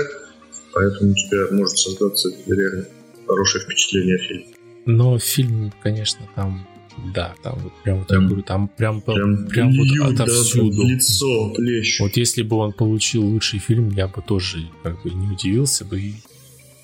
Поэтому 0.73 1.11
у 1.11 1.15
тебя 1.15 1.57
может 1.57 1.77
создаться 1.79 2.31
реально 2.47 2.87
хорошее 3.27 3.65
впечатление 3.65 4.17
о 4.17 4.19
фильме. 4.19 4.47
Но 4.85 5.19
фильм, 5.19 5.73
конечно, 5.83 6.29
там, 6.37 6.67
да, 7.15 7.35
там 7.43 7.59
вот 7.59 7.73
прям, 7.83 7.99
вот 8.01 8.11
я 8.11 8.19
говорю, 8.21 8.43
там 8.43 8.69
прям, 8.69 9.01
Прям, 9.01 9.47
прям 9.49 9.69
вот 9.77 9.85
льют, 9.87 10.15
да, 10.17 10.25
отовсюду. 10.25 10.83
в 10.83 10.89
лицо 10.89 11.51
плещут. 11.55 12.01
Вот 12.09 12.17
если 12.17 12.43
бы 12.43 12.57
он 12.57 12.73
получил 12.73 13.25
лучший 13.25 13.59
фильм, 13.59 13.91
я 13.91 14.09
бы 14.09 14.23
тоже 14.23 14.69
как 14.83 15.03
бы 15.03 15.11
не 15.11 15.27
удивился 15.29 15.85
бы. 15.85 16.01
И, 16.01 16.15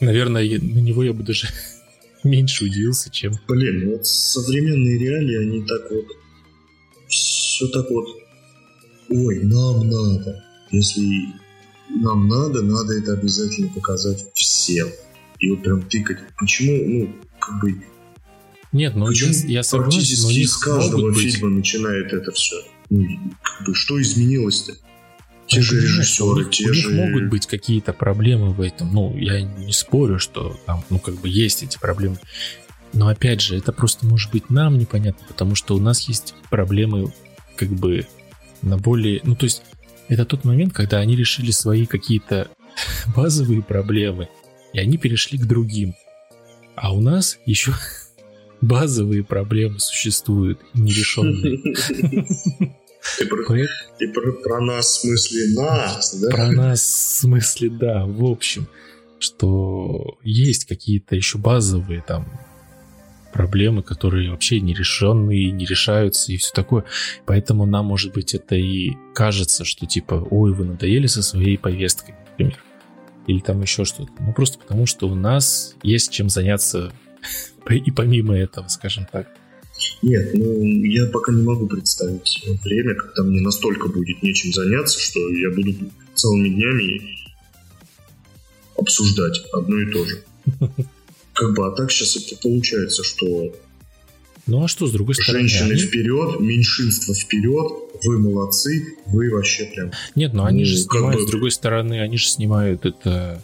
наверное, 0.00 0.42
я- 0.42 0.58
на 0.58 0.78
него 0.80 1.02
я 1.02 1.12
бы 1.12 1.22
даже 1.22 1.48
меньше 2.24 2.64
удивился, 2.66 3.10
чем... 3.10 3.32
Блин, 3.48 3.90
вот 3.90 4.06
современные 4.06 4.98
реалии, 4.98 5.36
они 5.36 5.62
так 5.66 5.90
вот... 5.90 6.06
Все 7.08 7.66
так 7.68 7.90
вот... 7.90 8.06
Ой, 9.10 9.40
нам 9.44 9.88
надо. 9.88 10.42
Если 10.70 11.26
нам 11.90 12.28
надо, 12.28 12.62
надо 12.62 12.94
это 12.94 13.12
обязательно 13.14 13.68
показать 13.68 14.24
всем. 14.34 14.88
И 15.38 15.50
вот 15.50 15.62
прям 15.62 15.82
тыкать. 15.82 16.18
Почему, 16.38 16.76
ну, 16.86 17.14
как 17.40 17.60
бы... 17.60 17.74
Нет, 18.72 18.94
ну 18.94 19.06
Почему 19.06 19.32
я, 19.32 19.58
я 19.58 19.62
согласен, 19.62 19.78
но 19.78 19.78
у 19.78 19.90
практически 19.90 20.32
них 20.32 20.46
из 20.46 20.56
каждого 20.56 21.12
быть- 21.12 21.34
фильма 21.34 21.50
начинает 21.50 22.12
это 22.12 22.32
все? 22.32 22.56
Ну, 22.90 23.06
как 23.42 23.66
бы, 23.66 23.74
что 23.74 24.00
изменилось-то? 24.00 24.74
Те 25.46 25.60
же 25.60 25.80
режиссеры, 25.80 26.28
у 26.30 26.38
них, 26.38 26.50
те 26.50 26.68
у 26.68 26.72
них 26.72 26.82
же... 26.82 26.94
могут 26.94 27.28
быть 27.28 27.46
какие-то 27.46 27.92
проблемы 27.92 28.50
в 28.52 28.60
этом. 28.60 28.92
Ну, 28.92 29.16
я 29.18 29.42
не 29.42 29.72
спорю, 29.72 30.18
что 30.18 30.58
там, 30.66 30.84
ну, 30.88 30.98
как 30.98 31.16
бы 31.16 31.28
есть 31.28 31.62
эти 31.62 31.78
проблемы. 31.78 32.18
Но 32.94 33.08
опять 33.08 33.40
же, 33.40 33.56
это 33.56 33.72
просто 33.72 34.06
может 34.06 34.30
быть 34.30 34.50
нам 34.50 34.78
непонятно, 34.78 35.24
потому 35.26 35.54
что 35.54 35.74
у 35.74 35.78
нас 35.78 36.08
есть 36.08 36.34
проблемы 36.50 37.12
как 37.56 37.68
бы 37.68 38.06
на 38.62 38.78
более... 38.78 39.20
Ну, 39.24 39.36
то 39.36 39.44
есть 39.44 39.62
это 40.08 40.24
тот 40.24 40.44
момент, 40.44 40.72
когда 40.72 40.98
они 40.98 41.16
решили 41.16 41.50
свои 41.50 41.86
какие-то 41.86 42.48
базовые 43.16 43.62
проблемы, 43.62 44.28
и 44.72 44.78
они 44.78 44.96
перешли 44.96 45.38
к 45.38 45.44
другим. 45.44 45.94
А 46.76 46.94
у 46.94 47.00
нас 47.00 47.38
еще 47.44 47.72
базовые 48.62 49.24
проблемы 49.24 49.78
существуют, 49.78 50.60
нерешенные. 50.74 51.58
Ты 53.18 53.26
про, 53.26 53.66
ты 53.98 54.12
про- 54.12 54.32
про 54.32 54.60
нас, 54.60 54.86
в 54.86 55.00
смысле 55.00 55.54
нас, 55.60 56.20
да? 56.20 56.30
Про 56.30 56.52
нас, 56.52 56.80
в 56.80 57.20
смысле, 57.20 57.68
да, 57.68 58.06
в 58.06 58.24
общем, 58.24 58.68
что 59.18 60.18
есть 60.22 60.66
какие-то 60.66 61.16
еще 61.16 61.36
базовые 61.38 62.04
там 62.06 62.28
проблемы, 63.32 63.82
которые 63.82 64.30
вообще 64.30 64.60
нерешенные, 64.60 65.50
не 65.50 65.64
решаются 65.64 66.32
и 66.32 66.36
все 66.36 66.52
такое. 66.52 66.84
Поэтому 67.26 67.66
нам, 67.66 67.86
может 67.86 68.12
быть, 68.12 68.34
это 68.34 68.54
и 68.54 68.92
кажется, 69.14 69.64
что 69.64 69.84
типа, 69.86 70.26
ой, 70.30 70.52
вы 70.52 70.64
надоели 70.64 71.08
со 71.08 71.22
своей 71.22 71.58
повесткой, 71.58 72.14
например. 72.30 72.62
Или 73.26 73.40
там 73.40 73.62
еще 73.62 73.84
что-то. 73.84 74.12
Ну, 74.20 74.32
просто 74.32 74.58
потому, 74.58 74.86
что 74.86 75.08
у 75.08 75.14
нас 75.14 75.74
есть 75.82 76.12
чем 76.12 76.28
заняться 76.28 76.92
и 77.70 77.90
помимо 77.90 78.36
этого, 78.36 78.68
скажем 78.68 79.06
так. 79.10 79.28
Нет, 80.02 80.30
ну 80.34 80.62
я 80.84 81.06
пока 81.06 81.32
не 81.32 81.42
могу 81.42 81.66
представить 81.66 82.42
время, 82.64 82.94
когда 82.94 83.22
мне 83.22 83.40
настолько 83.40 83.88
будет 83.88 84.22
нечем 84.22 84.52
заняться, 84.52 84.98
что 85.00 85.20
я 85.30 85.50
буду 85.50 85.74
целыми 86.14 86.48
днями 86.50 87.00
обсуждать 88.76 89.40
одно 89.52 89.78
и 89.78 89.92
то 89.92 90.04
же. 90.04 90.22
Как 91.32 91.54
бы, 91.54 91.66
а 91.66 91.70
так 91.70 91.90
сейчас 91.90 92.16
это 92.16 92.36
получается, 92.42 93.02
что 93.02 93.54
Ну, 94.46 94.64
а 94.64 94.68
что, 94.68 94.86
с 94.86 94.92
другой 94.92 95.14
стороны, 95.14 95.48
женщины 95.48 95.72
они- 95.72 95.80
вперед, 95.80 96.40
меньшинство 96.40 97.14
вперед, 97.14 97.72
вы 98.04 98.18
молодцы, 98.18 98.96
вы 99.06 99.30
вообще 99.30 99.64
прям... 99.64 99.92
Нет, 100.14 100.34
но 100.34 100.44
они 100.44 100.60
Ну, 100.60 100.64
же 100.66 100.76
снимают, 100.76 101.20
бы- 101.20 101.26
с 101.26 101.30
другой 101.30 101.50
стороны, 101.50 102.00
они 102.00 102.18
же 102.18 102.26
снимают 102.28 102.84
это 102.84 103.42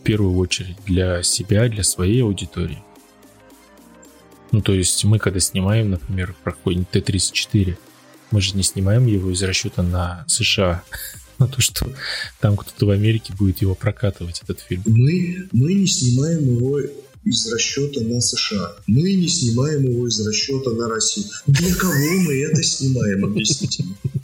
в 0.00 0.02
первую 0.02 0.36
очередь 0.36 0.76
для 0.86 1.22
себя, 1.22 1.68
для 1.68 1.82
своей 1.84 2.22
аудитории. 2.22 2.78
Ну, 4.50 4.60
то 4.60 4.72
есть 4.72 5.04
мы, 5.04 5.18
когда 5.18 5.40
снимаем, 5.40 5.90
например, 5.90 6.34
про 6.42 6.52
какой-нибудь 6.52 6.90
Т-34, 6.90 7.76
мы 8.30 8.40
же 8.40 8.56
не 8.56 8.62
снимаем 8.62 9.06
его 9.06 9.30
из 9.30 9.42
расчета 9.42 9.82
на 9.82 10.24
США, 10.26 10.82
на 11.38 11.48
то, 11.48 11.60
что 11.60 11.90
там 12.40 12.56
кто-то 12.56 12.86
в 12.86 12.90
Америке 12.90 13.32
будет 13.38 13.60
его 13.60 13.74
прокатывать, 13.74 14.40
этот 14.42 14.60
фильм. 14.60 14.82
Мы, 14.86 15.48
мы 15.52 15.74
не 15.74 15.86
снимаем 15.86 16.56
его 16.56 16.80
из 17.24 17.52
расчета 17.52 18.00
на 18.00 18.20
США. 18.20 18.76
Мы 18.86 19.12
не 19.14 19.28
снимаем 19.28 19.84
его 19.84 20.08
из 20.08 20.26
расчета 20.26 20.70
на 20.70 20.88
Россию. 20.88 21.26
Для 21.46 21.74
кого 21.74 21.92
мы 21.92 22.34
это 22.42 22.62
снимаем, 22.62 23.24
объясните 23.24 23.84
мне. 23.84 24.22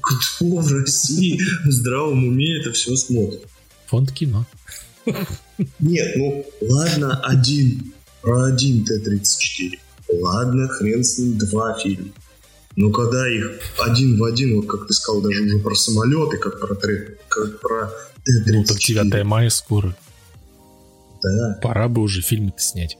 Кто 0.00 0.56
в 0.56 0.72
России 0.72 1.40
в 1.64 1.70
здравом 1.70 2.24
уме 2.26 2.60
это 2.60 2.72
все 2.72 2.96
смотрит? 2.96 3.44
Фонд 3.86 4.12
кино. 4.12 4.46
Нет, 5.78 6.16
ну 6.16 6.46
ладно, 6.60 7.20
один, 7.20 7.91
один 8.22 8.84
Т-34. 8.84 9.78
Ладно, 10.20 10.68
хрен 10.68 11.02
с 11.04 11.18
ним, 11.18 11.38
два 11.38 11.78
фильма. 11.78 12.08
Но 12.76 12.90
когда 12.90 13.28
их 13.28 13.50
один 13.78 14.18
в 14.18 14.24
один, 14.24 14.56
вот 14.56 14.66
как 14.66 14.86
ты 14.86 14.94
сказал, 14.94 15.20
даже 15.22 15.42
уже 15.42 15.58
про 15.58 15.74
самолеты, 15.74 16.38
как 16.38 16.58
про, 16.60 16.74
как 16.74 17.60
про 17.60 17.90
Ну, 18.46 18.64
так 18.64 18.78
Т-34. 18.78 19.10
9 19.10 19.24
мая 19.24 19.50
скоро. 19.50 19.96
Да, 21.22 21.58
Пора 21.62 21.88
бы 21.88 22.02
уже 22.02 22.20
фильм-то 22.22 22.60
снять. 22.60 22.96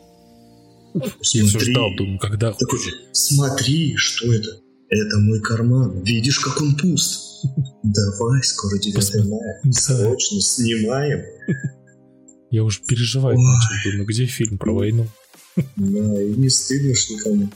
Я 0.94 1.00
все 1.22 1.44
смотри. 1.46 1.72
ждал, 1.72 1.88
думаю, 1.96 2.18
когда 2.18 2.52
Такой, 2.52 2.78
смотри, 3.12 3.96
что 3.96 4.32
это? 4.32 4.48
Это 4.90 5.18
мой 5.18 5.40
карман. 5.40 6.02
Видишь, 6.02 6.38
как 6.38 6.60
он 6.60 6.76
пуст? 6.76 7.44
Давай, 7.82 8.42
скоро 8.42 8.78
9 8.78 8.94
Посмотри. 8.94 9.30
мая. 9.30 9.60
Срочно 9.72 10.40
снимаем. 10.40 11.24
Я 12.52 12.64
уже 12.64 12.80
переживать 12.80 13.38
Ой. 13.38 13.42
начал, 13.42 13.90
думаю, 13.90 14.06
где 14.06 14.26
фильм 14.26 14.58
про 14.58 14.74
войну? 14.74 15.08
Да, 15.56 16.22
и 16.22 16.34
не 16.34 16.50
стыдно 16.50 16.94
ж 16.94 17.08
никому. 17.08 17.48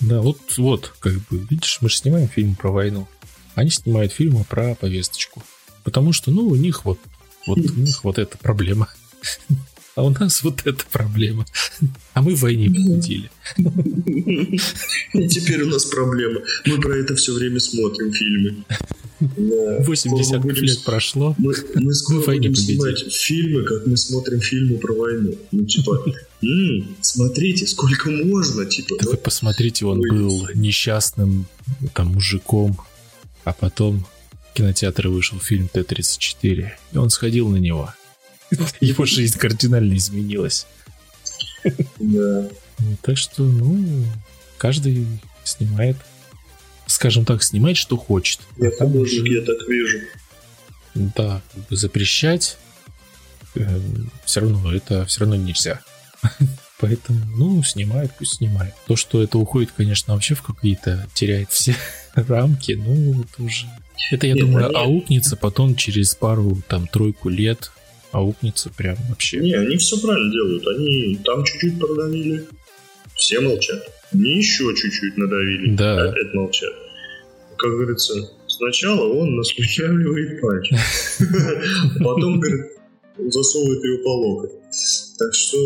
Да, 0.00 0.20
вот, 0.20 0.40
вот, 0.58 0.92
как 0.98 1.14
бы, 1.28 1.46
видишь, 1.48 1.78
мы 1.80 1.88
же 1.88 1.98
снимаем 1.98 2.28
фильм 2.28 2.56
про 2.56 2.72
войну. 2.72 3.06
Они 3.54 3.70
снимают 3.70 4.12
фильмы 4.12 4.42
про 4.42 4.74
повесточку. 4.74 5.44
Потому 5.84 6.12
что, 6.12 6.32
ну, 6.32 6.48
у 6.48 6.56
них 6.56 6.84
вот, 6.84 6.98
вот 7.46 7.58
у 7.58 7.74
них 7.74 8.02
вот 8.02 8.18
эта 8.18 8.36
проблема. 8.36 8.88
А 9.96 10.02
у 10.02 10.10
нас 10.10 10.42
вот 10.42 10.60
эта 10.66 10.84
проблема. 10.92 11.46
А 12.12 12.20
мы 12.20 12.34
в 12.34 12.40
войне 12.40 12.68
победили. 12.68 13.30
И 15.14 15.28
теперь 15.28 15.62
у 15.62 15.68
нас 15.68 15.86
проблема. 15.86 16.40
Мы 16.66 16.78
про 16.80 16.98
это 16.98 17.16
все 17.16 17.32
время 17.32 17.58
смотрим 17.60 18.12
фильмы. 18.12 18.64
Да. 19.20 19.82
80 19.84 20.26
Скоро 20.26 20.40
будем 20.40 20.64
лет 20.64 20.84
прошло. 20.84 21.34
Мы, 21.38 21.54
мы 21.76 21.94
скоро 21.94 22.18
Мы 22.18 22.24
будем 22.26 22.54
снимать 22.54 23.10
фильмы, 23.10 23.62
как 23.64 23.86
мы 23.86 23.96
смотрим 23.96 24.40
фильмы 24.40 24.76
про 24.76 24.92
войну. 24.92 25.34
Ну, 25.52 25.64
типа, 25.64 26.04
«М, 26.42 26.96
смотрите, 27.00 27.66
сколько 27.66 28.10
можно, 28.10 28.66
типа. 28.66 28.96
Да 29.00 29.10
вы 29.10 29.16
посмотрите, 29.16 29.86
он 29.86 30.00
Ой. 30.00 30.10
был 30.10 30.48
несчастным 30.54 31.46
там 31.94 32.08
мужиком, 32.08 32.78
а 33.44 33.54
потом 33.54 34.06
в 34.54 35.08
вышел 35.08 35.38
фильм 35.38 35.68
Т-34, 35.68 36.68
и 36.92 36.96
он 36.98 37.08
сходил 37.08 37.48
на 37.48 37.56
него. 37.56 37.94
Его 38.80 39.04
жизнь 39.04 39.38
кардинально 39.38 39.94
изменилась. 39.96 40.66
Да. 41.98 42.48
Так 43.02 43.16
что, 43.16 43.42
ну, 43.42 44.04
каждый 44.58 45.06
снимает, 45.44 45.96
скажем 46.86 47.24
так, 47.24 47.42
снимает, 47.42 47.76
что 47.76 47.96
хочет. 47.96 48.40
Я 48.58 48.68
А 48.68 48.84
художник, 48.84 49.22
уже, 49.22 49.32
я 49.32 49.40
так 49.42 49.68
вижу. 49.68 49.98
да, 50.94 51.42
как 51.54 51.66
бы 51.68 51.76
запрещать 51.76 52.58
все 54.26 54.40
равно 54.40 54.72
это 54.74 55.06
все 55.06 55.20
равно 55.20 55.36
нельзя. 55.36 55.80
Поэтому, 56.78 57.20
ну, 57.36 57.62
снимает, 57.62 58.12
пусть 58.18 58.34
снимает. 58.36 58.74
То, 58.86 58.96
что 58.96 59.22
это 59.22 59.38
уходит, 59.38 59.70
конечно, 59.74 60.12
вообще 60.12 60.34
в 60.34 60.42
какие-то, 60.42 61.08
теряет 61.14 61.50
все 61.50 61.74
рамки, 62.14 62.72
ну, 62.72 63.22
это 63.22 63.42
уже... 63.42 63.66
Это, 64.12 64.26
я 64.26 64.34
Нет, 64.34 64.44
думаю, 64.44 64.66
они- 64.66 64.76
аукнется 64.76 65.36
потом 65.36 65.74
через 65.74 66.14
пару, 66.14 66.60
там, 66.68 66.86
тройку 66.86 67.30
лет, 67.30 67.72
аукнется 68.12 68.70
прям 68.76 68.96
вообще. 69.08 69.38
Не, 69.40 69.54
они 69.54 69.76
все 69.76 70.00
правильно 70.00 70.32
делают. 70.32 70.66
Они 70.68 71.18
там 71.24 71.44
чуть-чуть 71.44 71.78
продавили, 71.78 72.44
все 73.14 73.40
молчат. 73.40 73.82
Они 74.12 74.38
еще 74.38 74.64
чуть-чуть 74.74 75.16
надавили, 75.16 75.74
Да. 75.76 76.08
опять 76.10 76.32
молчат. 76.34 76.72
Как 77.58 77.70
говорится, 77.70 78.14
сначала 78.46 79.12
он 79.12 79.36
наслюнявливает 79.36 80.40
пальчик, 80.40 80.78
потом, 82.04 82.38
говорит, 82.40 82.66
засовывает 83.18 83.82
ее 83.84 83.98
по 84.04 84.08
локоть. 84.08 84.50
Так 85.18 85.34
что 85.34 85.56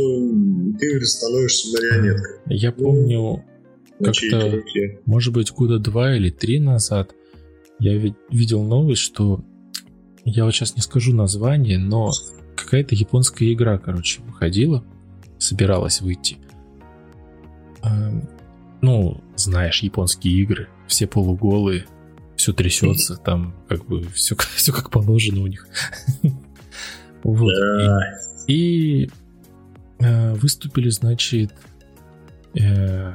ты, 0.79 0.89
говорит, 0.89 1.09
становишься 1.09 1.69
марионеткой 1.77 2.37
Я 2.47 2.71
помню, 2.73 3.45
на 3.99 4.07
Как-то- 4.13 4.63
может 5.05 5.35
быть, 5.35 5.51
года 5.53 5.79
два 5.79 6.17
или 6.17 6.31
три 6.31 6.61
назад 6.61 7.11
я 7.81 7.97
ви- 7.97 8.15
видел 8.31 8.63
новость, 8.63 9.03
что 9.03 9.45
я 10.31 10.45
вот 10.45 10.55
сейчас 10.55 10.77
не 10.77 10.83
скажу 10.83 11.15
название, 11.15 11.79
но 11.79 12.11
какая-то 12.57 12.95
японская 12.95 13.53
игра, 13.53 13.79
короче, 13.79 14.23
выходила, 14.23 14.85
собиралась 15.39 16.01
выйти. 16.01 16.39
А, 17.83 18.13
Ну, 18.83 19.23
знаешь, 19.37 19.83
японские 19.83 20.35
игры, 20.43 20.69
все 20.87 21.07
полуголые, 21.07 21.87
все 22.37 22.53
трясется, 22.53 23.17
там 23.17 23.55
как 23.69 23.85
бы 23.87 24.07
все, 24.15 24.35
все 24.57 24.73
как 24.73 24.91
положено 24.91 25.43
у 25.43 25.47
них. 25.47 25.67
Вот. 27.23 27.53
И 28.49 29.11
э, 29.99 30.35
выступили, 30.37 30.89
значит, 30.89 31.53
э, 32.59 33.13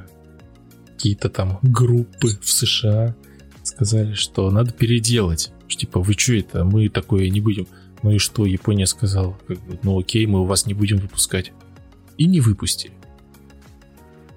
какие-то 0.93 1.30
там 1.30 1.57
группы 1.63 2.38
в 2.39 2.47
США. 2.47 3.16
Сказали, 3.63 4.13
что 4.13 4.51
надо 4.51 4.74
переделать. 4.74 5.51
Что, 5.68 5.80
типа, 5.80 5.99
вы 5.99 6.13
что 6.13 6.34
это? 6.34 6.63
Мы 6.63 6.89
такое 6.89 7.30
не 7.30 7.41
будем. 7.41 7.68
Ну 8.03 8.11
и 8.11 8.18
что? 8.18 8.45
Япония 8.45 8.86
сказала, 8.86 9.38
как 9.47 9.59
бы, 9.61 9.80
ну 9.84 9.99
окей, 9.99 10.26
мы 10.28 10.41
у 10.41 10.45
вас 10.45 10.66
не 10.66 10.74
будем 10.74 10.97
выпускать. 10.97 11.51
и 12.18 12.26
не 12.26 12.39
выпустили. 12.39 12.93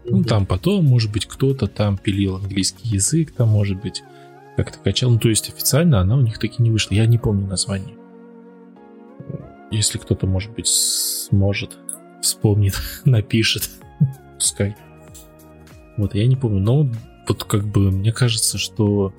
Ну, 0.04 0.24
там 0.24 0.46
потом, 0.46 0.84
может 0.84 1.12
быть, 1.12 1.26
кто-то 1.26 1.66
там 1.66 1.98
пилил 1.98 2.36
английский 2.36 2.88
язык, 2.88 3.32
там, 3.32 3.50
может 3.50 3.80
быть, 3.80 4.02
как-то 4.56 4.78
качал. 4.78 5.10
Ну, 5.10 5.18
то 5.18 5.28
есть 5.28 5.48
официально 5.48 6.00
она 6.00 6.16
у 6.16 6.20
них 6.20 6.38
таки 6.38 6.62
не 6.62 6.70
вышла. 6.70 6.94
Я 6.94 7.06
не 7.06 7.18
помню 7.18 7.46
название. 7.46 7.94
Если 9.70 9.98
кто-то, 9.98 10.26
может 10.26 10.52
быть, 10.52 10.66
сможет, 10.66 11.76
вспомнит, 12.22 12.74
напишет, 13.04 13.70
пускай. 14.38 14.76
Вот, 15.96 16.14
я 16.14 16.26
не 16.26 16.36
помню. 16.36 16.60
Но 16.60 16.90
вот 17.26 17.44
как 17.44 17.66
бы 17.66 17.90
мне 17.90 18.12
кажется, 18.12 18.56
что 18.56 19.12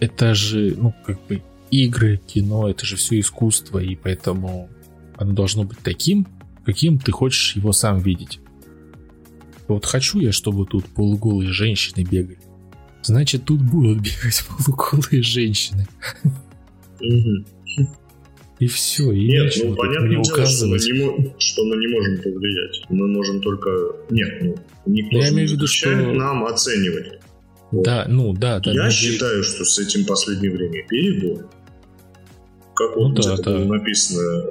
это 0.00 0.34
же, 0.34 0.74
ну, 0.76 0.94
как 1.04 1.24
бы 1.26 1.42
игры, 1.70 2.20
кино, 2.26 2.68
это 2.68 2.86
же 2.86 2.96
все 2.96 3.20
искусство, 3.20 3.78
и 3.78 3.94
поэтому 3.96 4.68
оно 5.16 5.32
должно 5.32 5.64
быть 5.64 5.78
таким, 5.82 6.26
каким 6.64 6.98
ты 6.98 7.12
хочешь 7.12 7.56
его 7.56 7.72
сам 7.72 7.98
видеть. 8.00 8.40
Вот 9.66 9.84
хочу 9.84 10.20
я, 10.20 10.32
чтобы 10.32 10.66
тут 10.66 10.86
полуголые 10.86 11.52
женщины 11.52 12.04
бегали. 12.04 12.38
Значит, 13.02 13.44
тут 13.44 13.60
будут 13.60 13.98
бегать 14.02 14.44
полуголые 14.48 15.22
женщины. 15.22 15.86
И 18.58 18.66
все, 18.66 19.12
и 19.12 19.28
Нет, 19.28 19.52
ну 19.62 19.76
понятно 19.76 20.08
дело, 20.08 20.20
указывать. 20.22 20.82
Что, 20.82 20.94
мы 20.94 20.98
не, 20.98 21.34
что 21.38 21.64
мы 21.64 21.76
не 21.76 21.86
можем 21.86 22.22
повлиять. 22.22 22.82
Мы 22.88 23.06
можем 23.06 23.40
только... 23.40 23.70
Нет, 24.10 24.42
ну, 24.42 24.56
никто 24.86 25.16
Я 25.16 25.28
имею 25.28 25.48
в 25.48 25.52
виду, 25.52 25.66
что... 25.68 25.94
нам 25.94 26.44
оценивать. 26.44 27.17
Вот. 27.70 27.84
Да, 27.84 28.06
ну 28.08 28.32
да, 28.32 28.60
да. 28.60 28.72
Я 28.72 28.90
считаю, 28.90 29.42
что 29.42 29.64
с 29.64 29.78
этим 29.78 30.06
последнее 30.06 30.50
время 30.50 30.86
перебор. 30.88 31.50
Как 32.74 32.96
ну, 32.96 33.08
вот 33.08 33.14
да, 33.14 33.36
да. 33.36 33.42
было 33.42 33.64
написано 33.64 34.44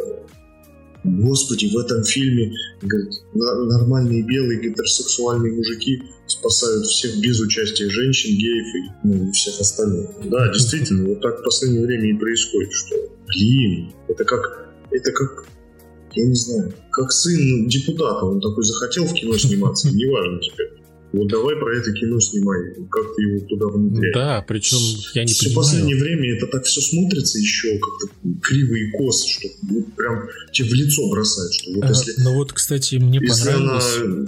Господи, 1.07 1.67
в 1.67 1.77
этом 1.77 2.03
фильме 2.03 2.53
говорит, 2.81 3.13
нормальные 3.33 4.23
белые 4.23 4.59
гетеросексуальные 4.59 5.53
мужики 5.53 6.03
спасают 6.27 6.85
всех 6.85 7.19
без 7.21 7.39
участия 7.39 7.89
женщин, 7.89 8.37
геев 8.37 8.65
и, 8.75 9.07
ну, 9.07 9.29
и 9.29 9.31
всех 9.31 9.59
остальных. 9.59 10.09
Да, 10.25 10.47
действительно, 10.53 11.07
вот 11.07 11.21
так 11.21 11.39
в 11.39 11.43
последнее 11.43 11.85
время 11.85 12.09
и 12.09 12.13
происходит, 12.13 12.73
что, 12.73 12.95
блин, 13.27 13.91
это 14.09 14.25
как, 14.25 14.69
это 14.91 15.11
как, 15.13 15.45
я 16.13 16.25
не 16.25 16.35
знаю, 16.35 16.73
как 16.91 17.11
сын 17.11 17.67
депутата, 17.67 18.25
он 18.25 18.41
такой 18.41 18.65
захотел 18.65 19.05
в 19.05 19.13
кино 19.13 19.37
сниматься, 19.37 19.89
неважно 19.95 20.39
теперь. 20.41 20.76
Вот 21.13 21.27
давай 21.29 21.55
про 21.55 21.75
это 21.77 21.91
кино 21.93 22.19
снимай, 22.19 22.59
как 22.89 23.15
ты 23.15 23.23
его 23.23 23.45
туда 23.47 23.67
внедряешь. 23.67 24.13
Да, 24.13 24.43
причем 24.45 24.77
я 25.13 25.23
не 25.23 25.31
все 25.31 25.45
понимаю. 25.45 25.53
В 25.53 25.65
последнее 25.65 25.95
время 25.95 26.35
это 26.35 26.47
так 26.47 26.65
все 26.65 26.81
смотрится 26.81 27.39
еще 27.39 27.79
как-то 27.79 28.39
криво 28.41 28.75
и 28.75 28.91
косо, 28.91 29.27
что 29.27 29.47
вот 29.69 29.93
прям 29.95 30.27
тебе 30.51 30.69
в 30.69 30.73
лицо 30.73 31.09
бросает, 31.09 31.53
что 31.53 31.73
вот 31.75 31.83
а, 31.85 31.87
если... 31.89 32.13
Ну 32.21 32.33
вот, 32.33 32.51
кстати, 32.51 32.95
мне 32.95 33.19
если 33.21 33.51
понравилось... 33.51 33.97
она 34.03 34.27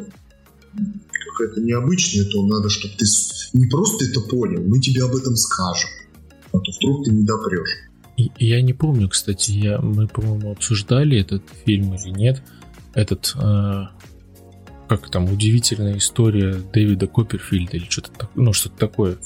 какая-то 1.39 1.61
необычная, 1.61 2.25
то 2.25 2.45
надо, 2.45 2.69
чтобы 2.69 2.93
ты 2.97 3.05
не 3.53 3.67
просто 3.67 4.05
это 4.05 4.21
понял, 4.21 4.63
мы 4.63 4.79
тебе 4.79 5.03
об 5.03 5.15
этом 5.15 5.35
скажем, 5.35 5.89
а 6.51 6.59
то 6.59 6.71
вдруг 6.79 7.05
ты 7.05 7.11
не 7.11 7.23
допрешь. 7.23 7.69
Я 8.37 8.61
не 8.61 8.73
помню, 8.73 9.09
кстати, 9.09 9.51
я, 9.51 9.79
мы, 9.79 10.07
по-моему, 10.07 10.51
обсуждали 10.51 11.19
этот 11.19 11.43
фильм 11.65 11.93
или 11.93 12.09
нет. 12.09 12.41
Этот 12.93 13.33
э, 13.41 13.83
как 14.89 15.09
там, 15.09 15.31
удивительная 15.31 15.97
история 15.97 16.55
Дэвида 16.55 17.05
Копперфильда 17.07 17.77
или 17.77 17.85
что-то 17.87 18.11
такое, 18.11 18.43
ну, 18.43 18.53
что-то 18.53 18.77
такое. 18.77 19.17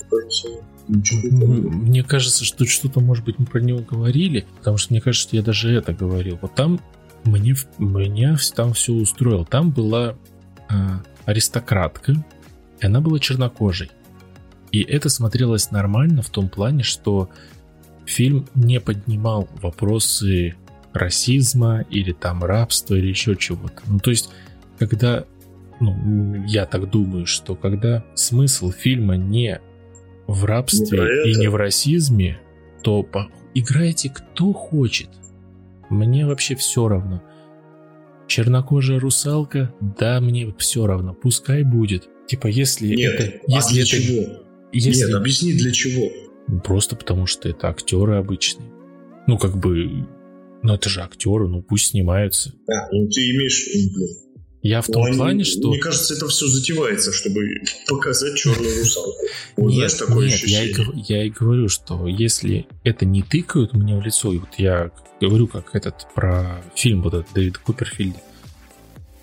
Мне 0.90 2.04
кажется, 2.04 2.44
что 2.44 2.66
что-то, 2.66 3.00
может 3.00 3.24
быть, 3.24 3.40
мы 3.40 3.46
про 3.46 3.62
него 3.62 3.80
говорили, 3.80 4.46
потому 4.58 4.78
что 4.78 4.94
мне 4.94 5.00
кажется, 5.00 5.30
что 5.30 5.38
я 5.38 5.42
даже 5.42 5.74
это 5.74 5.94
говорил. 5.94 6.38
Вот 6.42 6.54
там 6.54 6.82
мне, 7.24 7.56
меня 7.78 8.38
там 8.54 8.74
все 8.74 8.92
устроил. 8.92 9.46
Там 9.46 9.72
была 9.72 10.18
а, 10.70 11.02
аристократка, 11.24 12.12
и 12.82 12.86
она 12.86 13.00
была 13.00 13.20
чернокожей. 13.20 13.90
И 14.74 14.82
это 14.82 15.08
смотрелось 15.08 15.72
нормально 15.72 16.22
в 16.22 16.30
том 16.30 16.50
плане, 16.50 16.84
что 16.84 17.30
фильм 18.06 18.50
не 18.54 18.82
поднимал 18.82 19.48
вопросы 19.62 20.56
расизма 20.92 21.86
или 21.90 22.12
там 22.12 22.44
рабства 22.44 22.96
или 22.96 23.08
еще 23.08 23.38
чего-то. 23.38 23.82
Ну, 23.88 24.00
то 24.00 24.10
есть, 24.12 24.30
когда 24.78 25.24
ну, 25.80 26.44
я 26.46 26.66
так 26.66 26.90
думаю, 26.90 27.26
что 27.26 27.56
когда 27.56 28.06
смысл 28.16 28.72
фильма 28.72 29.16
не 29.16 29.60
в 30.28 30.46
рабстве 30.46 31.00
не 31.26 31.32
и 31.32 31.36
не 31.36 31.48
в 31.48 31.56
расизме, 31.56 32.40
то 32.82 33.04
по... 33.04 33.30
играйте 33.54 34.10
кто 34.10 34.54
хочет. 34.54 35.10
Мне 35.90 36.26
вообще 36.26 36.56
все 36.56 36.88
равно. 36.88 37.22
Чернокожая 38.28 39.00
русалка, 39.00 39.74
да, 39.82 40.20
мне 40.22 40.54
все 40.58 40.88
равно. 40.88 41.14
Пускай 41.14 41.64
будет. 41.64 42.10
Типа, 42.28 42.48
если 42.48 42.88
Нет, 42.88 43.20
это... 43.20 43.40
А 43.48 43.52
если 43.52 43.74
для 43.74 43.84
это, 43.84 43.90
чего? 43.92 44.44
Если... 44.72 45.06
Нет, 45.06 45.14
объясни 45.14 45.54
для 45.54 45.72
чего. 45.72 46.10
Просто 46.64 46.96
потому 46.96 47.26
что 47.26 47.50
это 47.50 47.68
актеры 47.70 48.16
обычные. 48.16 48.72
Ну, 49.28 49.38
как 49.38 49.58
бы... 49.58 50.08
Ну, 50.62 50.74
это 50.74 50.90
же 50.90 51.02
актеры, 51.02 51.48
ну 51.48 51.62
пусть 51.62 51.92
снимаются. 51.92 52.54
А, 52.68 52.90
ну 52.92 53.08
ты 53.10 53.30
имеешь... 53.32 53.68
Блин, 53.74 54.23
я 54.64 54.82
в 54.82 54.88
том 54.88 55.10
ну, 55.10 55.18
плане, 55.18 55.44
что... 55.44 55.70
Мне 55.70 55.80
кажется, 55.80 56.14
это 56.16 56.28
все 56.30 56.48
затевается, 56.48 57.12
чтобы 57.12 57.42
показать 57.86 58.36
черную 58.36 58.80
русалку. 58.80 59.20
Вот, 59.58 59.70
нет, 59.70 59.92
знаешь, 59.92 59.94
такое 59.94 60.28
нет, 60.30 60.40
я 60.46 60.64
и, 60.64 60.74
я 61.10 61.24
и 61.26 61.30
говорю, 61.30 61.68
что 61.68 62.08
если 62.08 62.66
это 62.86 63.06
не 63.06 63.22
тыкают 63.22 63.74
мне 63.74 63.98
в 63.98 64.02
лицо, 64.02 64.32
и 64.32 64.38
вот 64.38 64.56
я 64.58 64.90
говорю, 65.20 65.48
как 65.48 65.76
этот 65.76 66.08
про 66.16 66.64
фильм 66.76 67.02
вот 67.02 67.14
этот 67.14 67.34
Дэвид 67.34 67.58
Куперфильд, 67.58 68.16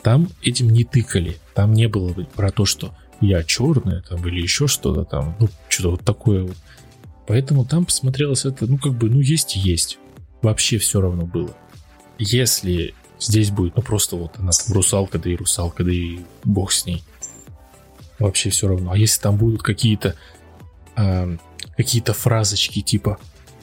там 0.02 0.28
этим 0.42 0.68
не 0.68 0.84
тыкали. 0.84 1.38
Там 1.54 1.72
не 1.72 1.88
было 1.88 2.12
про 2.34 2.50
то, 2.50 2.66
что 2.66 2.94
я 3.22 3.42
черная 3.42 4.02
там 4.02 4.26
или 4.28 4.42
еще 4.42 4.66
что-то 4.66 5.04
там, 5.04 5.36
ну, 5.40 5.48
что-то 5.68 5.92
вот 5.92 6.02
такое 6.02 6.42
вот. 6.42 6.56
Поэтому 7.26 7.64
там 7.64 7.86
посмотрелось 7.86 8.44
это, 8.44 8.66
ну, 8.66 8.76
как 8.76 8.92
бы, 8.92 9.08
ну, 9.08 9.20
есть 9.20 9.56
и 9.56 9.60
есть. 9.60 9.98
Вообще 10.42 10.76
все 10.76 11.00
равно 11.00 11.24
было. 11.24 11.56
Если 12.18 12.94
Здесь 13.20 13.50
будет, 13.50 13.76
ну 13.76 13.82
просто 13.82 14.16
вот 14.16 14.32
она 14.38 14.50
там 14.52 14.74
русалка, 14.74 15.18
да 15.18 15.30
и 15.30 15.36
русалка, 15.36 15.84
да 15.84 15.92
и 15.92 16.20
бог 16.44 16.72
с 16.72 16.86
ней. 16.86 17.02
Вообще 18.18 18.50
все 18.50 18.68
равно. 18.68 18.92
А 18.92 18.96
если 18.96 19.20
там 19.20 19.36
будут 19.36 19.62
какие-то 19.62 20.14
э, 20.96 21.36
какие-то 21.76 22.12
фразочки 22.12 22.80
типа 22.80 23.18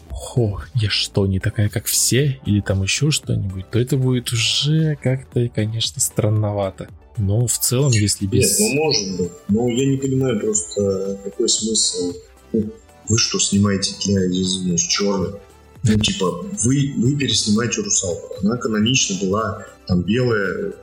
«Хо, 0.10 0.62
я 0.74 0.89
что, 0.89 1.28
не 1.28 1.39
такая, 1.39 1.70
как 1.70 1.86
все?» 1.86 2.39
или 2.45 2.62
там 2.62 2.84
еще 2.84 3.12
что-нибудь, 3.12 3.70
то 3.70 3.80
это 3.80 3.97
будет 3.97 4.32
уже 4.32 4.95
как-то, 4.95 5.47
конечно, 5.49 6.01
странновато. 6.01 6.89
Но 7.18 7.47
в 7.47 7.58
целом, 7.58 7.91
если 7.91 8.28
без... 8.28 8.60
Нет, 8.60 8.70
ну 8.76 8.84
может 8.84 9.18
быть. 9.18 9.32
Но 9.47 9.68
я 9.70 9.86
не 9.88 9.97
понимаю 9.97 10.39
просто, 10.39 11.20
какой 11.24 11.49
смысл. 11.49 12.14
Ну, 12.53 12.72
вы 13.10 13.18
что, 13.18 13.39
снимаете 13.39 13.95
для, 14.05 14.28
извиняюсь, 14.28 14.84
черных? 14.84 15.38
Ну, 15.84 15.99
типа, 15.99 16.45
вы, 16.63 16.93
вы 16.97 17.15
переснимаете 17.15 17.82
русалку. 17.82 18.36
Она 18.41 18.57
канонично 18.57 19.17
была 19.21 19.65
там 19.88 20.01
белая 20.03 20.73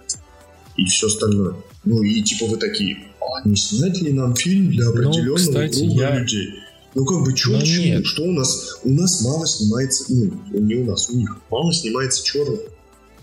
и 0.76 0.84
все 0.86 1.06
остальное. 1.06 1.54
Ну 1.84 2.02
и 2.02 2.22
типа 2.22 2.46
вы 2.46 2.56
такие, 2.56 2.96
а 3.20 3.46
не 3.48 3.56
снять 3.56 4.00
ли 4.00 4.12
нам 4.12 4.34
фильм 4.34 4.70
для 4.70 4.88
определенного 4.88 5.30
ну, 5.30 5.36
кстати, 5.36 5.78
круга 5.78 6.02
я... 6.02 6.18
людей? 6.18 6.54
Ну 6.94 7.04
как 7.04 7.24
бы 7.24 7.36
что, 7.36 7.50
ну, 7.50 8.04
что 8.04 8.22
у 8.22 8.32
нас? 8.32 8.78
У 8.84 8.90
нас 8.90 9.22
мало 9.22 9.46
снимается, 9.46 10.04
ну 10.08 10.32
не 10.52 10.76
у 10.76 10.84
нас, 10.84 11.10
у 11.10 11.16
них 11.16 11.36
мало 11.50 11.72
снимается 11.72 12.24
черных. 12.24 12.60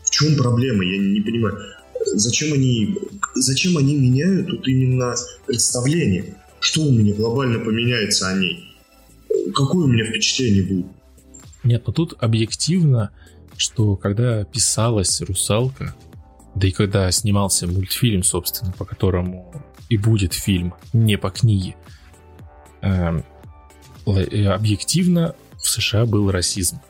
В 0.03 0.09
чем 0.09 0.35
проблема? 0.35 0.83
Я 0.83 0.97
не, 0.97 1.11
не 1.13 1.21
понимаю. 1.21 1.57
Зачем 2.13 2.53
они, 2.53 2.97
зачем 3.35 3.77
они 3.77 3.95
меняют 3.95 4.47
тут 4.47 4.67
именно 4.67 5.15
представление? 5.45 6.35
Что 6.59 6.81
у 6.81 6.91
меня 6.91 7.13
глобально 7.13 7.59
поменяется 7.59 8.27
о 8.27 8.37
ней? 8.37 8.75
Какое 9.55 9.85
у 9.85 9.87
меня 9.87 10.05
впечатление 10.05 10.63
будет? 10.63 10.85
Нет, 11.63 11.87
но 11.87 11.93
тут 11.93 12.15
объективно, 12.21 13.11
что 13.57 13.95
когда 13.95 14.43
писалась 14.43 15.21
«Русалка», 15.21 15.95
да 16.55 16.67
и 16.67 16.71
когда 16.71 17.09
снимался 17.11 17.67
мультфильм, 17.67 18.23
собственно, 18.23 18.71
по 18.71 18.85
которому 18.85 19.53
и 19.89 19.97
будет 19.97 20.33
фильм, 20.33 20.73
не 20.93 21.17
по 21.17 21.29
книге, 21.29 21.75
эм, 22.81 23.23
э, 24.05 24.45
объективно 24.47 25.35
в 25.57 25.67
США 25.67 26.05
был 26.05 26.31
расизм. 26.31 26.81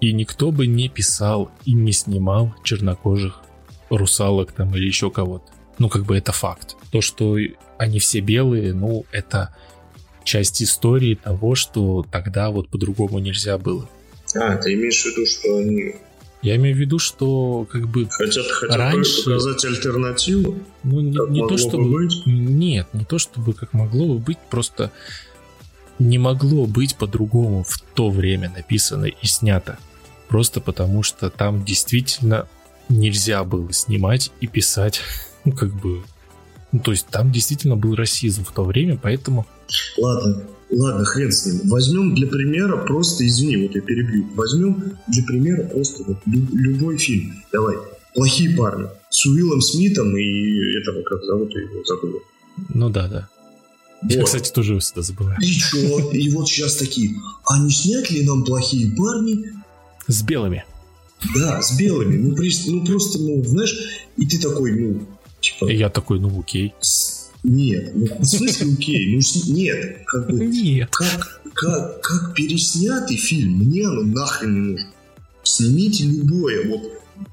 И 0.00 0.12
никто 0.12 0.50
бы 0.52 0.66
не 0.66 0.88
писал 0.88 1.50
и 1.64 1.72
не 1.72 1.92
снимал 1.92 2.54
чернокожих 2.62 3.40
русалок 3.88 4.52
там 4.52 4.74
или 4.74 4.86
еще 4.86 5.10
кого-то. 5.10 5.52
Ну, 5.78 5.88
как 5.88 6.04
бы 6.04 6.16
это 6.16 6.32
факт. 6.32 6.76
То, 6.90 7.00
что 7.00 7.36
они 7.78 7.98
все 7.98 8.20
белые, 8.20 8.74
ну, 8.74 9.04
это 9.12 9.54
часть 10.24 10.62
истории 10.62 11.14
того, 11.14 11.54
что 11.54 12.04
тогда 12.10 12.50
вот 12.50 12.68
по-другому 12.68 13.18
нельзя 13.18 13.58
было. 13.58 13.88
А, 14.34 14.56
ты 14.56 14.74
имеешь 14.74 15.02
в 15.02 15.06
виду, 15.06 15.26
что 15.26 15.58
они... 15.58 15.94
Я 16.42 16.56
имею 16.56 16.76
в 16.76 16.78
виду, 16.78 16.98
что 16.98 17.66
как 17.70 17.88
бы 17.88 18.06
хотят, 18.10 18.44
хотят 18.46 18.76
раньше 18.76 19.24
показать 19.24 19.64
альтернативу. 19.64 20.58
Ну 20.82 21.00
не, 21.00 21.30
не 21.30 21.48
то 21.48 21.56
чтобы 21.56 21.90
быть? 21.90 22.26
нет, 22.26 22.86
не 22.92 23.04
то 23.04 23.18
чтобы 23.18 23.54
как 23.54 23.72
могло 23.72 24.14
бы 24.14 24.18
быть, 24.18 24.38
просто 24.50 24.92
не 25.98 26.18
могло 26.18 26.66
быть 26.66 26.96
по-другому 26.96 27.64
в 27.64 27.80
то 27.94 28.10
время 28.10 28.52
написано 28.54 29.06
и 29.06 29.26
снято, 29.26 29.78
просто 30.28 30.60
потому 30.60 31.02
что 31.02 31.30
там 31.30 31.64
действительно 31.64 32.46
нельзя 32.88 33.44
было 33.44 33.72
снимать 33.72 34.30
и 34.40 34.46
писать, 34.46 35.00
ну, 35.44 35.52
как 35.52 35.72
бы... 35.72 36.02
Ну, 36.74 36.80
то 36.80 36.90
есть 36.90 37.06
там 37.06 37.30
действительно 37.30 37.76
был 37.76 37.94
расизм 37.94 38.44
в 38.44 38.50
то 38.50 38.64
время, 38.64 38.98
поэтому... 39.00 39.46
Ладно, 39.96 40.42
ладно, 40.70 41.04
хрен 41.04 41.30
с 41.30 41.46
ним. 41.46 41.60
Возьмем 41.70 42.16
для 42.16 42.26
примера 42.26 42.84
просто, 42.84 43.24
извини, 43.24 43.58
вот 43.58 43.76
я 43.76 43.80
перебью. 43.80 44.26
Возьмем 44.34 44.82
для 45.06 45.22
примера 45.22 45.68
просто 45.68 46.02
вот 46.02 46.18
любой 46.26 46.98
фильм. 46.98 47.32
Давай. 47.52 47.76
«Плохие 48.12 48.56
парни» 48.56 48.88
с 49.08 49.24
Уиллом 49.24 49.60
Смитом 49.60 50.16
и 50.16 50.80
этого, 50.80 51.02
как 51.02 51.22
зовут 51.22 51.54
его, 51.54 51.84
забыл. 51.84 52.20
Ну 52.74 52.90
да, 52.90 53.06
да. 53.06 53.28
Вот. 54.02 54.10
Я, 54.10 54.24
кстати, 54.24 54.50
тоже 54.50 54.80
всегда 54.80 55.02
забываю. 55.02 55.38
И 55.40 55.46
что? 55.46 56.10
И 56.10 56.28
вот 56.30 56.48
сейчас 56.48 56.74
такие, 56.74 57.14
а 57.46 57.60
не 57.60 57.70
снять 57.70 58.10
ли 58.10 58.26
нам 58.26 58.42
плохие 58.42 58.90
парни? 58.96 59.52
С 60.08 60.24
белыми. 60.24 60.64
Да, 61.36 61.62
с 61.62 61.78
белыми. 61.78 62.16
Ну, 62.16 62.36
ну 62.66 62.84
просто, 62.84 63.20
ну, 63.20 63.44
знаешь, 63.44 63.76
и 64.16 64.26
ты 64.26 64.40
такой, 64.40 64.72
ну, 64.72 65.06
типа... 65.44 65.70
И 65.70 65.76
я 65.76 65.90
такой, 65.90 66.18
ну, 66.20 66.40
окей. 66.40 66.74
Нет, 67.42 67.92
ну, 67.94 68.06
в 68.18 68.24
смысле 68.24 68.72
окей? 68.72 69.16
Ну, 69.16 69.54
нет. 69.54 69.98
Как 70.06 70.26
бы, 70.28 70.44
нет. 70.46 70.88
Как, 70.90 71.40
как, 71.52 72.00
как 72.00 72.34
переснятый 72.34 73.16
фильм, 73.16 73.58
мне 73.58 73.86
оно 73.86 74.02
нахрен 74.02 74.54
не 74.54 74.60
нужно. 74.72 74.88
Снимите 75.42 76.04
любое, 76.04 76.66
вот, 76.68 76.82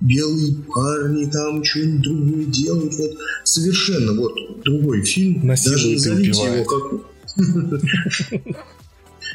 белые 0.01 0.55
парни 0.73 1.25
там 1.25 1.63
что-нибудь 1.63 2.01
другое 2.01 2.45
делают, 2.45 2.93
вот, 2.95 3.11
совершенно, 3.45 4.13
вот, 4.19 4.33
другой 4.63 5.03
фильм. 5.03 5.47
Насилуют 5.47 5.81
Даже 5.81 6.09
назовите 6.09 6.41
его 6.41 6.65
как... 6.65 6.83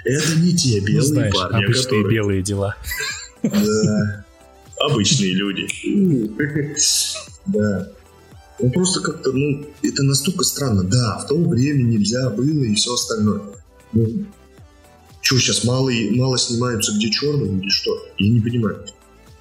Это 0.05 0.41
не 0.41 0.55
те 0.55 0.81
белые 0.81 0.99
ну, 0.99 1.03
знаешь, 1.03 1.35
парни, 1.35 1.64
обычные 1.64 1.85
которые... 1.85 2.14
белые 2.14 2.43
дела. 2.43 2.77
Да 3.43 4.24
обычные 4.79 5.33
люди. 5.33 5.66
Да. 7.47 7.93
Ну 8.59 8.71
просто 8.71 9.01
как-то, 9.01 9.33
ну, 9.33 9.67
это 9.83 10.03
настолько 10.03 10.45
странно. 10.45 10.83
Да, 10.83 11.19
в 11.19 11.27
то 11.27 11.37
время 11.37 11.83
нельзя 11.83 12.31
было 12.31 12.65
и 12.65 12.75
все 12.75 12.95
остальное. 12.95 13.43
Ну, 13.93 14.27
что 15.21 15.39
сейчас 15.39 15.65
мало, 15.65 15.91
мало 16.13 16.39
снимаются 16.39 16.93
где 16.97 17.11
черные 17.11 17.59
или 17.59 17.69
что? 17.69 17.91
Я 18.19 18.31
не 18.31 18.41
понимаю. 18.41 18.85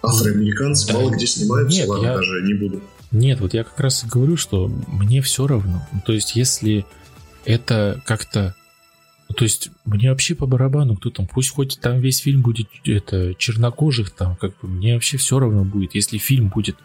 Афроамериканцы 0.01 0.87
да, 0.87 0.93
мало 0.95 1.11
где 1.11 1.27
снимаются, 1.27 1.79
нет, 1.79 1.87
ладно, 1.87 2.05
я... 2.05 2.15
даже 2.15 2.41
не 2.43 2.53
буду. 2.53 2.81
Нет, 3.11 3.39
вот 3.39 3.53
я 3.53 3.63
как 3.63 3.79
раз 3.79 4.03
и 4.03 4.07
говорю, 4.07 4.35
что 4.35 4.67
мне 4.87 5.21
все 5.21 5.47
равно. 5.47 5.87
То 6.05 6.13
есть, 6.13 6.35
если 6.35 6.85
это 7.45 8.01
как-то 8.05 8.55
то 9.35 9.43
есть 9.43 9.69
мне 9.85 10.11
вообще 10.11 10.35
по 10.35 10.45
барабану, 10.45 10.95
кто 10.95 11.09
там, 11.09 11.27
пусть 11.27 11.49
хоть 11.49 11.79
там 11.81 11.99
весь 11.99 12.19
фильм 12.19 12.41
будет 12.41 12.67
это 12.85 13.33
чернокожих 13.33 14.11
там, 14.11 14.35
как 14.35 14.51
бы 14.59 14.67
мне 14.67 14.93
вообще 14.93 15.17
все 15.17 15.39
равно 15.39 15.63
будет. 15.63 15.95
Если 15.95 16.17
фильм 16.17 16.49
будет 16.49 16.77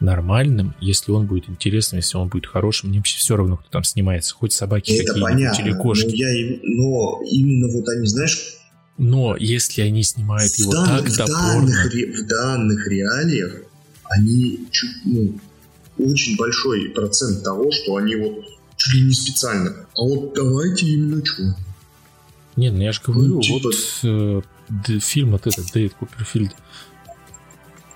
нормальным, 0.00 0.74
если 0.80 1.10
он 1.10 1.26
будет 1.26 1.48
интересным, 1.48 1.98
если 1.98 2.16
он 2.16 2.28
будет 2.28 2.46
хорошим, 2.46 2.90
мне 2.90 2.98
вообще 2.98 3.18
все 3.18 3.36
равно, 3.36 3.56
кто 3.56 3.68
там 3.70 3.84
снимается, 3.84 4.34
хоть 4.34 4.52
собаки 4.52 4.96
какие-нибудь 4.96 5.58
или 5.60 5.72
кошки. 5.72 6.06
Но, 6.06 6.14
я, 6.14 6.58
но 6.62 7.20
именно 7.30 7.68
вот 7.68 7.88
они, 7.88 8.06
знаешь... 8.06 8.54
Но 8.96 9.36
если 9.36 9.82
они 9.82 10.02
снимают 10.02 10.52
его 10.54 10.72
данных, 10.72 11.16
так 11.16 11.26
топорно... 11.26 11.66
Данных, 11.66 12.18
в 12.18 12.26
данных 12.26 12.88
реалиях 12.88 13.62
они 14.04 14.66
чуть, 14.70 14.90
ну, 15.04 15.38
очень 15.98 16.36
большой 16.36 16.90
процент 16.90 17.44
того, 17.44 17.70
что 17.70 17.96
они 17.96 18.16
вот 18.16 18.44
чуть 18.76 18.94
ли 18.94 19.02
не 19.02 19.12
специально. 19.12 19.86
А 19.94 20.02
вот 20.02 20.34
давайте 20.34 20.86
именно 20.86 21.24
что? 21.24 21.56
Нет, 22.56 22.72
ну 22.72 22.82
я 22.82 22.92
же 22.92 23.00
говорю, 23.04 23.34
ну, 23.34 23.40
типа... 23.40 23.68
вот 23.68 23.74
э, 24.02 24.98
фильм 25.00 25.32
вот 25.32 25.46
этот, 25.46 25.66
Дэвид 25.72 25.94
Куперфильд, 25.94 26.52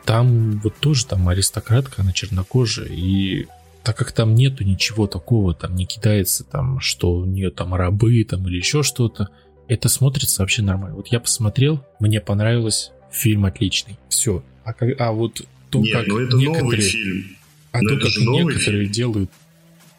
там 0.05 0.61
вот 0.61 0.76
тоже 0.78 1.07
там 1.07 1.28
аристократка, 1.28 2.03
она 2.03 2.12
чернокожая, 2.12 2.88
и 2.88 3.46
так 3.82 3.96
как 3.96 4.12
там 4.12 4.34
нету 4.34 4.64
ничего 4.64 5.07
такого, 5.07 5.55
там 5.55 5.74
не 5.74 5.86
кидается 5.86 6.44
там, 6.44 6.80
что 6.80 7.12
у 7.12 7.24
нее 7.24 7.50
там 7.50 7.74
рабы 7.74 8.24
там 8.24 8.46
или 8.48 8.57
еще 8.57 8.82
что-то, 8.82 9.28
это 9.68 9.88
смотрится 9.88 10.42
вообще 10.42 10.62
нормально. 10.62 10.96
Вот 10.96 11.09
я 11.09 11.20
посмотрел, 11.20 11.84
мне 11.98 12.20
понравилось, 12.20 12.92
фильм 13.11 13.44
отличный, 13.44 13.98
все. 14.09 14.44
А, 14.64 14.72
как, 14.72 15.00
а 15.00 15.12
вот 15.12 15.42
то, 15.70 15.80
Нет, 15.80 15.92
как 15.92 16.07
ну 16.07 16.18
это 16.20 16.36
некоторые, 16.36 16.62
новый 16.62 16.80
фильм. 16.80 17.36
А 17.72 17.80
но 17.80 17.88
то, 17.88 17.96
как 17.96 18.16
некоторые 18.16 18.82
фильм. 18.82 18.92
делают, 18.92 19.30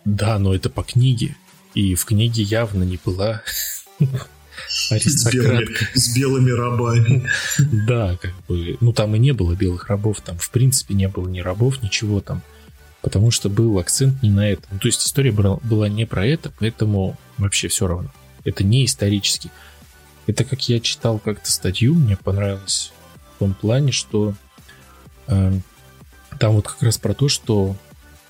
да, 0.05 0.39
но 0.39 0.53
это 0.53 0.69
по 0.69 0.83
книге, 0.83 1.35
и 1.73 1.95
в 1.95 2.05
книге 2.05 2.43
явно 2.43 2.83
не 2.83 2.99
была 3.03 3.41
с 4.67 5.31
белыми, 5.31 5.67
с 5.93 6.15
белыми 6.15 6.51
рабами. 6.51 7.29
Да, 7.87 8.17
как 8.21 8.33
бы, 8.47 8.77
ну 8.81 8.93
там 8.93 9.15
и 9.15 9.19
не 9.19 9.31
было 9.31 9.53
белых 9.53 9.87
рабов, 9.89 10.21
там 10.21 10.37
в 10.37 10.49
принципе 10.49 10.93
не 10.93 11.07
было 11.07 11.27
ни 11.27 11.39
рабов, 11.39 11.81
ничего 11.81 12.21
там, 12.21 12.41
потому 13.01 13.31
что 13.31 13.49
был 13.49 13.77
акцент 13.79 14.21
не 14.23 14.29
на 14.29 14.49
этом. 14.49 14.65
Ну, 14.71 14.79
то 14.79 14.87
есть 14.87 15.05
история 15.05 15.31
была 15.31 15.89
не 15.89 16.05
про 16.05 16.25
это, 16.25 16.51
поэтому 16.59 17.17
вообще 17.37 17.67
все 17.67 17.87
равно. 17.87 18.11
Это 18.45 18.63
не 18.63 18.85
исторически. 18.85 19.51
Это 20.25 20.43
как 20.45 20.67
я 20.69 20.79
читал 20.79 21.19
как-то 21.19 21.51
статью, 21.51 21.95
мне 21.95 22.15
понравилось 22.15 22.93
в 23.35 23.39
том 23.39 23.53
плане, 23.53 23.91
что 23.91 24.33
э, 25.27 25.53
там 26.39 26.53
вот 26.53 26.67
как 26.67 26.81
раз 26.81 26.97
про 26.97 27.13
то, 27.13 27.27
что 27.27 27.75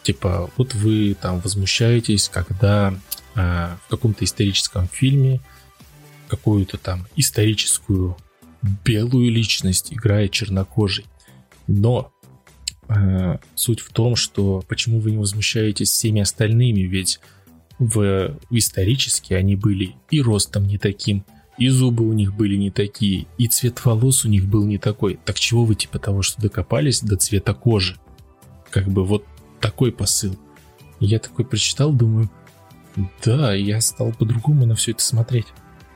типа 0.02 0.50
вот 0.58 0.74
вы 0.74 1.16
там 1.20 1.40
возмущаетесь, 1.40 2.30
когда 2.30 2.94
э, 3.36 3.76
в 3.86 3.90
каком-то 3.90 4.26
историческом 4.26 4.88
фильме 4.88 5.40
какую-то 6.36 6.78
там 6.78 7.06
историческую 7.16 8.18
белую 8.84 9.32
личность, 9.32 9.94
играя 9.94 10.28
чернокожий. 10.28 11.06
Но 11.68 12.12
э, 12.90 13.38
суть 13.54 13.82
в 13.82 13.92
том, 13.94 14.16
что 14.16 14.64
почему 14.68 15.00
вы 15.00 15.12
не 15.12 15.18
возмущаетесь 15.18 15.92
всеми 15.92 16.22
остальными, 16.22 16.82
ведь 16.82 17.20
в 17.78 18.36
исторически 18.50 19.34
они 19.34 19.56
были 19.56 19.96
и 20.10 20.22
ростом 20.22 20.66
не 20.66 20.80
таким, 20.80 21.24
и 21.60 21.70
зубы 21.70 22.08
у 22.08 22.14
них 22.14 22.34
были 22.34 22.56
не 22.56 22.72
такие, 22.72 23.28
и 23.38 23.48
цвет 23.48 23.86
волос 23.86 24.26
у 24.26 24.30
них 24.30 24.48
был 24.48 24.66
не 24.66 24.80
такой. 24.80 25.20
Так 25.24 25.40
чего 25.40 25.66
вы 25.66 25.76
типа 25.76 26.00
того, 26.00 26.24
что 26.24 26.42
докопались 26.42 27.02
до 27.02 27.16
цвета 27.16 27.54
кожи? 27.54 27.98
Как 28.72 28.88
бы 28.88 29.06
вот 29.06 29.24
такой 29.60 29.92
посыл. 29.92 30.36
Я 31.00 31.20
такой 31.20 31.46
прочитал, 31.46 31.94
думаю, 31.94 32.28
да, 33.24 33.54
я 33.54 33.82
стал 33.82 34.14
по-другому 34.14 34.66
на 34.66 34.74
все 34.74 34.92
это 34.92 35.04
смотреть 35.04 35.46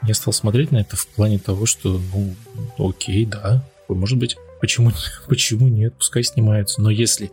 я 0.07 0.13
стал 0.13 0.33
смотреть 0.33 0.71
на 0.71 0.77
это 0.77 0.95
в 0.95 1.07
плане 1.07 1.37
того, 1.37 1.65
что, 1.65 1.99
ну, 2.13 2.35
окей, 2.77 3.25
да, 3.25 3.63
может 3.87 4.17
быть, 4.17 4.37
почему, 4.59 4.91
почему 5.27 5.67
нет, 5.67 5.93
пускай 5.95 6.23
снимаются. 6.23 6.81
Но 6.81 6.89
если, 6.89 7.31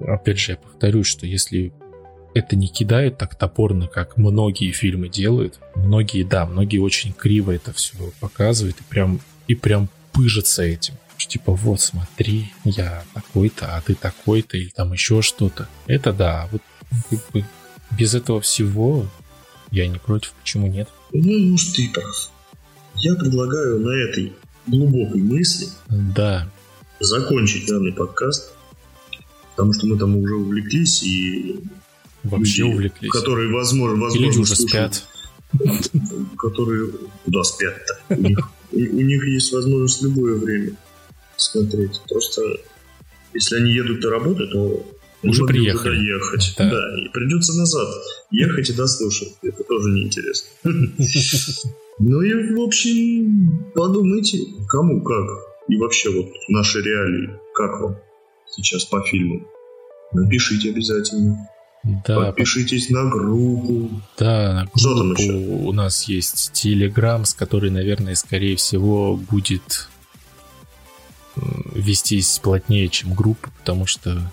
опять 0.00 0.38
же, 0.38 0.52
я 0.52 0.58
повторюсь, 0.58 1.06
что 1.06 1.26
если 1.26 1.72
это 2.34 2.56
не 2.56 2.68
кидает 2.68 3.18
так 3.18 3.34
топорно, 3.34 3.88
как 3.88 4.16
многие 4.16 4.70
фильмы 4.72 5.08
делают, 5.08 5.58
многие, 5.74 6.22
да, 6.22 6.46
многие 6.46 6.78
очень 6.78 7.12
криво 7.12 7.50
это 7.50 7.72
все 7.72 7.94
показывают 8.20 8.76
и 8.80 8.84
прям, 8.84 9.20
и 9.48 9.54
прям 9.54 9.88
пыжатся 10.12 10.62
этим. 10.62 10.94
Типа, 11.16 11.52
вот, 11.52 11.82
смотри, 11.82 12.50
я 12.64 13.04
такой-то, 13.12 13.76
а 13.76 13.82
ты 13.82 13.94
такой-то, 13.94 14.56
или 14.56 14.70
там 14.70 14.92
еще 14.94 15.20
что-то. 15.20 15.68
Это 15.86 16.14
да, 16.14 16.48
вот 16.50 16.62
как 17.10 17.30
бы 17.32 17.44
без 17.90 18.14
этого 18.14 18.40
всего 18.40 19.06
я 19.70 19.86
не 19.86 19.98
против, 19.98 20.32
почему 20.40 20.66
нет? 20.66 20.88
Ну, 21.12 21.38
может, 21.50 21.74
ты 21.74 21.90
прав. 21.92 22.30
Я 22.96 23.14
предлагаю 23.14 23.80
на 23.80 23.90
этой 23.90 24.32
глубокой 24.66 25.22
мысли 25.22 25.68
да. 25.88 26.50
закончить 27.00 27.66
данный 27.66 27.92
подкаст, 27.92 28.52
потому 29.50 29.72
что 29.72 29.86
мы 29.86 29.98
там 29.98 30.16
уже 30.16 30.34
увлеклись 30.34 31.02
и 31.02 31.60
вообще 32.22 32.62
люди, 32.62 32.74
увлеклись, 32.74 33.10
которые 33.10 33.50
возможно, 33.52 34.00
возможно 34.00 34.26
люди 34.26 34.38
уже 34.38 34.54
слушают, 34.54 35.04
спят, 35.52 35.80
которые 36.38 36.90
куда 37.24 37.42
спят-то? 37.42 38.14
У 38.14 38.20
них, 38.20 38.50
у 38.72 38.76
них 38.76 39.26
есть 39.26 39.52
возможность 39.52 40.00
в 40.00 40.04
любое 40.04 40.36
время 40.36 40.76
смотреть. 41.36 42.00
Просто 42.08 42.42
если 43.32 43.56
они 43.56 43.72
едут 43.72 44.02
на 44.02 44.10
работу, 44.10 44.46
то 44.48 44.99
уже 45.22 45.44
приехали. 45.44 45.98
ехать. 45.98 46.54
Да. 46.56 46.70
да, 46.70 47.04
и 47.04 47.08
придется 47.12 47.56
назад 47.58 47.88
ехать 48.30 48.70
и 48.70 48.72
дослушать. 48.72 49.34
Это 49.42 49.64
тоже 49.64 49.90
неинтересно. 49.90 50.48
Ну 52.02 52.22
и, 52.22 52.54
в 52.54 52.60
общем, 52.62 53.72
подумайте, 53.74 54.38
кому 54.68 55.02
как. 55.02 55.26
И 55.68 55.76
вообще 55.76 56.08
вот 56.08 56.32
наши 56.48 56.80
реалии, 56.80 57.28
как 57.54 57.78
вам 57.78 57.98
сейчас 58.46 58.86
по 58.86 59.02
фильму. 59.02 59.46
Напишите 60.14 60.70
обязательно. 60.70 61.46
Да, 62.06 62.16
Подпишитесь 62.16 62.86
по... 62.86 62.94
на 62.94 63.10
группу. 63.10 63.90
Да, 64.18 64.54
на 64.54 64.60
группу 64.62 64.78
Что 64.78 64.96
там 64.96 65.12
еще? 65.12 65.32
у 65.32 65.72
нас 65.72 66.04
есть 66.04 66.52
Telegram, 66.54 67.22
с 67.26 67.34
которой, 67.34 67.70
наверное, 67.70 68.14
скорее 68.14 68.56
всего, 68.56 69.16
будет 69.16 69.90
вестись 71.74 72.38
плотнее, 72.42 72.88
чем 72.88 73.14
группа, 73.14 73.50
потому 73.58 73.86
что 73.86 74.32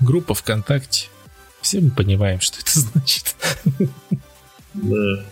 группа 0.00 0.34
ВКонтакте. 0.34 1.08
Все 1.60 1.80
мы 1.80 1.90
понимаем, 1.90 2.40
что 2.40 2.58
это 2.60 2.70
значит. 2.80 3.36
Да. 4.74 5.24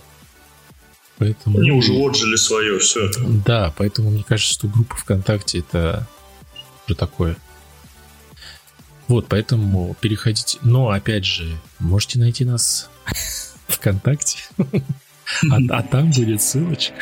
Поэтому... 1.19 1.59
Они 1.59 1.71
уже 1.71 1.93
отжили 1.93 2.37
свое, 2.37 2.79
все. 2.79 3.11
Да, 3.45 3.75
поэтому 3.77 4.11
мне 4.11 4.25
кажется, 4.27 4.55
что 4.55 4.69
группа 4.69 4.97
ВКонтакте 4.97 5.59
это 5.59 6.07
уже 6.87 6.97
такое. 6.97 7.37
Вот, 9.07 9.27
поэтому 9.29 9.95
переходите. 10.01 10.59
Но, 10.63 10.91
опять 10.91 11.25
же, 11.27 11.59
можете 11.79 12.19
найти 12.19 12.45
нас 12.45 12.89
ВКонтакте. 13.69 14.39
А, 15.51 15.59
а 15.71 15.83
там 15.83 16.11
будет 16.13 16.41
ссылочка. 16.41 16.95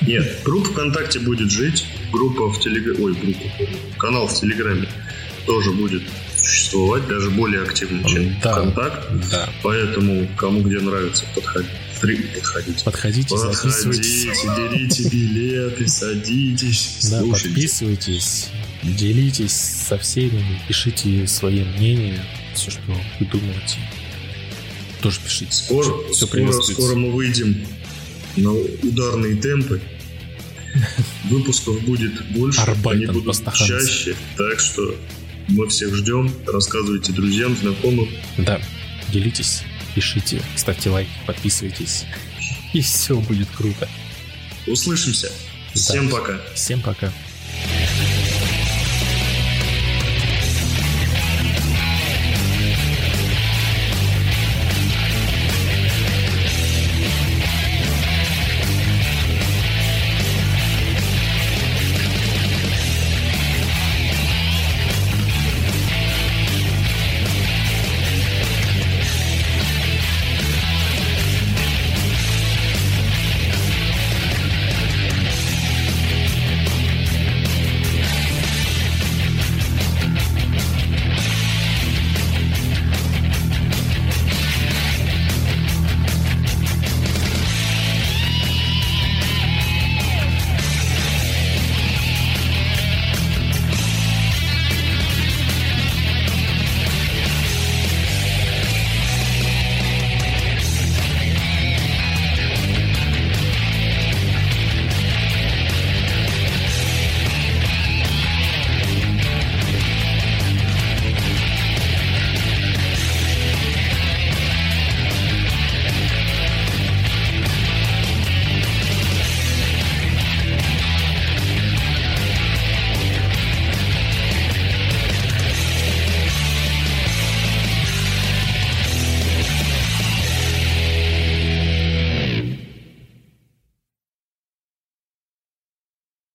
Нет, 0.00 0.40
группа 0.44 0.70
ВКонтакте 0.70 1.20
будет 1.20 1.50
жить, 1.50 1.86
группа 2.10 2.48
в 2.48 2.60
Телеграме, 2.60 3.04
ой, 3.04 3.14
группа, 3.14 3.98
канал 3.98 4.26
в 4.26 4.34
Телеграме 4.34 4.88
тоже 5.50 5.72
будет 5.72 6.02
существовать, 6.36 7.08
даже 7.08 7.28
более 7.30 7.62
активно, 7.62 8.08
чем 8.08 8.40
да, 8.40 8.52
ВКонтакт. 8.52 9.08
Да. 9.30 9.48
Поэтому 9.64 10.28
кому 10.36 10.62
где 10.62 10.78
нравится, 10.78 11.24
подходить. 11.34 11.70
Подходите. 12.34 12.84
Подходите, 12.84 13.34
Подходите, 13.34 14.30
берите 14.56 15.08
билеты, 15.10 15.88
садитесь, 15.88 17.08
да, 17.10 17.22
подписывайтесь, 17.22 18.48
делитесь 18.84 19.52
со 19.52 19.98
всеми, 19.98 20.42
пишите 20.66 21.26
свое 21.26 21.64
мнение, 21.64 22.24
все, 22.54 22.70
что 22.70 22.80
вы 22.86 23.26
думаете. 23.26 23.78
Тоже 25.02 25.20
пишите. 25.22 25.52
Скоро, 25.52 26.08
все 26.12 26.26
скоро, 26.26 26.52
скоро 26.52 26.94
мы 26.94 27.10
выйдем 27.10 27.66
на 28.36 28.52
ударные 28.52 29.36
темпы. 29.36 29.80
Выпусков 31.24 31.80
будет 31.82 32.24
больше, 32.30 32.60
они 32.84 33.06
будут 33.06 33.36
чаще, 33.54 34.14
так 34.36 34.60
что 34.60 34.94
мы 35.48 35.68
всех 35.68 35.94
ждем. 35.94 36.32
Рассказывайте 36.46 37.12
друзьям, 37.12 37.56
знакомым. 37.56 38.08
Да, 38.38 38.60
делитесь, 39.12 39.62
пишите, 39.94 40.42
ставьте 40.56 40.90
лайки, 40.90 41.10
подписывайтесь. 41.26 42.04
И 42.72 42.80
все 42.80 43.18
будет 43.20 43.48
круто. 43.50 43.88
Услышимся. 44.66 45.30
Всем 45.74 46.08
пока. 46.08 46.40
Всем 46.54 46.80
пока. 46.80 47.12